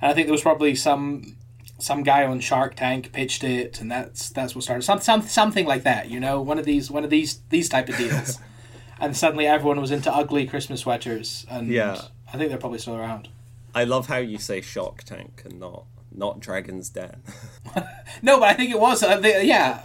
And 0.01 0.09
I 0.11 0.15
think 0.15 0.25
there 0.25 0.31
was 0.33 0.41
probably 0.41 0.73
some 0.73 1.37
some 1.77 2.01
guy 2.01 2.25
on 2.25 2.39
Shark 2.39 2.75
Tank 2.75 3.11
pitched 3.11 3.43
it 3.43 3.79
and 3.81 3.91
that's 3.91 4.29
that's 4.29 4.55
what 4.55 4.63
started 4.63 4.81
some, 4.81 5.01
some 5.01 5.21
something 5.21 5.67
like 5.67 5.83
that, 5.83 6.09
you 6.09 6.19
know, 6.19 6.41
one 6.41 6.57
of 6.57 6.65
these 6.65 6.89
one 6.89 7.03
of 7.03 7.11
these 7.11 7.41
these 7.49 7.69
type 7.69 7.87
of 7.89 7.97
deals. 7.97 8.39
and 8.99 9.15
suddenly 9.15 9.45
everyone 9.47 9.79
was 9.81 9.91
into 9.91 10.13
ugly 10.13 10.45
Christmas 10.45 10.81
sweaters 10.81 11.45
and 11.49 11.67
Yeah. 11.69 12.01
I 12.33 12.37
think 12.37 12.49
they're 12.49 12.57
probably 12.57 12.79
still 12.79 12.95
around. 12.95 13.29
I 13.73 13.83
love 13.83 14.07
how 14.07 14.17
you 14.17 14.37
say 14.37 14.61
Shark 14.61 15.03
Tank 15.03 15.41
and 15.45 15.59
not 15.59 15.85
not 16.17 16.39
Dragon's 16.39 16.89
Den. 16.89 17.21
No, 18.21 18.39
but 18.39 18.47
I 18.49 18.53
think 18.53 18.71
it 18.71 18.79
was. 18.79 19.03
Uh, 19.03 19.19
the, 19.19 19.45
yeah, 19.45 19.83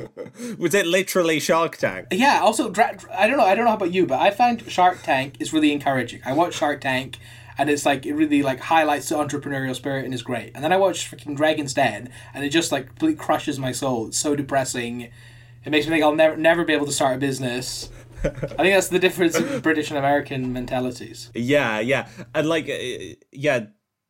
Was 0.58 0.72
it 0.74 0.86
literally 0.86 1.40
Shark 1.40 1.76
Tank? 1.76 2.06
yeah. 2.12 2.38
Also, 2.40 2.70
dra- 2.70 2.96
I 3.12 3.26
don't 3.26 3.36
know. 3.38 3.44
I 3.44 3.54
don't 3.56 3.64
know 3.64 3.72
about 3.74 3.92
you, 3.92 4.06
but 4.06 4.20
I 4.20 4.30
find 4.30 4.62
Shark 4.70 5.02
Tank 5.02 5.34
is 5.40 5.52
really 5.52 5.72
encouraging. 5.72 6.20
I 6.24 6.32
watch 6.32 6.54
Shark 6.54 6.80
Tank, 6.80 7.18
and 7.58 7.68
it's 7.68 7.84
like 7.84 8.06
it 8.06 8.14
really 8.14 8.42
like 8.44 8.60
highlights 8.60 9.08
the 9.08 9.16
entrepreneurial 9.16 9.74
spirit 9.74 10.04
and 10.04 10.14
is 10.14 10.22
great. 10.22 10.52
And 10.54 10.62
then 10.62 10.72
I 10.72 10.76
watch 10.76 11.10
freaking 11.10 11.36
Dragon's 11.36 11.74
Den, 11.74 12.10
and 12.32 12.44
it 12.44 12.50
just 12.50 12.70
like 12.70 12.86
completely 12.86 13.16
crushes 13.16 13.58
my 13.58 13.72
soul. 13.72 14.06
It's 14.06 14.18
so 14.18 14.36
depressing. 14.36 15.10
It 15.64 15.70
makes 15.70 15.86
me 15.86 15.90
think 15.92 16.04
I'll 16.04 16.14
never 16.14 16.36
never 16.36 16.64
be 16.64 16.72
able 16.74 16.86
to 16.86 16.92
start 16.92 17.16
a 17.16 17.18
business. 17.18 17.90
I 18.24 18.62
think 18.62 18.74
that's 18.74 18.88
the 18.88 18.98
difference 18.98 19.36
in 19.36 19.60
British 19.62 19.90
and 19.90 19.98
American 19.98 20.52
mentalities. 20.52 21.30
Yeah, 21.34 21.80
yeah, 21.80 22.08
and 22.34 22.48
like, 22.48 22.68
uh, 22.68 23.16
yeah, 23.32 23.66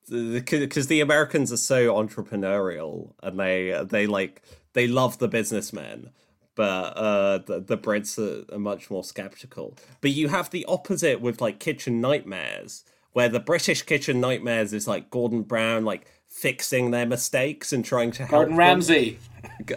because 0.08 0.88
the 0.88 1.00
Americans 1.00 1.52
are 1.52 1.56
so 1.56 1.94
entrepreneurial 1.94 3.14
and 3.22 3.38
they 3.38 3.82
they 3.88 4.06
like 4.06 4.42
they 4.74 4.86
love 4.86 5.18
the 5.18 5.28
businessmen, 5.28 6.10
but 6.54 6.96
uh, 6.96 7.38
the 7.38 7.60
the 7.60 7.78
Brits 7.78 8.18
are, 8.18 8.54
are 8.54 8.58
much 8.58 8.90
more 8.90 9.04
skeptical. 9.04 9.76
But 10.00 10.10
you 10.10 10.28
have 10.28 10.50
the 10.50 10.64
opposite 10.66 11.20
with 11.20 11.40
like 11.40 11.58
Kitchen 11.58 12.00
Nightmares, 12.00 12.84
where 13.12 13.28
the 13.28 13.40
British 13.40 13.82
Kitchen 13.82 14.20
Nightmares 14.20 14.72
is 14.72 14.86
like 14.86 15.10
Gordon 15.10 15.42
Brown 15.42 15.84
like 15.84 16.06
fixing 16.28 16.90
their 16.90 17.06
mistakes 17.06 17.72
and 17.72 17.84
trying 17.84 18.10
to 18.12 18.24
help. 18.24 18.30
Gordon. 18.30 18.56
Ramsay. 18.56 19.18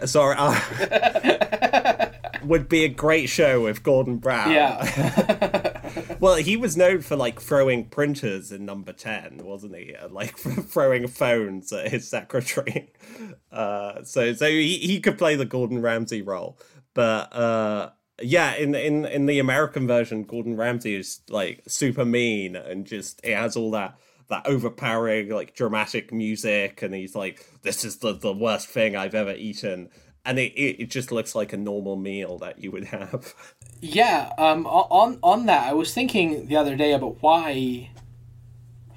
Sorry. 0.04 0.34
Uh, 0.38 2.05
would 2.46 2.68
be 2.68 2.84
a 2.84 2.88
great 2.88 3.28
show 3.28 3.62
with 3.62 3.82
Gordon 3.82 4.18
Brown. 4.18 4.52
Yeah, 4.52 5.82
Well, 6.20 6.36
he 6.36 6.56
was 6.56 6.76
known 6.76 7.00
for 7.02 7.16
like 7.16 7.40
throwing 7.40 7.86
printers 7.86 8.50
in 8.52 8.64
number 8.64 8.92
10, 8.92 9.40
wasn't 9.42 9.76
he? 9.76 9.92
And, 9.92 10.12
like 10.12 10.36
throwing 10.38 11.06
phones 11.08 11.72
at 11.72 11.88
his 11.90 12.08
secretary. 12.08 12.92
Uh, 13.50 14.04
so 14.04 14.34
so 14.34 14.46
he, 14.46 14.76
he 14.76 15.00
could 15.00 15.16
play 15.16 15.34
the 15.34 15.46
Gordon 15.46 15.80
Ramsay 15.80 16.20
role. 16.20 16.58
But 16.92 17.32
uh, 17.34 17.90
yeah, 18.20 18.54
in, 18.54 18.74
in 18.74 19.06
in 19.06 19.24
the 19.24 19.38
American 19.38 19.86
version, 19.86 20.24
Gordon 20.24 20.56
Ramsay 20.56 20.94
is 20.94 21.20
like 21.30 21.62
super 21.66 22.04
mean 22.04 22.54
and 22.54 22.84
just 22.84 23.18
it 23.24 23.34
has 23.34 23.56
all 23.56 23.70
that 23.70 23.98
that 24.28 24.46
overpowering 24.46 25.30
like 25.30 25.54
dramatic 25.54 26.12
music 26.12 26.82
and 26.82 26.92
he's 26.94 27.14
like 27.14 27.46
this 27.62 27.84
is 27.84 27.98
the, 27.98 28.12
the 28.12 28.32
worst 28.32 28.68
thing 28.68 28.94
I've 28.94 29.14
ever 29.14 29.32
eaten 29.32 29.88
and 30.26 30.38
it, 30.38 30.52
it, 30.58 30.90
just 30.90 31.12
looks 31.12 31.34
like 31.34 31.52
a 31.52 31.56
normal 31.56 31.96
meal 31.96 32.38
that 32.38 32.58
you 32.58 32.70
would 32.72 32.84
have. 32.84 33.34
Yeah, 33.80 34.32
um, 34.38 34.66
on 34.66 35.18
on 35.22 35.46
that, 35.46 35.68
I 35.68 35.72
was 35.72 35.94
thinking 35.94 36.46
the 36.46 36.56
other 36.56 36.76
day 36.76 36.92
about 36.92 37.22
why, 37.22 37.90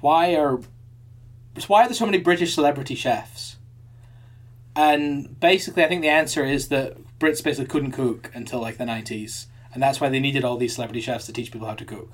why 0.00 0.34
are, 0.34 0.60
why 1.66 1.82
are 1.82 1.86
there 1.86 1.94
so 1.94 2.06
many 2.06 2.18
British 2.18 2.54
celebrity 2.54 2.94
chefs? 2.94 3.56
And 4.74 5.38
basically, 5.38 5.84
I 5.84 5.88
think 5.88 6.02
the 6.02 6.08
answer 6.08 6.44
is 6.44 6.68
that 6.68 6.96
Brits 7.18 7.44
basically 7.44 7.66
couldn't 7.66 7.92
cook 7.92 8.30
until 8.34 8.60
like 8.60 8.78
the 8.78 8.86
nineties, 8.86 9.46
and 9.72 9.82
that's 9.82 10.00
why 10.00 10.08
they 10.08 10.20
needed 10.20 10.44
all 10.44 10.56
these 10.56 10.74
celebrity 10.74 11.00
chefs 11.00 11.26
to 11.26 11.32
teach 11.32 11.52
people 11.52 11.68
how 11.68 11.74
to 11.74 11.84
cook. 11.84 12.10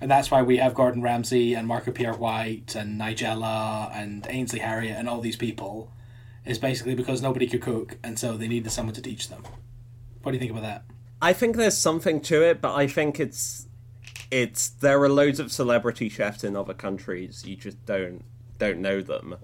And 0.00 0.10
that's 0.10 0.30
why 0.30 0.42
we 0.42 0.56
have 0.56 0.74
Gordon 0.74 1.00
Ramsay 1.00 1.54
and 1.54 1.68
Marco 1.68 1.92
Pierre 1.92 2.14
White 2.14 2.74
and 2.74 3.00
Nigella 3.00 3.94
and 3.94 4.26
Ainsley 4.28 4.58
Harriott 4.58 4.98
and 4.98 5.08
all 5.08 5.20
these 5.20 5.36
people, 5.36 5.92
is 6.44 6.58
basically 6.58 6.94
because 6.94 7.22
nobody 7.22 7.46
could 7.46 7.62
cook, 7.62 7.98
and 8.02 8.18
so 8.18 8.36
they 8.36 8.48
needed 8.48 8.70
someone 8.70 8.94
to 8.94 9.02
teach 9.02 9.28
them. 9.28 9.44
What 10.22 10.32
do 10.32 10.36
you 10.36 10.40
think 10.40 10.52
about 10.52 10.62
that? 10.62 10.84
I 11.20 11.32
think 11.32 11.56
there's 11.56 11.78
something 11.78 12.20
to 12.22 12.42
it, 12.42 12.60
but 12.60 12.74
I 12.74 12.86
think 12.86 13.20
it's 13.20 13.68
it's 14.30 14.70
there 14.70 15.00
are 15.02 15.08
loads 15.08 15.38
of 15.38 15.52
celebrity 15.52 16.08
chefs 16.08 16.42
in 16.42 16.56
other 16.56 16.74
countries. 16.74 17.44
You 17.46 17.56
just 17.56 17.84
don't 17.86 18.24
don't 18.58 18.78
know 18.78 19.00
them. 19.00 19.36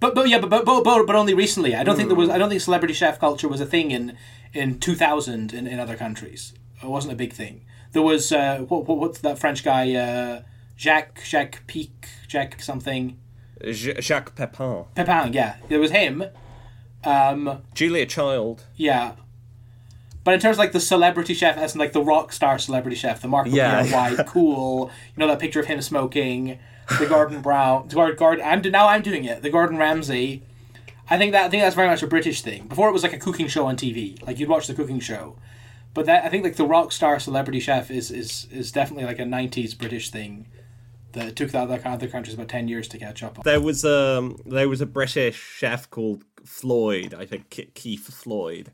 But 0.00 0.14
but 0.14 0.28
yeah, 0.28 0.38
but 0.38 0.50
but 0.50 0.64
but, 0.64 1.06
but, 1.06 1.16
only 1.16 1.34
recently. 1.34 1.74
I 1.74 1.82
don't 1.82 1.96
think 1.96 2.08
there 2.08 2.16
was. 2.16 2.28
I 2.28 2.38
don't 2.38 2.48
think 2.48 2.60
celebrity 2.60 2.94
chef 2.94 3.18
culture 3.18 3.48
was 3.48 3.60
a 3.60 3.66
thing 3.66 3.90
in 3.90 4.16
in 4.52 4.78
two 4.78 4.94
thousand 4.94 5.52
in, 5.52 5.66
in 5.66 5.78
other 5.78 5.96
countries. 5.96 6.52
It 6.82 6.88
wasn't 6.88 7.12
a 7.12 7.16
big 7.16 7.32
thing. 7.32 7.64
There 7.92 8.02
was 8.02 8.30
uh, 8.32 8.58
what, 8.68 8.86
what 8.86 8.98
what's 8.98 9.18
that 9.20 9.38
French 9.38 9.64
guy 9.64 9.94
uh, 9.94 10.42
Jacques 10.76 11.20
Jacques 11.24 11.66
Pic 11.66 12.08
Jacques 12.28 12.62
something 12.62 13.18
Jacques 13.72 14.34
Pepin, 14.34 14.84
Pepin. 14.94 15.32
Yeah, 15.32 15.56
it 15.68 15.78
was 15.78 15.90
him. 15.90 16.24
Um, 17.04 17.62
Julia 17.74 18.06
Child. 18.06 18.64
yeah. 18.76 19.12
But 20.24 20.34
in 20.34 20.40
terms 20.40 20.56
of 20.56 20.58
like 20.58 20.72
the 20.72 20.80
celebrity 20.80 21.32
chef, 21.32 21.56
as 21.56 21.74
in 21.74 21.78
like 21.78 21.92
the 21.92 22.02
rock 22.02 22.32
star 22.34 22.58
celebrity 22.58 22.96
chef, 22.96 23.22
the 23.22 23.28
Mark 23.28 23.46
Yeah. 23.48 23.84
White, 23.86 24.26
cool. 24.26 24.90
You 25.16 25.20
know 25.20 25.26
that 25.28 25.38
picture 25.38 25.60
of 25.60 25.66
him 25.66 25.80
smoking, 25.80 26.58
the 26.98 27.06
Gordon 27.06 27.40
Brown, 27.40 27.88
the 27.88 27.94
Gordon, 27.94 28.16
Gordon. 28.16 28.44
I'm 28.44 28.60
now 28.70 28.88
I'm 28.88 29.00
doing 29.00 29.24
it. 29.24 29.40
The 29.42 29.48
Gordon 29.48 29.78
Ramsay. 29.78 30.42
I 31.08 31.16
think 31.16 31.32
that 31.32 31.46
I 31.46 31.48
think 31.48 31.62
that's 31.62 31.76
very 31.76 31.88
much 31.88 32.02
a 32.02 32.06
British 32.06 32.42
thing. 32.42 32.66
Before 32.66 32.90
it 32.90 32.92
was 32.92 33.02
like 33.02 33.14
a 33.14 33.18
cooking 33.18 33.48
show 33.48 33.64
on 33.66 33.76
TV, 33.76 34.20
like 34.26 34.38
you'd 34.38 34.50
watch 34.50 34.66
the 34.66 34.74
cooking 34.74 35.00
show. 35.00 35.36
But 35.94 36.04
that 36.06 36.24
I 36.24 36.28
think 36.28 36.44
like 36.44 36.56
the 36.56 36.66
rock 36.66 36.92
star 36.92 37.18
celebrity 37.18 37.60
chef 37.60 37.90
is 37.90 38.10
is 38.10 38.48
is 38.50 38.70
definitely 38.70 39.06
like 39.06 39.18
a 39.20 39.24
'90s 39.24 39.78
British 39.78 40.10
thing 40.10 40.46
that 41.12 41.36
took 41.36 41.50
the 41.50 41.58
other 41.58 41.80
other 41.84 42.08
countries 42.08 42.34
about 42.34 42.48
ten 42.48 42.68
years 42.68 42.88
to 42.88 42.98
catch 42.98 43.22
up 43.22 43.38
on. 43.38 43.42
There 43.44 43.60
was 43.60 43.84
um 43.84 44.40
there 44.46 44.68
was 44.68 44.80
a 44.80 44.86
British 44.86 45.36
chef 45.36 45.90
called 45.90 46.24
Floyd, 46.44 47.14
I 47.14 47.26
think 47.26 47.50
Keith 47.74 48.12
Floyd. 48.12 48.72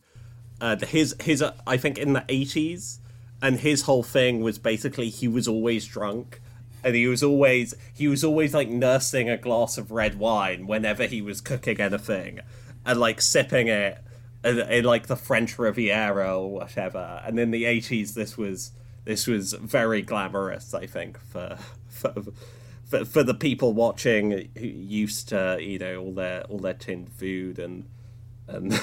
Uh, 0.60 0.76
his 0.86 1.14
his 1.20 1.42
uh, 1.42 1.54
I 1.66 1.76
think 1.76 1.98
in 1.98 2.12
the 2.12 2.24
eighties, 2.28 3.00
and 3.42 3.60
his 3.60 3.82
whole 3.82 4.02
thing 4.02 4.40
was 4.40 4.58
basically 4.58 5.10
he 5.10 5.28
was 5.28 5.46
always 5.48 5.86
drunk, 5.86 6.40
and 6.82 6.94
he 6.94 7.06
was 7.06 7.22
always 7.22 7.74
he 7.94 8.08
was 8.08 8.24
always 8.24 8.54
like 8.54 8.68
nursing 8.68 9.28
a 9.28 9.36
glass 9.36 9.78
of 9.78 9.90
red 9.90 10.18
wine 10.18 10.66
whenever 10.66 11.06
he 11.06 11.20
was 11.20 11.40
cooking 11.40 11.80
anything, 11.80 12.40
and 12.86 13.00
like 13.00 13.20
sipping 13.20 13.68
it 13.68 13.98
in, 14.44 14.58
in 14.60 14.84
like 14.84 15.06
the 15.06 15.16
French 15.16 15.58
Riviera 15.58 16.38
or 16.38 16.50
whatever. 16.52 17.20
And 17.24 17.38
in 17.38 17.50
the 17.50 17.64
eighties, 17.64 18.14
this 18.14 18.36
was 18.36 18.72
this 19.04 19.26
was 19.26 19.52
very 19.54 20.02
glamorous. 20.02 20.72
I 20.72 20.86
think 20.86 21.18
for 21.18 21.58
for. 21.94 22.14
For, 22.86 23.06
for 23.06 23.22
the 23.22 23.32
people 23.32 23.72
watching 23.72 24.50
who 24.58 24.66
used 24.66 25.30
to 25.30 25.56
you 25.58 25.78
know 25.78 26.02
all 26.02 26.12
their 26.12 26.42
all 26.42 26.58
their 26.58 26.74
tinned 26.74 27.10
food 27.10 27.58
and 27.58 27.88
and 28.46 28.72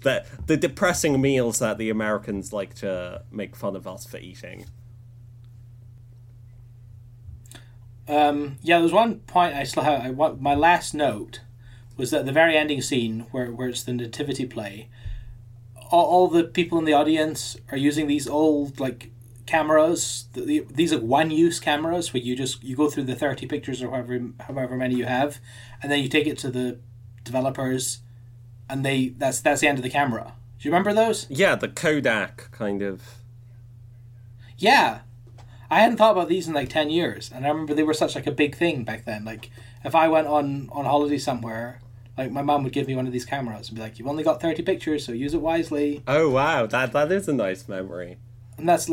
the 0.00 0.24
the 0.46 0.56
depressing 0.56 1.20
meals 1.20 1.58
that 1.58 1.76
the 1.76 1.90
Americans 1.90 2.54
like 2.54 2.74
to 2.76 3.22
make 3.30 3.54
fun 3.54 3.76
of 3.76 3.86
us 3.86 4.06
for 4.06 4.16
eating. 4.16 4.64
Um, 8.08 8.56
yeah, 8.62 8.76
there 8.76 8.84
was 8.84 8.92
one 8.92 9.16
point 9.20 9.54
I 9.54 9.64
still 9.64 9.82
have. 9.82 10.00
I, 10.00 10.32
my 10.40 10.54
last 10.54 10.94
note 10.94 11.40
was 11.96 12.10
that 12.10 12.24
the 12.24 12.32
very 12.32 12.56
ending 12.56 12.80
scene 12.80 13.26
where, 13.32 13.52
where 13.52 13.68
it's 13.68 13.82
the 13.82 13.92
nativity 13.92 14.46
play, 14.46 14.88
all, 15.90 16.06
all 16.06 16.28
the 16.28 16.44
people 16.44 16.78
in 16.78 16.84
the 16.84 16.94
audience 16.94 17.56
are 17.70 17.76
using 17.76 18.06
these 18.06 18.26
old 18.26 18.80
like 18.80 19.10
cameras. 19.48 20.26
The, 20.34 20.42
the, 20.42 20.66
these 20.70 20.92
are 20.92 21.00
one 21.00 21.30
use 21.32 21.58
cameras 21.58 22.12
where 22.12 22.22
you 22.22 22.36
just 22.36 22.62
you 22.62 22.76
go 22.76 22.88
through 22.88 23.04
the 23.04 23.16
thirty 23.16 23.46
pictures 23.46 23.82
or 23.82 23.90
however 23.90 24.20
however 24.40 24.76
many 24.76 24.94
you 24.94 25.06
have, 25.06 25.38
and 25.82 25.90
then 25.90 26.00
you 26.02 26.08
take 26.08 26.26
it 26.26 26.38
to 26.38 26.50
the 26.50 26.78
developers, 27.24 27.98
and 28.68 28.84
they 28.84 29.08
that's 29.08 29.40
that's 29.40 29.60
the 29.60 29.68
end 29.68 29.78
of 29.78 29.82
the 29.82 29.90
camera. 29.90 30.34
Do 30.58 30.68
you 30.68 30.72
remember 30.72 30.92
those? 30.92 31.26
Yeah, 31.28 31.54
the 31.56 31.68
Kodak 31.68 32.50
kind 32.52 32.82
of. 32.82 33.02
Yeah. 34.56 35.00
I 35.70 35.80
hadn't 35.80 35.98
thought 35.98 36.12
about 36.12 36.28
these 36.28 36.48
in 36.48 36.54
like 36.54 36.70
10 36.70 36.88
years 36.88 37.30
and 37.32 37.44
I 37.44 37.50
remember 37.50 37.74
they 37.74 37.82
were 37.82 37.92
such 37.92 38.14
like 38.14 38.26
a 38.26 38.32
big 38.32 38.56
thing 38.56 38.84
back 38.84 39.04
then 39.04 39.22
like 39.26 39.50
if 39.84 39.94
I 39.94 40.08
went 40.08 40.26
on 40.26 40.68
on 40.72 40.86
holiday 40.86 41.18
somewhere 41.18 41.80
like 42.16 42.32
my 42.32 42.40
mom 42.40 42.64
would 42.64 42.72
give 42.72 42.86
me 42.86 42.96
one 42.96 43.06
of 43.06 43.12
these 43.12 43.26
cameras 43.26 43.68
and 43.68 43.76
be 43.76 43.82
like 43.82 43.98
you've 43.98 44.08
only 44.08 44.24
got 44.24 44.40
30 44.40 44.62
pictures 44.62 45.04
so 45.04 45.12
use 45.12 45.34
it 45.34 45.42
wisely 45.42 46.02
Oh 46.08 46.30
wow, 46.30 46.64
that 46.64 46.92
that 46.92 47.12
is 47.12 47.28
a 47.28 47.34
nice 47.34 47.68
memory. 47.68 48.16
and 48.56 48.66
that's 48.66 48.90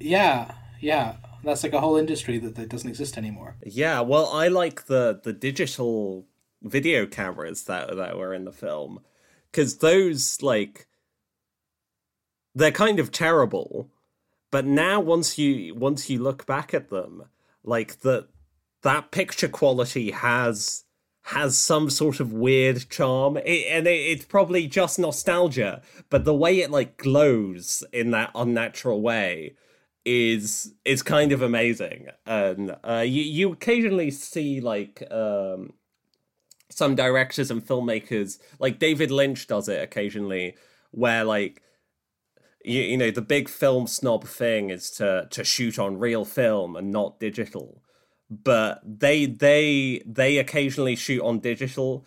yeah 0.00 0.52
yeah. 0.80 1.16
That's 1.44 1.62
like 1.62 1.72
a 1.72 1.80
whole 1.80 1.96
industry 1.96 2.38
that, 2.38 2.54
that 2.56 2.68
doesn't 2.68 2.88
exist 2.88 3.16
anymore. 3.16 3.56
Yeah, 3.64 4.00
well, 4.00 4.26
I 4.26 4.48
like 4.48 4.86
the 4.86 5.20
the 5.22 5.32
digital 5.32 6.26
video 6.62 7.06
cameras 7.06 7.64
that 7.64 7.94
that 7.96 8.18
were 8.18 8.34
in 8.34 8.44
the 8.44 8.52
film. 8.52 9.00
Because 9.50 9.78
those 9.78 10.42
like 10.42 10.86
they're 12.54 12.70
kind 12.70 12.98
of 12.98 13.12
terrible 13.12 13.90
but 14.50 14.64
now 14.64 14.98
once 14.98 15.38
you 15.38 15.74
once 15.74 16.10
you 16.10 16.20
look 16.20 16.44
back 16.46 16.74
at 16.74 16.88
them 16.88 17.24
like 17.62 18.00
the 18.00 18.26
that 18.82 19.12
picture 19.12 19.48
quality 19.48 20.10
has 20.10 20.84
has 21.22 21.56
some 21.56 21.90
sort 21.90 22.18
of 22.18 22.32
weird 22.32 22.88
charm. 22.90 23.36
It, 23.36 23.66
and 23.70 23.86
it, 23.86 23.90
it's 23.90 24.24
probably 24.24 24.66
just 24.66 24.98
nostalgia 24.98 25.82
but 26.10 26.24
the 26.24 26.34
way 26.34 26.60
it 26.60 26.70
like 26.70 26.96
glows 26.96 27.84
in 27.92 28.10
that 28.10 28.30
unnatural 28.34 29.00
way 29.00 29.54
is 30.04 30.74
is 30.84 31.02
kind 31.02 31.32
of 31.32 31.42
amazing. 31.42 32.08
And 32.26 32.76
uh, 32.84 33.04
you 33.06 33.22
you 33.22 33.52
occasionally 33.52 34.10
see 34.10 34.60
like 34.60 35.02
um 35.10 35.74
some 36.70 36.94
directors 36.94 37.50
and 37.50 37.64
filmmakers 37.66 38.38
like 38.58 38.78
David 38.78 39.10
Lynch 39.10 39.46
does 39.46 39.68
it 39.68 39.82
occasionally 39.82 40.56
where 40.92 41.24
like 41.24 41.62
you, 42.64 42.80
you 42.80 42.96
know 42.96 43.10
the 43.10 43.22
big 43.22 43.48
film 43.48 43.86
snob 43.86 44.24
thing 44.24 44.70
is 44.70 44.90
to 44.92 45.26
to 45.30 45.44
shoot 45.44 45.78
on 45.78 45.98
real 45.98 46.24
film 46.24 46.76
and 46.76 46.90
not 46.90 47.20
digital. 47.20 47.82
But 48.30 48.80
they 48.84 49.26
they 49.26 50.02
they 50.06 50.38
occasionally 50.38 50.96
shoot 50.96 51.22
on 51.22 51.40
digital 51.40 52.06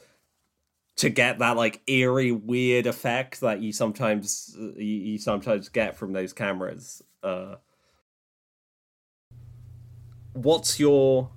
to 0.96 1.10
get 1.10 1.40
that 1.40 1.58
like 1.58 1.82
eerie 1.88 2.32
weird 2.32 2.86
effect 2.86 3.42
that 3.42 3.62
you 3.62 3.74
sometimes 3.74 4.56
you, 4.58 4.84
you 4.84 5.18
sometimes 5.18 5.70
get 5.70 5.98
from 5.98 6.14
those 6.14 6.34
cameras. 6.34 7.02
Uh 7.22 7.56
what's 10.34 10.80
your 10.80 11.30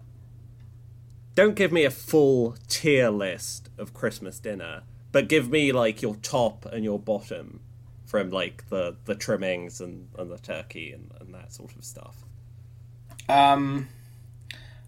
don't 1.34 1.54
give 1.54 1.70
me 1.70 1.84
a 1.84 1.90
full 1.90 2.56
tier 2.68 3.10
list 3.10 3.68
of 3.76 3.92
Christmas 3.92 4.38
dinner, 4.38 4.82
but 5.12 5.28
give 5.28 5.50
me 5.50 5.70
like 5.72 6.00
your 6.00 6.16
top 6.16 6.64
and 6.66 6.82
your 6.82 6.98
bottom 6.98 7.60
from 8.06 8.30
like 8.30 8.68
the 8.70 8.96
the 9.04 9.14
trimmings 9.14 9.80
and, 9.80 10.08
and 10.18 10.30
the 10.30 10.38
turkey 10.38 10.92
and, 10.92 11.12
and 11.20 11.34
that 11.34 11.52
sort 11.52 11.74
of 11.76 11.84
stuff. 11.84 12.24
Um, 13.28 13.88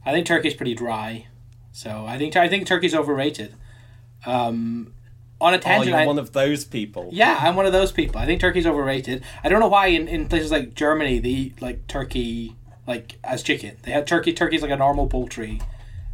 I 0.06 0.12
think 0.12 0.26
turkey's 0.26 0.54
pretty 0.54 0.74
dry, 0.74 1.26
so 1.72 2.04
I 2.06 2.18
think 2.18 2.36
I 2.36 2.48
think 2.48 2.66
turkey's 2.66 2.94
overrated. 2.94 3.54
Um, 4.24 4.94
on 5.40 5.54
a 5.54 5.56
Oh, 5.56 5.61
tangent, 5.61 5.90
you're 5.90 5.98
I- 5.98 6.06
one 6.06 6.18
of 6.18 6.32
those 6.32 6.64
people. 6.64 7.11
yeah, 7.12 7.38
I'm 7.40 7.54
one 7.56 7.66
of 7.66 7.72
those 7.72 7.92
people. 7.92 8.18
I 8.20 8.26
think 8.26 8.40
turkey's 8.40 8.66
overrated. 8.66 9.22
I 9.44 9.48
don't 9.48 9.61
know 9.61 9.68
why 9.68 9.86
in, 9.88 10.09
in 10.09 10.26
places 10.28 10.50
like 10.50 10.74
Germany 10.74 11.18
eat 11.18 11.61
like 11.62 11.86
turkey 11.86 12.56
like 12.89 13.18
as 13.22 13.43
chicken. 13.43 13.76
They 13.82 13.93
have 13.93 14.07
turkey. 14.07 14.32
Turkey's 14.32 14.62
like 14.62 14.70
a 14.70 14.76
normal 14.76 15.07
poultry 15.07 15.61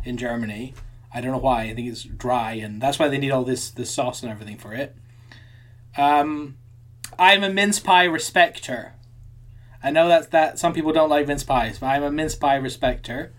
in 0.05 0.19
Germany. 0.19 0.75
I 1.15 1.21
don't 1.21 1.31
know 1.31 1.39
why. 1.39 1.63
I 1.63 1.75
think 1.75 1.89
it's 1.89 2.03
dry, 2.03 2.55
and 2.55 2.83
that's 2.83 2.99
why 2.99 3.09
they 3.09 3.17
need 3.17 3.31
all 3.31 3.45
this 3.45 3.71
this 3.71 3.91
sauce 3.91 4.23
and 4.23 4.31
everything 4.31 4.59
for 4.59 4.75
it. 4.75 4.95
Um, 5.97 6.57
I'm 7.19 7.45
a 7.45 7.51
mince 7.51 7.79
pie 7.79 8.05
respecter. 8.05 8.95
I 9.83 9.91
know 9.91 10.09
that 10.09 10.33
that 10.33 10.59
some 10.59 10.75
people 10.75 10.93
don't 10.93 11.09
like 11.09 11.29
mince 11.29 11.45
pies, 11.45 11.79
but 11.79 11.87
I'm 11.87 12.03
a 12.03 12.11
mince 12.11 12.35
pie 12.35 12.57
respecter. 12.57 13.33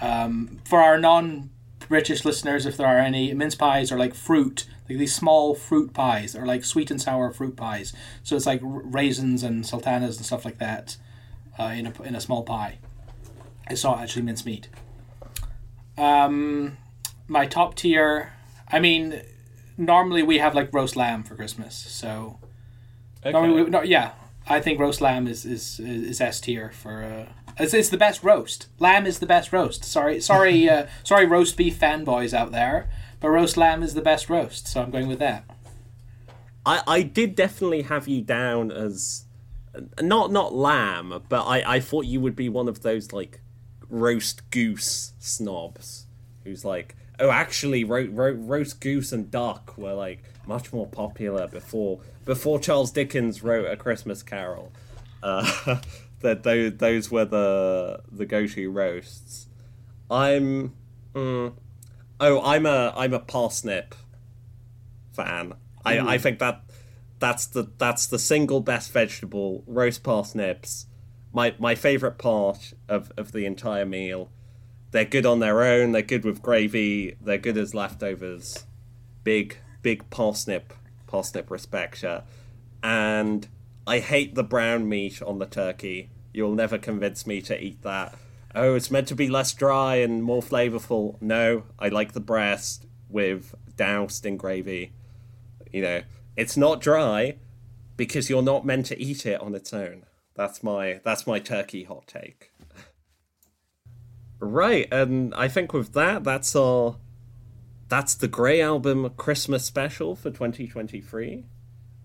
Um, 0.00 0.60
for 0.64 0.80
our 0.80 0.96
non 0.96 1.50
British 1.88 2.24
listeners, 2.24 2.66
if 2.66 2.76
there 2.76 2.86
are 2.86 3.00
any, 3.00 3.34
mince 3.34 3.56
pies 3.56 3.90
are 3.90 3.98
like 3.98 4.14
fruit, 4.14 4.66
like 4.88 4.98
these 4.98 5.14
small 5.14 5.56
fruit 5.56 5.92
pies, 5.92 6.36
or 6.36 6.46
like 6.46 6.64
sweet 6.64 6.92
and 6.92 7.02
sour 7.02 7.32
fruit 7.32 7.56
pies. 7.56 7.92
So 8.22 8.36
it's 8.36 8.46
like 8.46 8.60
raisins 8.62 9.42
and 9.42 9.66
sultanas 9.66 10.18
and 10.18 10.24
stuff 10.24 10.44
like 10.44 10.58
that 10.58 10.96
uh, 11.58 11.64
in 11.64 11.86
a 11.86 12.02
in 12.02 12.14
a 12.14 12.20
small 12.20 12.42
pie. 12.42 12.78
It's 13.70 13.84
not 13.84 13.98
actually 14.00 14.22
mince 14.22 14.44
meat. 14.46 14.68
Um, 15.96 16.76
my 17.26 17.46
top 17.46 17.74
tier. 17.74 18.32
I 18.70 18.78
mean, 18.80 19.22
normally 19.76 20.22
we 20.22 20.38
have 20.38 20.54
like 20.54 20.72
roast 20.72 20.96
lamb 20.96 21.22
for 21.24 21.34
Christmas, 21.34 21.74
so 21.74 22.38
Okay. 23.20 23.32
normally 23.32 23.62
we, 23.64 23.70
no, 23.70 23.82
yeah. 23.82 24.12
I 24.50 24.60
think 24.60 24.80
roast 24.80 25.00
lamb 25.00 25.26
is 25.26 25.44
is 25.44 25.78
is 25.80 26.20
S 26.20 26.40
tier 26.40 26.70
for. 26.70 27.02
Uh, 27.02 27.32
it's, 27.58 27.74
it's 27.74 27.88
the 27.88 27.96
best 27.98 28.22
roast. 28.22 28.68
Lamb 28.78 29.04
is 29.06 29.18
the 29.18 29.26
best 29.26 29.52
roast. 29.52 29.84
Sorry, 29.84 30.20
sorry, 30.20 30.68
uh, 30.70 30.86
sorry, 31.02 31.26
roast 31.26 31.56
beef 31.56 31.78
fanboys 31.78 32.32
out 32.32 32.52
there, 32.52 32.88
but 33.20 33.28
roast 33.30 33.56
lamb 33.56 33.82
is 33.82 33.94
the 33.94 34.00
best 34.00 34.30
roast. 34.30 34.68
So 34.68 34.80
I'm 34.80 34.90
going 34.90 35.08
with 35.08 35.18
that. 35.18 35.44
I, 36.64 36.82
I 36.86 37.02
did 37.02 37.34
definitely 37.34 37.82
have 37.82 38.06
you 38.08 38.20
down 38.22 38.70
as 38.70 39.24
not 40.00 40.32
not 40.32 40.54
lamb, 40.54 41.22
but 41.28 41.44
I, 41.44 41.76
I 41.76 41.80
thought 41.80 42.06
you 42.06 42.20
would 42.20 42.36
be 42.36 42.48
one 42.48 42.68
of 42.68 42.82
those 42.82 43.12
like 43.12 43.40
roast 43.88 44.50
goose 44.50 45.12
snobs 45.18 46.06
who's 46.44 46.64
like, 46.64 46.96
oh, 47.18 47.30
actually, 47.30 47.84
ro- 47.84 48.08
ro- 48.10 48.32
roast 48.32 48.80
goose 48.80 49.12
and 49.12 49.30
duck 49.30 49.76
were 49.76 49.94
like 49.94 50.22
much 50.46 50.72
more 50.72 50.86
popular 50.86 51.46
before 51.46 52.00
before 52.24 52.58
Charles 52.58 52.90
Dickens 52.90 53.42
wrote 53.42 53.66
A 53.70 53.76
Christmas 53.76 54.22
Carol. 54.22 54.72
Uh, 55.22 55.80
that 56.20 56.42
those 56.42 56.76
those 56.76 57.10
were 57.10 57.24
the 57.24 58.00
the 58.10 58.26
go 58.26 58.46
to 58.46 58.70
roasts. 58.70 59.46
I'm, 60.10 60.74
mm, 61.14 61.52
oh, 62.20 62.40
I'm 62.42 62.66
a 62.66 62.92
I'm 62.96 63.12
a 63.12 63.20
parsnip 63.20 63.94
fan. 65.12 65.54
I, 65.84 66.14
I 66.14 66.18
think 66.18 66.38
that 66.40 66.62
that's 67.18 67.46
the 67.46 67.70
that's 67.78 68.06
the 68.06 68.18
single 68.18 68.60
best 68.60 68.92
vegetable. 68.92 69.64
Roast 69.66 70.02
parsnips, 70.02 70.86
my 71.32 71.54
my 71.58 71.74
favorite 71.74 72.18
part 72.18 72.72
of 72.88 73.12
of 73.16 73.32
the 73.32 73.46
entire 73.46 73.86
meal. 73.86 74.30
They're 74.90 75.04
good 75.04 75.26
on 75.26 75.40
their 75.40 75.62
own. 75.62 75.92
They're 75.92 76.02
good 76.02 76.24
with 76.24 76.42
gravy. 76.42 77.16
They're 77.20 77.38
good 77.38 77.58
as 77.58 77.74
leftovers. 77.74 78.66
Big 79.24 79.58
big 79.82 80.08
parsnip 80.10 80.72
parsnip 81.06 81.50
respecter, 81.50 82.24
and 82.82 83.48
I 83.86 83.98
hate 84.00 84.34
the 84.34 84.44
brown 84.44 84.88
meat 84.88 85.22
on 85.22 85.38
the 85.38 85.46
turkey. 85.46 86.10
You'll 86.32 86.54
never 86.54 86.78
convince 86.78 87.26
me 87.26 87.40
to 87.42 87.62
eat 87.62 87.82
that. 87.82 88.16
Oh, 88.54 88.74
it's 88.74 88.90
meant 88.90 89.08
to 89.08 89.14
be 89.14 89.28
less 89.28 89.52
dry 89.52 89.96
and 89.96 90.22
more 90.22 90.42
flavorful. 90.42 91.20
No, 91.20 91.64
I 91.78 91.88
like 91.88 92.12
the 92.12 92.20
breast 92.20 92.86
with 93.08 93.54
doused 93.76 94.26
in 94.26 94.36
gravy 94.36 94.92
you 95.72 95.82
know 95.82 96.02
it's 96.38 96.56
not 96.56 96.80
dry 96.80 97.36
because 97.96 98.30
you're 98.30 98.42
not 98.42 98.64
meant 98.64 98.86
to 98.86 98.98
eat 98.98 99.26
it 99.26 99.40
on 99.40 99.54
its 99.54 99.74
own. 99.74 100.04
That's 100.34 100.62
my 100.62 101.00
that's 101.04 101.26
my 101.26 101.38
turkey 101.38 101.84
hot 101.84 102.06
take. 102.06 102.52
Right 104.40 104.86
and 104.92 105.34
i 105.34 105.48
think 105.48 105.72
with 105.72 105.94
that 105.94 106.22
that's 106.22 106.54
our 106.54 106.96
that's 107.88 108.14
the 108.14 108.28
grey 108.28 108.60
album 108.62 109.10
christmas 109.16 109.64
special 109.64 110.14
for 110.14 110.30
2023 110.30 111.44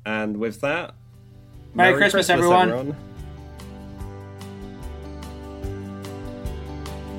and 0.04 0.38
with 0.38 0.60
that 0.62 0.96
Merry 1.76 1.98
Christmas, 1.98 2.30
everyone. 2.30 2.96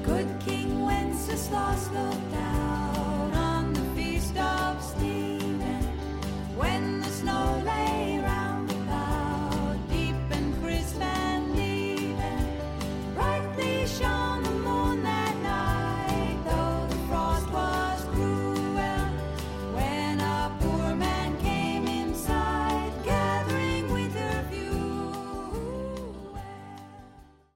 Good 0.04 0.28
King 0.46 0.84
Wenceslas 0.84 1.90
looked 1.90 2.33